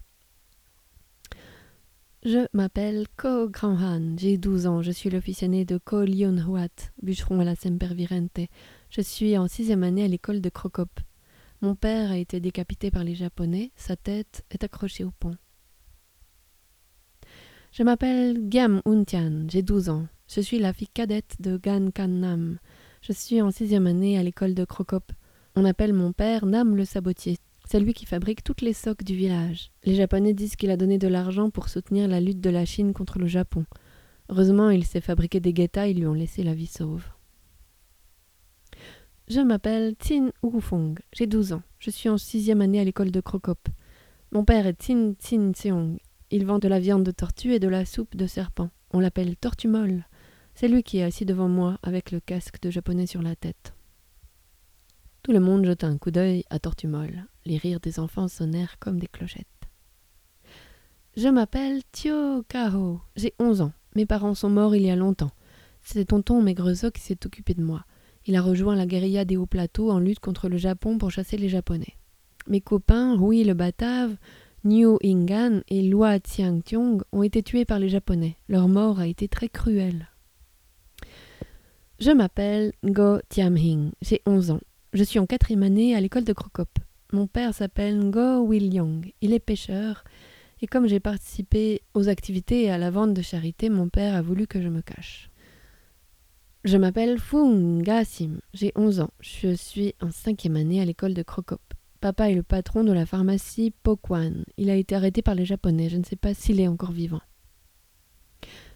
Je 2.25 2.45
m'appelle 2.51 3.05
Ko 3.15 3.47
Grandhan. 3.47 4.17
J'ai 4.17 4.37
12 4.37 4.67
ans. 4.67 4.81
Je 4.81 4.91
suis 4.91 5.09
le 5.09 5.21
fils 5.21 5.43
aîné 5.43 5.63
de 5.63 5.77
Ko 5.77 6.01
Huat, 6.01 6.91
bûcheron 7.01 7.39
à 7.39 7.45
la 7.45 7.55
Sempervirente. 7.55 8.41
Je 8.89 8.99
suis 8.99 9.37
en 9.37 9.47
sixième 9.47 9.83
année 9.83 10.03
à 10.03 10.09
l'école 10.09 10.41
de 10.41 10.49
Krokop. 10.49 10.99
Mon 11.61 11.75
père 11.75 12.11
a 12.11 12.17
été 12.17 12.41
décapité 12.41 12.91
par 12.91 13.05
les 13.05 13.15
Japonais. 13.15 13.71
Sa 13.77 13.95
tête 13.95 14.43
est 14.51 14.65
accrochée 14.65 15.05
au 15.05 15.11
pont. 15.11 15.37
Je 17.71 17.83
m'appelle 17.83 18.41
Gyam 18.49 18.81
Untian. 18.83 19.45
J'ai 19.47 19.61
12 19.61 19.87
ans. 19.87 20.07
Je 20.31 20.41
suis 20.41 20.59
la 20.59 20.73
fille 20.73 20.87
cadette 20.87 21.37
de 21.39 21.57
Gan 21.57 21.89
Kan 21.89 22.07
Nam. 22.07 22.59
Je 23.01 23.13
suis 23.13 23.41
en 23.41 23.49
sixième 23.49 23.87
année 23.87 24.15
à 24.15 24.21
l'école 24.21 24.53
de 24.53 24.63
Krokop. 24.63 25.11
On 25.55 25.65
appelle 25.65 25.91
mon 25.91 26.13
père 26.13 26.45
Nam 26.45 26.75
le 26.75 26.85
sabotier. 26.85 27.37
C'est 27.65 27.79
lui 27.79 27.93
qui 27.93 28.05
fabrique 28.05 28.43
toutes 28.43 28.61
les 28.61 28.73
socs 28.73 29.03
du 29.03 29.15
village. 29.15 29.71
Les 29.85 29.95
Japonais 29.95 30.35
disent 30.35 30.55
qu'il 30.55 30.69
a 30.69 30.77
donné 30.77 30.99
de 30.99 31.07
l'argent 31.07 31.49
pour 31.49 31.67
soutenir 31.67 32.07
la 32.07 32.21
lutte 32.21 32.41
de 32.41 32.51
la 32.51 32.63
Chine 32.65 32.93
contre 32.93 33.17
le 33.17 33.25
Japon. 33.25 33.65
Heureusement, 34.29 34.69
il 34.69 34.85
s'est 34.85 35.01
fabriqué 35.01 35.39
des 35.39 35.51
guettas, 35.51 35.87
ils 35.87 35.97
lui 35.97 36.05
ont 36.05 36.13
laissé 36.13 36.43
la 36.43 36.53
vie 36.53 36.67
sauve. 36.67 37.05
Je 39.29 39.39
m'appelle 39.39 39.95
Tin 39.95 40.29
Ufong. 40.43 40.99
J'ai 41.11 41.25
12 41.25 41.53
ans. 41.53 41.63
Je 41.79 41.89
suis 41.89 42.07
en 42.07 42.19
sixième 42.19 42.61
année 42.61 42.79
à 42.79 42.83
l'école 42.83 43.09
de 43.09 43.19
Krokop. 43.19 43.67
Mon 44.31 44.45
père 44.45 44.67
est 44.67 44.73
Tin 44.73 45.13
Tin 45.13 45.53
Seong. 45.55 45.97
Il 46.29 46.45
vend 46.45 46.59
de 46.59 46.67
la 46.67 46.79
viande 46.79 47.03
de 47.03 47.11
tortue 47.11 47.53
et 47.53 47.59
de 47.59 47.67
la 47.67 47.83
soupe 47.83 48.15
de 48.15 48.27
serpent. 48.27 48.69
On 48.91 48.99
l'appelle 48.99 49.35
Tortumol. 49.35 50.05
C'est 50.59 50.67
lui 50.67 50.83
qui 50.83 50.97
est 50.97 51.03
assis 51.03 51.23
devant 51.23 51.47
moi 51.47 51.79
avec 51.83 52.11
le 52.11 52.19
casque 52.19 52.61
de 52.61 52.69
japonais 52.69 53.07
sur 53.07 53.21
la 53.21 53.33
tête. 53.33 53.73
Tout 55.23 55.31
le 55.31 55.39
monde 55.39 55.63
jeta 55.63 55.87
un 55.87 55.97
coup 55.97 56.11
d'œil 56.11 56.43
à 56.49 56.59
Tortumol. 56.59 57.27
Les 57.45 57.55
rires 57.55 57.79
des 57.79 57.97
enfants 57.97 58.27
sonnèrent 58.27 58.77
comme 58.77 58.99
des 58.99 59.07
clochettes. 59.07 59.69
Je 61.15 61.29
m'appelle 61.29 61.79
Tio 61.93 62.43
Kaho. 62.49 62.99
J'ai 63.15 63.33
onze 63.39 63.61
ans. 63.61 63.71
Mes 63.95 64.05
parents 64.05 64.35
sont 64.35 64.49
morts 64.49 64.75
il 64.75 64.81
y 64.81 64.89
a 64.89 64.97
longtemps. 64.97 65.31
C'est 65.81 66.03
tonton 66.03 66.41
Maigrezo 66.41 66.91
qui 66.91 67.03
s'est 67.03 67.25
occupé 67.25 67.53
de 67.53 67.63
moi. 67.63 67.85
Il 68.25 68.35
a 68.35 68.41
rejoint 68.41 68.75
la 68.75 68.85
guérilla 68.85 69.23
des 69.23 69.37
hauts 69.37 69.45
plateaux 69.45 69.91
en 69.91 69.99
lutte 69.99 70.19
contre 70.19 70.49
le 70.49 70.57
Japon 70.57 70.97
pour 70.97 71.09
chasser 71.09 71.37
les 71.37 71.47
Japonais. 71.47 71.95
Mes 72.47 72.59
copains, 72.59 73.15
Rui 73.15 73.45
le 73.45 73.53
Batave, 73.53 74.17
Niu 74.65 74.97
Ingan 75.05 75.61
et 75.69 75.81
Lua 75.81 76.17
Tsiang-tiong 76.17 77.01
ont 77.13 77.23
été 77.23 77.43
tués 77.43 77.63
par 77.63 77.79
les 77.79 77.87
Japonais. 77.87 78.35
Leur 78.49 78.67
mort 78.67 78.99
a 78.99 79.07
été 79.07 79.29
très 79.29 79.47
cruelle. 79.47 80.09
Je 81.99 82.11
m'appelle 82.11 82.71
Go 82.85 83.19
Tiam-hing, 83.27 83.91
j'ai 84.01 84.21
11 84.25 84.51
ans. 84.51 84.61
Je 84.93 85.03
suis 85.03 85.19
en 85.19 85.25
quatrième 85.25 85.63
année 85.63 85.95
à 85.97 85.99
l'école 85.99 86.23
de 86.23 86.31
Krokop. 86.31 86.79
Mon 87.11 87.27
père 87.27 87.53
s'appelle 87.53 87.99
Ngo 87.99 88.39
Will-yong, 88.45 89.11
il 89.19 89.33
est 89.33 89.39
pêcheur, 89.39 90.05
et 90.61 90.67
comme 90.67 90.87
j'ai 90.87 91.01
participé 91.01 91.81
aux 91.93 92.07
activités 92.07 92.63
et 92.63 92.71
à 92.71 92.77
la 92.77 92.89
vente 92.89 93.13
de 93.13 93.21
charité, 93.21 93.69
mon 93.69 93.89
père 93.89 94.15
a 94.15 94.21
voulu 94.21 94.47
que 94.47 94.61
je 94.61 94.69
me 94.69 94.81
cache. 94.81 95.29
Je 96.63 96.77
m'appelle 96.77 97.19
Fung 97.19 97.83
Sim, 98.05 98.39
j'ai 98.53 98.71
11 98.77 99.01
ans. 99.01 99.11
Je 99.19 99.53
suis 99.53 99.93
en 99.99 100.09
cinquième 100.09 100.55
année 100.55 100.79
à 100.79 100.85
l'école 100.85 101.13
de 101.13 101.23
Krokop. 101.23 101.73
Papa 101.99 102.29
est 102.29 102.35
le 102.35 102.43
patron 102.43 102.85
de 102.85 102.93
la 102.93 103.05
pharmacie 103.05 103.73
Pokwan. 103.83 104.45
Il 104.55 104.69
a 104.69 104.75
été 104.75 104.95
arrêté 104.95 105.21
par 105.21 105.35
les 105.35 105.43
Japonais, 105.43 105.89
je 105.89 105.97
ne 105.97 106.05
sais 106.05 106.15
pas 106.15 106.33
s'il 106.33 106.61
est 106.61 106.67
encore 106.69 106.93
vivant. 106.93 107.21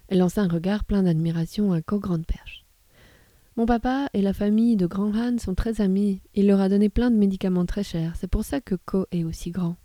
Elle 0.09 0.17
lança 0.17 0.41
un 0.41 0.49
regard 0.49 0.83
plein 0.83 1.03
d'admiration 1.03 1.71
à 1.71 1.81
Ko 1.81 1.99
Grande 1.99 2.25
Perche. 2.25 2.62
Mon 3.55 3.67
papa 3.67 4.09
et 4.13 4.23
la 4.23 4.33
famille 4.33 4.77
de 4.77 4.87
Grand 4.87 5.13
Han 5.15 5.37
sont 5.37 5.53
très 5.53 5.79
amis. 5.79 6.21
Il 6.33 6.47
leur 6.47 6.59
a 6.59 6.69
donné 6.69 6.89
plein 6.89 7.11
de 7.11 7.15
médicaments 7.15 7.67
très 7.67 7.83
chers. 7.83 8.15
C'est 8.15 8.27
pour 8.27 8.43
ça 8.43 8.61
que 8.61 8.73
Ko 8.73 9.05
est 9.11 9.23
aussi 9.23 9.51
grand. 9.51 9.75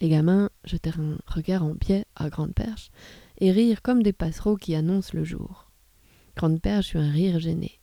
Les 0.00 0.08
gamins 0.08 0.48
jetèrent 0.64 0.98
un 0.98 1.18
regard 1.26 1.62
en 1.62 1.74
biais 1.74 2.06
à 2.16 2.30
Grande 2.30 2.54
Perche 2.54 2.90
et 3.38 3.52
rirent 3.52 3.82
comme 3.82 4.02
des 4.02 4.14
passereaux 4.14 4.56
qui 4.56 4.74
annoncent 4.74 5.10
le 5.12 5.24
jour. 5.24 5.70
Grande 6.36 6.60
Perche 6.60 6.94
eut 6.94 6.98
un 6.98 7.10
rire 7.10 7.38
gêné. 7.38 7.80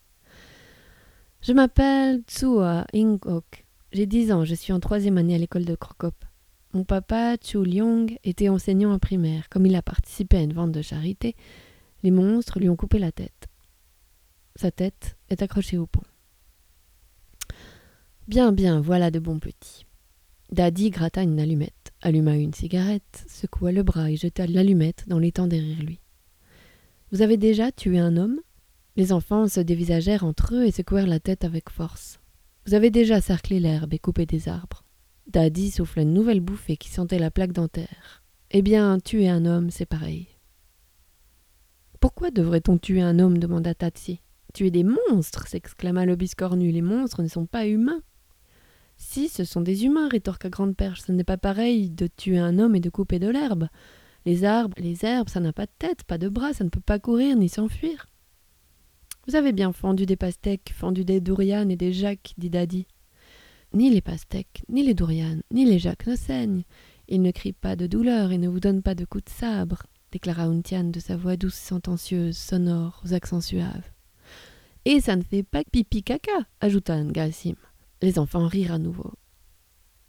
Je 1.42 1.54
m'appelle 1.54 2.24
Tsua 2.28 2.88
Ingok. 2.92 3.66
J'ai 3.92 4.08
dix 4.08 4.32
ans, 4.32 4.46
je 4.46 4.56
suis 4.56 4.74
en 4.74 4.80
troisième 4.80 5.20
année 5.20 5.36
à 5.36 5.38
l'école 5.38 5.66
de 5.66 5.76
Krokop. 5.76 6.26
Mon 6.74 6.86
papa, 6.86 7.36
Chu 7.44 7.64
Lyong, 7.64 8.18
était 8.24 8.50
enseignant 8.50 8.94
en 8.94 9.00
primaire. 9.00 9.48
Comme 9.50 9.68
il 9.68 9.76
a 9.76 9.82
participé 9.82 10.38
à 10.38 10.42
une 10.42 10.54
vente 10.54 10.72
de 10.72 10.82
charité, 10.82 11.36
les 12.02 12.12
monstres 12.12 12.60
lui 12.60 12.70
ont 12.70 12.76
coupé 12.76 12.98
la 12.98 13.12
tête. 13.12 13.51
Sa 14.62 14.70
tête 14.70 15.18
est 15.32 15.42
accrochée 15.42 15.80
au 15.80 15.88
pont. 15.88 16.04
Bien, 18.28 18.52
bien, 18.52 18.80
voilà 18.80 19.10
de 19.10 19.18
bons 19.18 19.40
petits. 19.40 19.88
Daddy 20.52 20.92
gratta 20.92 21.24
une 21.24 21.40
allumette, 21.40 21.94
alluma 22.00 22.36
une 22.38 22.54
cigarette, 22.54 23.26
secoua 23.28 23.72
le 23.72 23.82
bras 23.82 24.12
et 24.12 24.18
jeta 24.18 24.46
l'allumette 24.46 25.06
dans 25.08 25.18
l'étang 25.18 25.48
derrière 25.48 25.82
lui. 25.82 26.00
Vous 27.12 27.24
avez 27.24 27.38
déjà 27.38 27.72
tué 27.72 27.98
un 27.98 28.18
homme? 28.18 28.40
Les 28.98 29.12
enfants 29.12 29.48
se 29.48 29.62
dévisagèrent 29.62 30.26
entre 30.26 30.54
eux 30.54 30.68
et 30.68 30.72
secouèrent 30.72 31.08
la 31.08 31.20
tête 31.20 31.44
avec 31.44 31.72
force. 31.72 32.20
Vous 32.68 32.76
avez 32.76 32.92
déjà 32.92 33.20
cerclé 33.20 33.60
l'herbe 33.60 33.96
et 33.96 34.00
coupé 34.00 34.28
des 34.28 34.48
arbres. 34.48 34.84
Daddy 35.26 35.72
souffla 35.72 36.04
une 36.04 36.14
nouvelle 36.14 36.40
bouffée 36.40 36.78
qui 36.78 36.90
sentait 36.90 37.18
la 37.18 37.32
plaque 37.32 37.54
dentaire. 37.54 38.22
Eh 38.52 38.62
bien, 38.62 39.00
tuer 39.00 39.28
un 39.28 39.48
homme, 39.48 39.72
c'est 39.72 39.88
pareil. 39.88 40.28
Pourquoi 42.00 42.30
devrait-on 42.30 42.78
tuer 42.78 43.02
un 43.02 43.18
homme? 43.18 43.40
demanda 43.40 43.74
Tatsi. 43.74 44.22
Tuer 44.54 44.72
des 44.72 44.84
monstres 44.84 45.48
s'exclama 45.48 46.06
le 46.06 46.16
biscornu. 46.16 46.72
Les 46.72 46.82
monstres 46.82 47.22
ne 47.24 47.28
sont 47.28 47.46
pas 47.46 47.68
humains. 47.68 48.02
Si, 48.98 49.30
ce 49.30 49.44
sont 49.44 49.62
des 49.62 49.86
humains, 49.86 50.10
rétorqua 50.10 50.50
Grande 50.50 50.76
Perche. 50.76 51.02
Ce 51.02 51.12
n'est 51.12 51.24
pas 51.24 51.38
pareil 51.38 51.90
de 51.90 52.08
tuer 52.08 52.38
un 52.38 52.60
homme 52.60 52.76
et 52.76 52.80
de 52.80 52.90
couper 52.90 53.20
de 53.20 53.30
l'herbe. 53.30 53.68
Les 54.26 54.44
arbres, 54.44 54.76
les 54.78 55.04
herbes, 55.04 55.30
ça 55.30 55.40
n'a 55.40 55.54
pas 55.54 55.66
de 55.66 55.72
tête, 55.80 56.04
pas 56.04 56.20
de 56.20 56.30
bras, 56.30 56.54
ça 56.54 56.64
ne 56.64 56.70
peut 56.70 56.80
pas 56.80 57.00
courir 57.00 57.36
ni 57.36 57.50
s'enfuir. 57.50 58.08
Vous 59.28 59.36
avez 59.36 59.52
bien 59.52 59.72
fendu 59.72 60.06
des 60.06 60.16
pastèques, 60.16 60.74
fendu 60.76 61.06
des 61.06 61.22
dourianes 61.22 61.72
et 61.72 61.76
des 61.76 61.94
jacques, 61.94 62.34
dit 62.38 62.50
Daddy. 62.50 62.86
Ni 63.74 63.90
les 63.90 64.02
pastèques, 64.02 64.64
ni 64.68 64.84
les 64.84 64.94
dourianes, 64.94 65.42
ni 65.52 65.66
les 65.66 65.80
jacques 65.80 66.08
ne 66.08 66.16
saignent. 66.16 66.64
Ils 67.08 67.22
ne 67.22 67.32
crient 67.32 67.54
pas 67.54 67.76
de 67.76 67.88
douleur 67.88 68.32
et 68.32 68.38
ne 68.38 68.48
vous 68.48 68.60
donnent 68.60 68.82
pas 68.82 68.96
de 68.96 69.06
coups 69.06 69.26
de 69.26 69.30
sabre, 69.30 69.84
déclara 70.12 70.44
Untian 70.44 70.86
de 70.86 71.00
sa 71.00 71.16
voix 71.16 71.38
douce, 71.38 71.56
sentencieuse, 71.56 72.38
sonore, 72.38 73.02
aux 73.06 73.14
accents 73.14 73.42
suaves. 73.42 73.91
Et 74.86 75.00
ça 75.00 75.16
ne 75.16 75.22
fait 75.22 75.44
pas 75.44 75.64
pipi 75.64 76.04
caca, 76.04 76.46
ajouta 76.60 77.02
Ngassim. 77.04 77.56
Les 78.02 78.18
enfants 78.18 78.48
rirent 78.48 78.74
à 78.74 78.80
nouveau. 78.80 79.12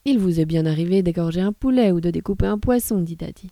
Il 0.05 0.18
vous 0.18 0.41
est 0.41 0.47
bien 0.47 0.66
arrivé 0.66 1.03
d'égorger 1.03 1.43
un 1.43 1.53
poulet 1.53 1.93
ou 1.93 2.01
de 2.01 2.11
découper 2.11 2.47
un 2.47 2.59
poisson, 2.59 3.01
dit 3.01 3.16
Daddy. 3.16 3.51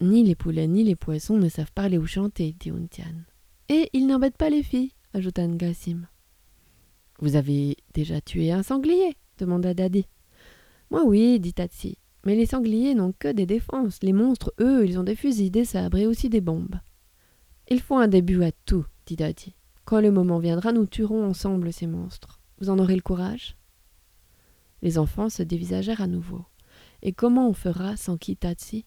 Ni 0.00 0.22
les 0.22 0.34
poulets 0.34 0.68
ni 0.68 0.84
les 0.84 0.96
poissons 0.96 1.36
ne 1.36 1.48
savent 1.48 1.72
parler 1.72 1.98
ou 1.98 2.06
chanter, 2.06 2.54
dit 2.58 2.70
Untian. 2.70 3.24
Et 3.68 3.90
ils 3.92 4.06
n'embêtent 4.06 4.36
pas 4.36 4.50
les 4.50 4.62
filles, 4.62 4.92
ajouta 5.14 5.46
Ngassim. 5.46 6.06
Vous 7.18 7.36
avez 7.36 7.76
déjà 7.94 8.20
tué 8.20 8.52
un 8.52 8.62
sanglier 8.62 9.16
demanda 9.38 9.74
Daddy. 9.74 10.06
Moi 10.90 11.04
oui, 11.04 11.40
dit 11.40 11.54
Tatsi. 11.54 11.98
Mais 12.24 12.34
les 12.34 12.46
sangliers 12.46 12.94
n'ont 12.94 13.14
que 13.18 13.28
des 13.28 13.46
défenses. 13.46 13.98
Les 14.02 14.12
monstres, 14.12 14.52
eux, 14.60 14.86
ils 14.86 14.98
ont 14.98 15.04
des 15.04 15.14
fusils, 15.14 15.50
des 15.50 15.64
sabres 15.64 15.98
et 15.98 16.06
aussi 16.06 16.28
des 16.28 16.40
bombes. 16.40 16.76
Il 17.68 17.80
faut 17.80 17.96
un 17.96 18.08
début 18.08 18.42
à 18.42 18.52
tout, 18.64 18.84
dit 19.06 19.16
Daddy. 19.16 19.54
Quand 19.86 20.00
le 20.00 20.10
moment 20.10 20.40
viendra, 20.40 20.72
nous 20.72 20.84
tuerons 20.84 21.24
ensemble 21.24 21.72
ces 21.72 21.86
monstres. 21.86 22.40
Vous 22.58 22.70
en 22.70 22.78
aurez 22.80 22.96
le 22.96 23.02
courage? 23.02 23.56
Les 24.82 24.98
enfants 24.98 25.28
se 25.28 25.44
dévisagèrent 25.44 26.00
à 26.00 26.08
nouveau. 26.08 26.44
Et 27.02 27.12
comment 27.12 27.48
on 27.48 27.52
fera 27.52 27.96
sans 27.96 28.16
qui 28.16 28.36
Tatsi? 28.36 28.84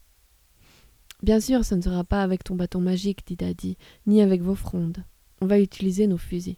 Bien 1.24 1.40
sûr, 1.40 1.64
ce 1.64 1.76
ne 1.76 1.82
sera 1.82 2.04
pas 2.04 2.22
avec 2.22 2.44
ton 2.44 2.56
bâton 2.56 2.82
magique, 2.82 3.26
dit 3.26 3.38
Daddy, 3.38 3.78
ni 4.08 4.22
avec 4.22 4.42
vos 4.42 4.56
frondes. 4.56 5.06
On 5.40 5.46
va 5.46 5.62
utiliser 5.62 6.06
nos 6.06 6.18
fusils. 6.18 6.58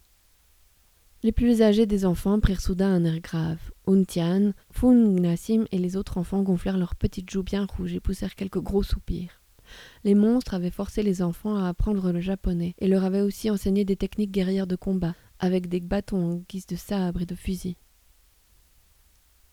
Les 1.22 1.32
plus 1.32 1.62
âgés 1.62 1.86
des 1.86 2.04
enfants 2.04 2.40
prirent 2.40 2.62
soudain 2.62 2.92
un 2.92 3.06
air 3.06 3.20
grave. 3.20 3.60
Untian, 3.86 4.54
Fun 4.72 4.96
Gnassim 4.96 5.66
et 5.72 5.78
les 5.78 5.98
autres 5.98 6.18
enfants 6.18 6.42
gonflèrent 6.42 6.80
leurs 6.80 6.96
petites 6.96 7.30
joues 7.30 7.44
bien 7.44 7.68
rouges 7.68 7.94
et 7.94 8.00
poussèrent 8.00 8.34
quelques 8.34 8.62
gros 8.62 8.82
soupirs. 8.82 9.41
Les 10.04 10.16
monstres 10.16 10.54
avaient 10.54 10.72
forcé 10.72 11.04
les 11.04 11.22
enfants 11.22 11.56
à 11.56 11.68
apprendre 11.68 12.12
le 12.12 12.20
japonais 12.20 12.76
et 12.80 12.88
leur 12.88 13.04
avaient 13.04 13.22
aussi 13.22 13.50
enseigné 13.50 13.86
des 13.86 13.96
techniques 13.96 14.32
guerrières 14.32 14.68
de 14.68 14.76
combat, 14.76 15.16
avec 15.40 15.68
des 15.68 15.80
bâtons 15.80 16.34
en 16.34 16.36
guise 16.50 16.68
de 16.68 16.76
sabre 16.76 17.22
et 17.22 17.26
de 17.26 17.36
fusils. 17.36 17.76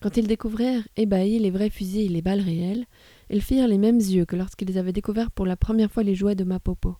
Quand 0.01 0.15
ils 0.15 0.27
découvrirent, 0.27 0.87
ébahis, 0.95 1.39
les 1.39 1.51
vrais 1.51 1.69
fusils 1.69 2.05
et 2.05 2.09
les 2.09 2.21
balles 2.21 2.39
réelles, 2.39 2.85
ils 3.29 3.41
firent 3.41 3.67
les 3.67 3.77
mêmes 3.77 3.97
yeux 3.99 4.25
que 4.25 4.37
lorsqu'ils 4.37 4.77
avaient 4.77 4.93
découvert 4.93 5.29
pour 5.29 5.45
la 5.45 5.57
première 5.57 5.91
fois 5.91 6.03
les 6.03 6.15
jouets 6.15 6.35
de 6.35 6.45
Mapopo. 6.45 6.95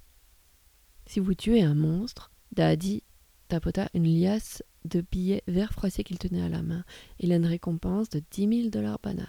Si 1.06 1.20
vous 1.20 1.34
tuez 1.34 1.62
un 1.62 1.76
monstre, 1.76 2.32
Daddy 2.52 3.04
tapota 3.48 3.90
une 3.94 4.06
liasse 4.06 4.64
de 4.86 5.02
billets 5.02 5.44
vert 5.48 5.74
froissés 5.74 6.04
qu'il 6.04 6.20
tenait 6.20 6.42
à 6.42 6.50
la 6.50 6.62
main. 6.62 6.84
Il 7.20 7.32
a 7.32 7.38
une 7.38 7.46
récompense 7.46 8.10
de 8.10 8.22
dix 8.32 8.48
mille 8.48 8.70
dollars 8.70 9.00
bananes. 9.02 9.28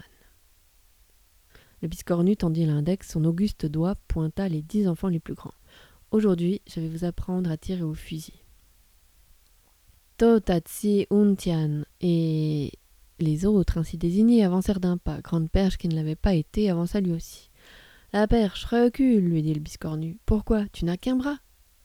Le 1.81 1.87
biscornu 1.87 2.37
tendit 2.37 2.65
l'index, 2.65 3.09
son 3.09 3.25
auguste 3.25 3.65
doigt 3.65 3.95
pointa 4.07 4.47
les 4.47 4.61
dix 4.61 4.87
enfants 4.87 5.07
les 5.07 5.19
plus 5.19 5.33
grands. 5.33 5.53
Aujourd'hui, 6.11 6.61
je 6.67 6.79
vais 6.79 6.87
vous 6.87 7.05
apprendre 7.05 7.49
à 7.49 7.57
tirer 7.57 7.81
au 7.81 7.95
fusil. 7.95 8.43
Totatsi 10.17 11.07
Untian 11.09 11.83
et 11.99 12.71
les 13.17 13.45
autres, 13.45 13.79
ainsi 13.79 13.97
désignés, 13.97 14.43
avancèrent 14.43 14.79
d'un 14.79 14.97
pas. 14.97 15.21
Grande 15.21 15.49
Perche, 15.49 15.77
qui 15.77 15.87
ne 15.87 15.95
l'avait 15.95 16.15
pas 16.15 16.35
été, 16.35 16.69
avança 16.69 17.01
lui 17.01 17.13
aussi. 17.13 17.49
La 18.13 18.27
perche 18.27 18.65
recule, 18.65 19.23
lui 19.23 19.41
dit 19.41 19.53
le 19.53 19.59
biscornu. 19.59 20.19
Pourquoi 20.25 20.67
Tu 20.67 20.85
n'as 20.85 20.97
qu'un 20.97 21.15
bras? 21.15 21.37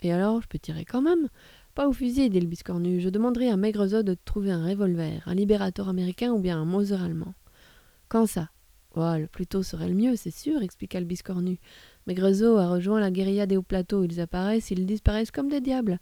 Et 0.02 0.12
alors, 0.12 0.42
je 0.42 0.48
peux 0.48 0.58
tirer 0.58 0.84
quand 0.84 1.00
même? 1.00 1.28
Pas 1.74 1.88
au 1.88 1.92
fusil, 1.92 2.28
dit 2.28 2.40
le 2.40 2.46
biscornu. 2.46 3.00
Je 3.00 3.08
demanderai 3.08 3.48
à 3.48 3.56
Maigrezo 3.56 4.02
de 4.02 4.16
trouver 4.26 4.50
un 4.50 4.66
revolver, 4.66 5.22
un 5.26 5.34
libérateur 5.34 5.88
américain 5.88 6.32
ou 6.32 6.40
bien 6.40 6.58
un 6.58 6.64
Moser 6.66 6.96
allemand. 6.96 7.34
Quand 8.08 8.26
ça? 8.26 8.50
Oh, 8.96 9.14
le 9.18 9.26
plus 9.26 9.46
tôt 9.46 9.62
serait 9.62 9.88
le 9.88 9.94
mieux, 9.94 10.16
c'est 10.16 10.30
sûr, 10.30 10.62
expliqua 10.62 11.00
le 11.00 11.06
biscornu. 11.06 11.60
Maigrezo 12.06 12.56
a 12.56 12.68
rejoint 12.68 12.98
la 12.98 13.10
guérilla 13.10 13.44
des 13.44 13.58
hauts 13.58 13.62
plateaux. 13.62 14.04
Ils 14.04 14.20
apparaissent, 14.20 14.70
ils 14.70 14.86
disparaissent 14.86 15.30
comme 15.30 15.50
des 15.50 15.60
diables. 15.60 16.00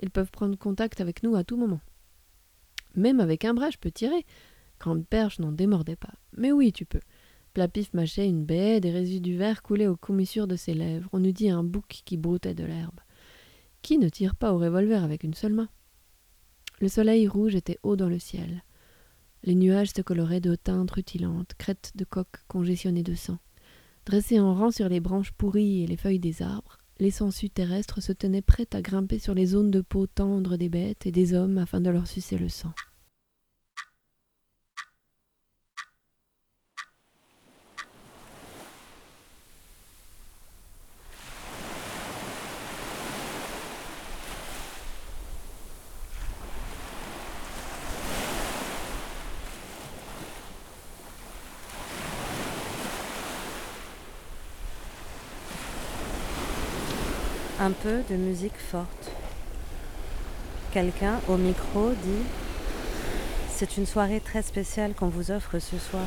Ils 0.00 0.10
peuvent 0.10 0.30
prendre 0.30 0.56
contact 0.56 1.00
avec 1.00 1.24
nous 1.24 1.34
à 1.34 1.42
tout 1.42 1.56
moment. 1.56 1.80
Même 2.94 3.18
avec 3.18 3.44
un 3.44 3.52
bras, 3.52 3.70
je 3.70 3.78
peux 3.78 3.90
tirer. 3.90 4.24
Grande 4.78 5.06
Perche 5.06 5.40
n'en 5.40 5.50
démordait 5.50 5.96
pas. 5.96 6.14
Mais 6.36 6.52
oui, 6.52 6.72
tu 6.72 6.86
peux. 6.86 7.00
Plapif 7.52 7.92
mâchait 7.94 8.28
une 8.28 8.44
baie, 8.44 8.80
des 8.80 8.90
résidus 8.90 9.30
du 9.30 9.36
verre 9.36 9.62
coulaient 9.62 9.86
aux 9.86 9.96
commissures 9.96 10.46
de 10.46 10.56
ses 10.56 10.74
lèvres. 10.74 11.08
On 11.12 11.24
eût 11.24 11.32
dit 11.32 11.50
un 11.50 11.64
bouc 11.64 12.02
qui 12.04 12.16
broutait 12.16 12.54
de 12.54 12.64
l'herbe. 12.64 13.00
Qui 13.82 13.98
ne 13.98 14.08
tire 14.08 14.36
pas 14.36 14.52
au 14.52 14.58
revolver 14.58 15.02
avec 15.02 15.24
une 15.24 15.34
seule 15.34 15.54
main? 15.54 15.68
Le 16.80 16.88
soleil 16.88 17.26
rouge 17.26 17.54
était 17.54 17.78
haut 17.82 17.96
dans 17.96 18.08
le 18.08 18.18
ciel. 18.18 18.62
Les 19.44 19.54
nuages 19.54 19.92
se 19.94 20.02
coloraient 20.02 20.40
de 20.40 20.54
teintes 20.54 20.90
rutilantes, 20.90 21.52
crêtes 21.58 21.92
de 21.94 22.04
coques 22.04 22.44
congestionnées 22.48 23.02
de 23.02 23.14
sang. 23.14 23.38
Dressés 24.04 24.40
en 24.40 24.54
rang 24.54 24.70
sur 24.70 24.88
les 24.88 25.00
branches 25.00 25.32
pourries 25.32 25.82
et 25.82 25.86
les 25.86 25.96
feuilles 25.96 26.18
des 26.18 26.42
arbres, 26.42 26.78
les 26.98 27.10
sangsues 27.10 27.50
terrestres 27.50 28.00
se 28.00 28.12
tenaient 28.12 28.42
prêtes 28.42 28.74
à 28.74 28.82
grimper 28.82 29.18
sur 29.18 29.34
les 29.34 29.46
zones 29.46 29.70
de 29.70 29.80
peau 29.82 30.06
tendre 30.06 30.56
des 30.56 30.68
bêtes 30.68 31.06
et 31.06 31.12
des 31.12 31.34
hommes 31.34 31.58
afin 31.58 31.80
de 31.80 31.90
leur 31.90 32.06
sucer 32.06 32.38
le 32.38 32.48
sang. 32.48 32.72
Un 57.66 57.72
peu 57.72 58.02
de 58.08 58.14
musique 58.14 58.56
forte. 58.70 59.10
Quelqu'un 60.70 61.18
au 61.26 61.36
micro 61.36 61.90
dit 61.90 62.22
C'est 63.50 63.76
une 63.76 63.86
soirée 63.86 64.20
très 64.20 64.42
spéciale 64.42 64.94
qu'on 64.94 65.08
vous 65.08 65.32
offre 65.32 65.58
ce 65.58 65.76
soir. 65.76 66.04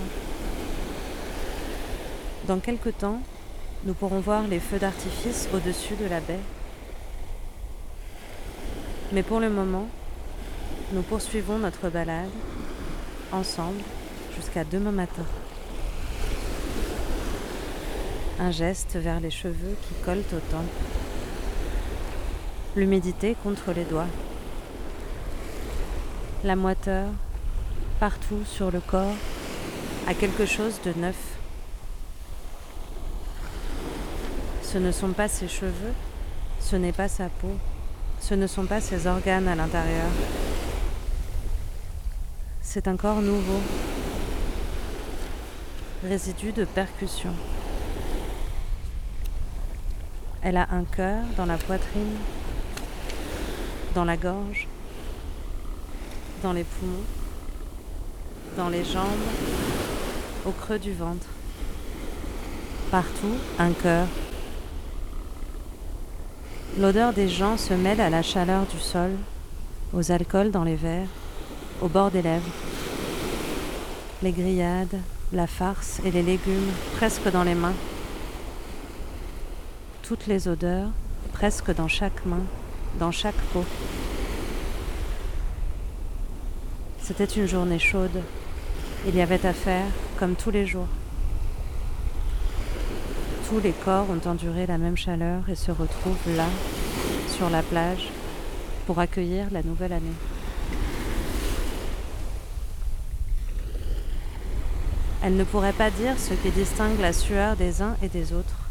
Dans 2.47 2.59
quelque 2.59 2.87
temps, 2.87 3.19
nous 3.83 3.93
pourrons 3.93 4.21
voir 4.21 4.47
les 4.47 4.61
feux 4.61 4.79
d'artifice 4.79 5.49
au-dessus 5.53 5.95
de 5.95 6.05
la 6.05 6.21
baie. 6.21 6.39
Mais 9.11 9.23
pour 9.23 9.41
le 9.41 9.49
moment, 9.49 9.89
nous 10.93 11.01
poursuivons 11.01 11.57
notre 11.57 11.89
balade 11.89 12.29
ensemble 13.33 13.81
jusqu'à 14.37 14.63
demain 14.63 14.93
matin. 14.93 15.25
Un 18.39 18.51
geste 18.51 18.95
vers 18.95 19.19
les 19.19 19.29
cheveux 19.29 19.75
qui 19.81 20.05
collent 20.05 20.23
aux 20.31 20.51
tempes 20.51 20.98
l'humidité 22.75 23.35
contre 23.43 23.71
les 23.71 23.83
doigts, 23.83 24.07
la 26.43 26.55
moiteur 26.55 27.07
partout 27.99 28.43
sur 28.45 28.71
le 28.71 28.79
corps 28.79 29.15
a 30.07 30.13
quelque 30.13 30.45
chose 30.45 30.79
de 30.85 30.93
neuf. 30.93 31.17
Ce 34.63 34.77
ne 34.77 34.91
sont 34.91 35.13
pas 35.13 35.27
ses 35.27 35.47
cheveux, 35.47 35.93
ce 36.59 36.75
n'est 36.75 36.91
pas 36.91 37.07
sa 37.07 37.27
peau, 37.27 37.57
ce 38.21 38.35
ne 38.35 38.45
sont 38.45 38.65
pas 38.65 38.81
ses 38.81 39.07
organes 39.07 39.47
à 39.47 39.55
l'intérieur. 39.55 40.09
C'est 42.61 42.87
un 42.87 42.95
corps 42.95 43.21
nouveau, 43.21 43.59
résidu 46.03 46.51
de 46.51 46.65
percussion. 46.65 47.33
Elle 50.43 50.57
a 50.57 50.67
un 50.71 50.83
cœur 50.83 51.23
dans 51.35 51.47
la 51.47 51.57
poitrine 51.57 52.15
dans 53.95 54.05
la 54.05 54.17
gorge, 54.17 54.67
dans 56.43 56.53
les 56.53 56.63
poumons, 56.63 57.03
dans 58.57 58.69
les 58.69 58.83
jambes, 58.83 59.05
au 60.45 60.51
creux 60.51 60.79
du 60.79 60.93
ventre. 60.93 61.27
Partout, 62.91 63.35
un 63.57 63.71
cœur. 63.71 64.07
L'odeur 66.77 67.13
des 67.13 67.27
gens 67.27 67.57
se 67.57 67.73
mêle 67.73 68.01
à 68.01 68.09
la 68.09 68.21
chaleur 68.21 68.65
du 68.65 68.79
sol, 68.79 69.11
aux 69.93 70.11
alcools 70.11 70.51
dans 70.51 70.63
les 70.63 70.75
verres, 70.75 71.07
au 71.81 71.87
bord 71.87 72.11
des 72.11 72.21
lèvres. 72.21 72.51
Les 74.21 74.31
grillades, 74.31 74.99
la 75.33 75.47
farce 75.47 75.99
et 76.05 76.11
les 76.11 76.23
légumes 76.23 76.71
presque 76.97 77.29
dans 77.31 77.43
les 77.43 77.55
mains. 77.55 77.75
Toutes 80.03 80.27
les 80.27 80.47
odeurs 80.47 80.89
presque 81.33 81.73
dans 81.73 81.87
chaque 81.87 82.25
main 82.25 82.43
dans 82.97 83.11
chaque 83.11 83.35
peau. 83.53 83.63
C'était 87.01 87.25
une 87.25 87.47
journée 87.47 87.79
chaude. 87.79 88.21
Il 89.07 89.15
y 89.15 89.21
avait 89.21 89.45
à 89.45 89.53
faire 89.53 89.85
comme 90.17 90.35
tous 90.35 90.51
les 90.51 90.65
jours. 90.65 90.87
Tous 93.47 93.59
les 93.59 93.71
corps 93.71 94.05
ont 94.09 94.29
enduré 94.29 94.67
la 94.67 94.77
même 94.77 94.97
chaleur 94.97 95.49
et 95.49 95.55
se 95.55 95.71
retrouvent 95.71 96.35
là, 96.35 96.45
sur 97.29 97.49
la 97.49 97.63
plage, 97.63 98.09
pour 98.85 98.99
accueillir 98.99 99.47
la 99.51 99.63
nouvelle 99.63 99.93
année. 99.93 100.13
Elle 105.23 105.35
ne 105.35 105.43
pourrait 105.43 105.73
pas 105.73 105.89
dire 105.89 106.17
ce 106.17 106.33
qui 106.33 106.49
distingue 106.51 106.99
la 106.99 107.11
sueur 107.11 107.55
des 107.55 107.81
uns 107.81 107.97
et 108.01 108.07
des 108.07 108.33
autres, 108.33 108.69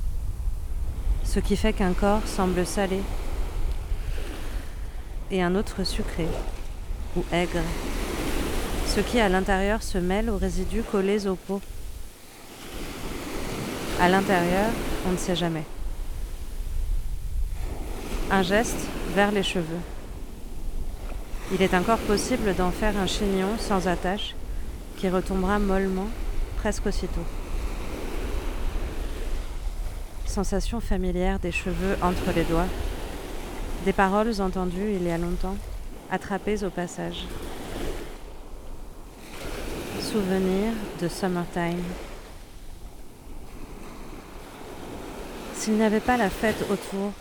ce 1.25 1.41
qui 1.41 1.57
fait 1.57 1.73
qu'un 1.73 1.93
corps 1.93 2.27
semble 2.27 2.64
salé 2.64 3.01
et 5.31 5.43
un 5.43 5.55
autre 5.55 5.85
sucré 5.85 6.26
ou 7.16 7.24
aigre, 7.33 7.62
ce 8.87 9.01
qui 9.01 9.20
à 9.20 9.29
l'intérieur 9.29 9.83
se 9.83 9.99
mêle 9.99 10.31
aux 10.31 10.39
résidus 10.39 10.83
collés 10.83 11.26
aux 11.26 11.37
peaux. 11.37 11.61
À 14.01 14.09
l'intérieur, 14.09 14.70
on 15.07 15.12
ne 15.12 15.16
sait 15.16 15.37
jamais. 15.37 15.64
Un 18.31 18.43
geste 18.43 18.87
vers 19.14 19.33
les 19.33 19.43
cheveux. 19.43 19.81
Il 21.53 21.62
est 21.62 21.74
encore 21.74 21.99
possible 21.99 22.55
d'en 22.55 22.70
faire 22.70 22.97
un 22.97 23.07
chignon 23.07 23.57
sans 23.59 23.89
attache 23.89 24.35
qui 24.99 25.09
retombera 25.09 25.59
mollement 25.59 26.09
presque 26.59 26.87
aussitôt. 26.87 27.24
Sensation 30.26 30.81
familière 30.81 31.39
des 31.39 31.53
cheveux 31.53 31.97
entre 32.03 32.33
les 32.37 32.45
doigts, 32.45 32.66
des 33.89 33.95
paroles 33.95 34.43
entendues 34.43 34.97
il 34.97 35.05
y 35.05 35.11
a 35.11 35.16
longtemps, 35.16 35.57
attrapées 36.11 36.62
au 36.62 36.68
passage. 36.68 37.24
Souvenir 39.99 40.74
de 41.01 41.09
Summertime. 41.09 41.82
S'il 45.55 45.76
n'y 45.76 45.84
avait 45.84 46.01
pas 46.01 46.18
la 46.18 46.28
fête 46.28 46.66
autour, 46.70 47.12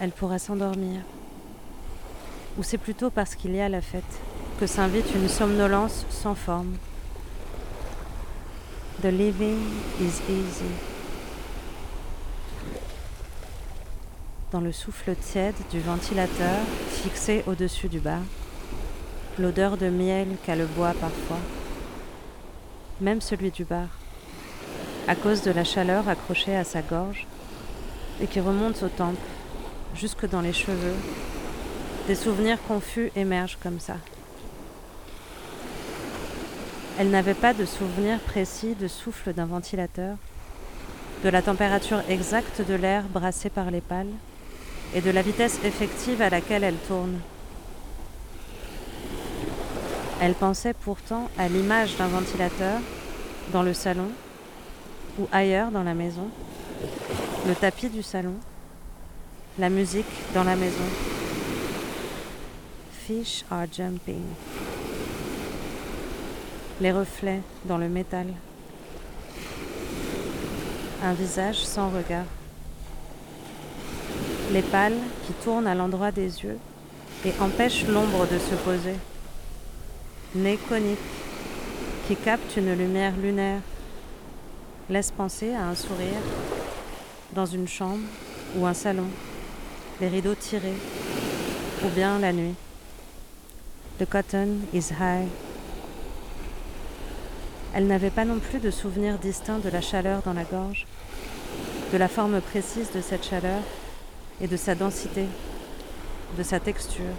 elle 0.00 0.10
pourrait 0.10 0.40
s'endormir. 0.40 1.02
Ou 2.58 2.64
c'est 2.64 2.78
plutôt 2.78 3.10
parce 3.10 3.36
qu'il 3.36 3.54
y 3.54 3.60
a 3.60 3.68
la 3.68 3.80
fête 3.80 4.02
que 4.58 4.66
s'invite 4.66 5.06
une 5.14 5.28
somnolence 5.28 6.04
sans 6.10 6.34
forme. 6.34 6.74
The 9.02 9.12
living 9.12 9.60
is 10.00 10.20
easy. 10.28 10.91
Dans 14.52 14.60
le 14.60 14.70
souffle 14.70 15.14
tiède 15.14 15.54
du 15.70 15.80
ventilateur 15.80 16.58
fixé 16.90 17.42
au-dessus 17.46 17.88
du 17.88 18.00
bar, 18.00 18.20
l'odeur 19.38 19.78
de 19.78 19.88
miel 19.88 20.28
qu'a 20.44 20.54
le 20.54 20.66
bois 20.66 20.92
parfois, 21.00 21.38
même 23.00 23.22
celui 23.22 23.50
du 23.50 23.64
bar, 23.64 23.88
à 25.08 25.14
cause 25.14 25.40
de 25.40 25.50
la 25.52 25.64
chaleur 25.64 26.06
accrochée 26.06 26.54
à 26.54 26.64
sa 26.64 26.82
gorge 26.82 27.26
et 28.20 28.26
qui 28.26 28.40
remonte 28.40 28.82
aux 28.82 28.90
tempes, 28.90 29.16
jusque 29.94 30.28
dans 30.28 30.42
les 30.42 30.52
cheveux, 30.52 30.96
des 32.06 32.14
souvenirs 32.14 32.58
confus 32.68 33.10
émergent 33.16 33.58
comme 33.62 33.80
ça. 33.80 33.96
Elle 36.98 37.08
n'avait 37.08 37.32
pas 37.32 37.54
de 37.54 37.64
souvenir 37.64 38.18
précis 38.18 38.74
de 38.74 38.86
souffle 38.86 39.32
d'un 39.32 39.46
ventilateur, 39.46 40.18
de 41.24 41.30
la 41.30 41.40
température 41.40 42.02
exacte 42.10 42.60
de 42.60 42.74
l'air 42.74 43.04
brassé 43.04 43.48
par 43.48 43.70
les 43.70 43.80
pales 43.80 44.12
et 44.94 45.00
de 45.00 45.10
la 45.10 45.22
vitesse 45.22 45.58
effective 45.64 46.20
à 46.20 46.30
laquelle 46.30 46.64
elle 46.64 46.76
tourne. 46.88 47.18
Elle 50.20 50.34
pensait 50.34 50.74
pourtant 50.74 51.28
à 51.38 51.48
l'image 51.48 51.96
d'un 51.96 52.08
ventilateur 52.08 52.80
dans 53.52 53.62
le 53.62 53.74
salon 53.74 54.08
ou 55.18 55.26
ailleurs 55.32 55.70
dans 55.70 55.82
la 55.82 55.94
maison, 55.94 56.28
le 57.46 57.54
tapis 57.54 57.88
du 57.88 58.02
salon, 58.02 58.34
la 59.58 59.68
musique 59.68 60.06
dans 60.34 60.44
la 60.44 60.56
maison. 60.56 60.84
Fish 63.06 63.44
are 63.50 63.66
jumping. 63.70 64.22
Les 66.80 66.92
reflets 66.92 67.42
dans 67.64 67.78
le 67.78 67.88
métal. 67.88 68.28
Un 71.02 71.12
visage 71.14 71.64
sans 71.64 71.90
regard. 71.90 72.26
Les 74.52 74.60
pales 74.60 74.98
qui 75.26 75.32
tournent 75.32 75.66
à 75.66 75.74
l'endroit 75.74 76.12
des 76.12 76.44
yeux 76.44 76.58
et 77.24 77.32
empêchent 77.40 77.86
l'ombre 77.86 78.26
de 78.26 78.38
se 78.38 78.54
poser. 78.56 78.96
Nez 80.34 80.58
conique 80.68 80.98
qui 82.06 82.16
capte 82.16 82.54
une 82.58 82.74
lumière 82.76 83.16
lunaire. 83.16 83.60
Laisse 84.90 85.10
penser 85.10 85.54
à 85.54 85.68
un 85.68 85.74
sourire 85.74 86.20
dans 87.32 87.46
une 87.46 87.66
chambre 87.66 88.02
ou 88.58 88.66
un 88.66 88.74
salon, 88.74 89.06
les 90.02 90.08
rideaux 90.08 90.34
tirés, 90.34 90.76
ou 91.82 91.88
bien 91.88 92.18
la 92.18 92.34
nuit. 92.34 92.54
The 93.98 94.04
cotton 94.04 94.58
is 94.74 94.90
high. 95.00 95.28
Elle 97.74 97.86
n'avait 97.86 98.10
pas 98.10 98.26
non 98.26 98.38
plus 98.38 98.58
de 98.58 98.70
souvenir 98.70 99.16
distinct 99.16 99.60
de 99.60 99.70
la 99.70 99.80
chaleur 99.80 100.20
dans 100.22 100.34
la 100.34 100.44
gorge, 100.44 100.86
de 101.90 101.96
la 101.96 102.08
forme 102.08 102.42
précise 102.42 102.90
de 102.94 103.00
cette 103.00 103.24
chaleur 103.24 103.62
et 104.42 104.48
de 104.48 104.56
sa 104.56 104.74
densité, 104.74 105.24
de 106.36 106.42
sa 106.42 106.60
texture. 106.60 107.14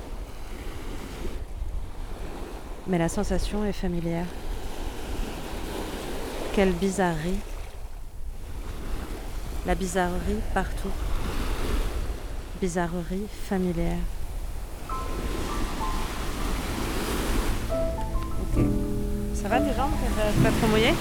Mais 2.85 2.97
la 2.97 3.09
sensation 3.09 3.65
est 3.65 3.73
familière. 3.73 4.25
Quelle 6.53 6.73
bizarrerie 6.73 7.39
la 9.65 9.75
bizarrerie 9.75 10.41
partout. 10.53 10.91
Bizarrerie 12.59 13.27
familière. 13.47 13.97
Ok. 18.41 18.63
Ça 19.33 19.47
va 19.47 19.61
tes 19.61 19.73
jambes 19.73 19.91
Pas 20.43 20.49
trop 20.49 20.67
mouillé? 20.67 20.93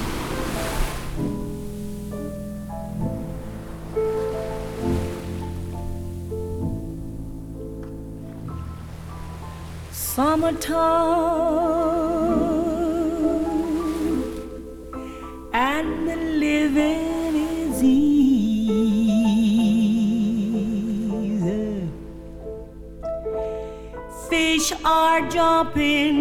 Summertime 10.14 10.76
and 15.54 16.06
the 16.06 16.16
living 16.16 17.34
is 17.34 17.82
easy. 17.82 19.08
Fish 24.28 24.74
are 24.84 25.26
jumping 25.30 26.18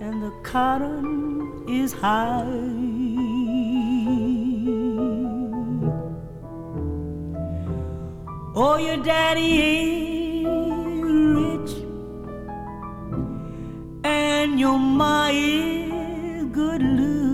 and 0.00 0.22
the 0.22 0.32
cotton 0.42 1.68
is 1.68 1.92
high. 1.92 2.81
Oh, 8.64 8.76
your 8.76 8.98
daddy 8.98 9.60
ain't 9.60 10.46
rich, 11.36 11.72
and 14.04 14.60
your 14.60 14.78
ma 14.78 15.30
is 15.32 16.44
good 16.52 16.80
looking. 16.80 17.24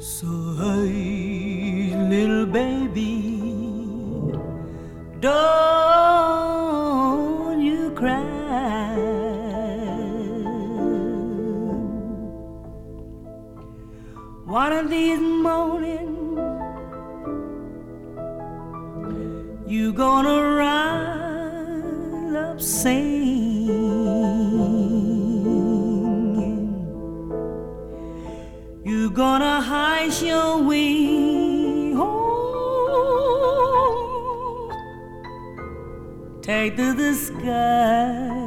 So, 0.00 0.26
hey, 0.62 1.94
little 2.08 2.46
baby, 2.46 3.13
to 36.76 36.92
the 36.92 37.14
sky. 37.14 38.43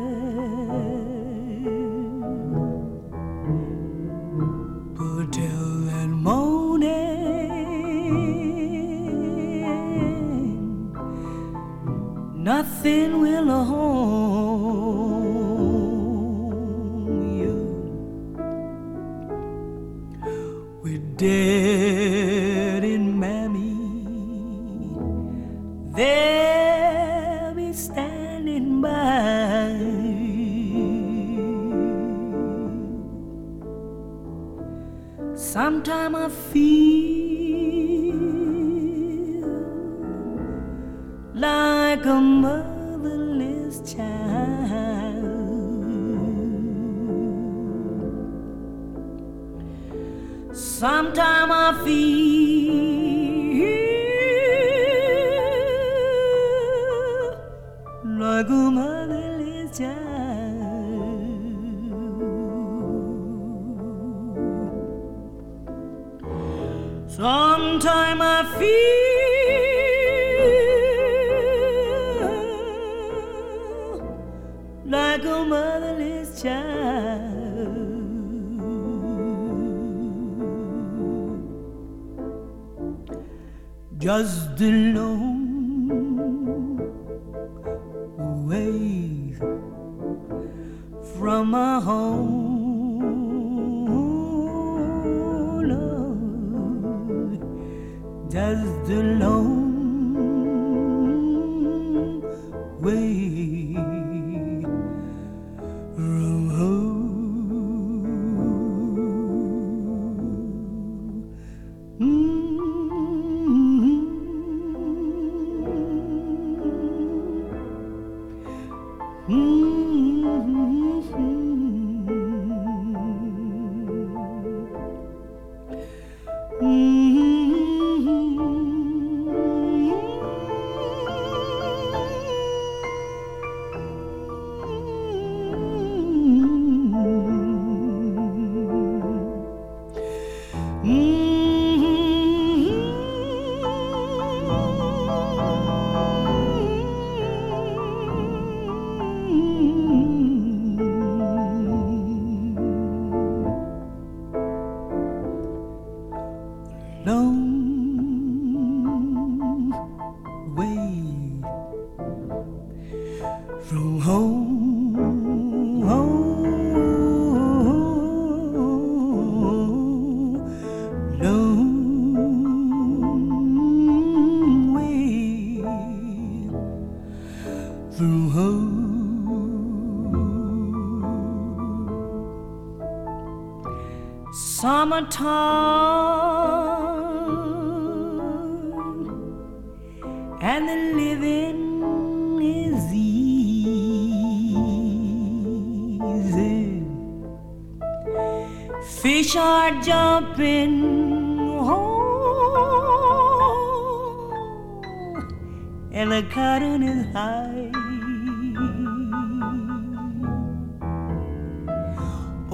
my 91.47 91.79
home. 91.79 92.06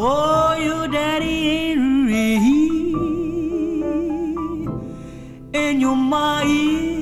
Oh, 0.05 0.53
your 0.55 0.89
daddy 0.89 1.49
ain't 1.49 2.07
real, 2.07 2.43
and 5.53 5.79
your 5.79 5.95
ma. 5.95 6.92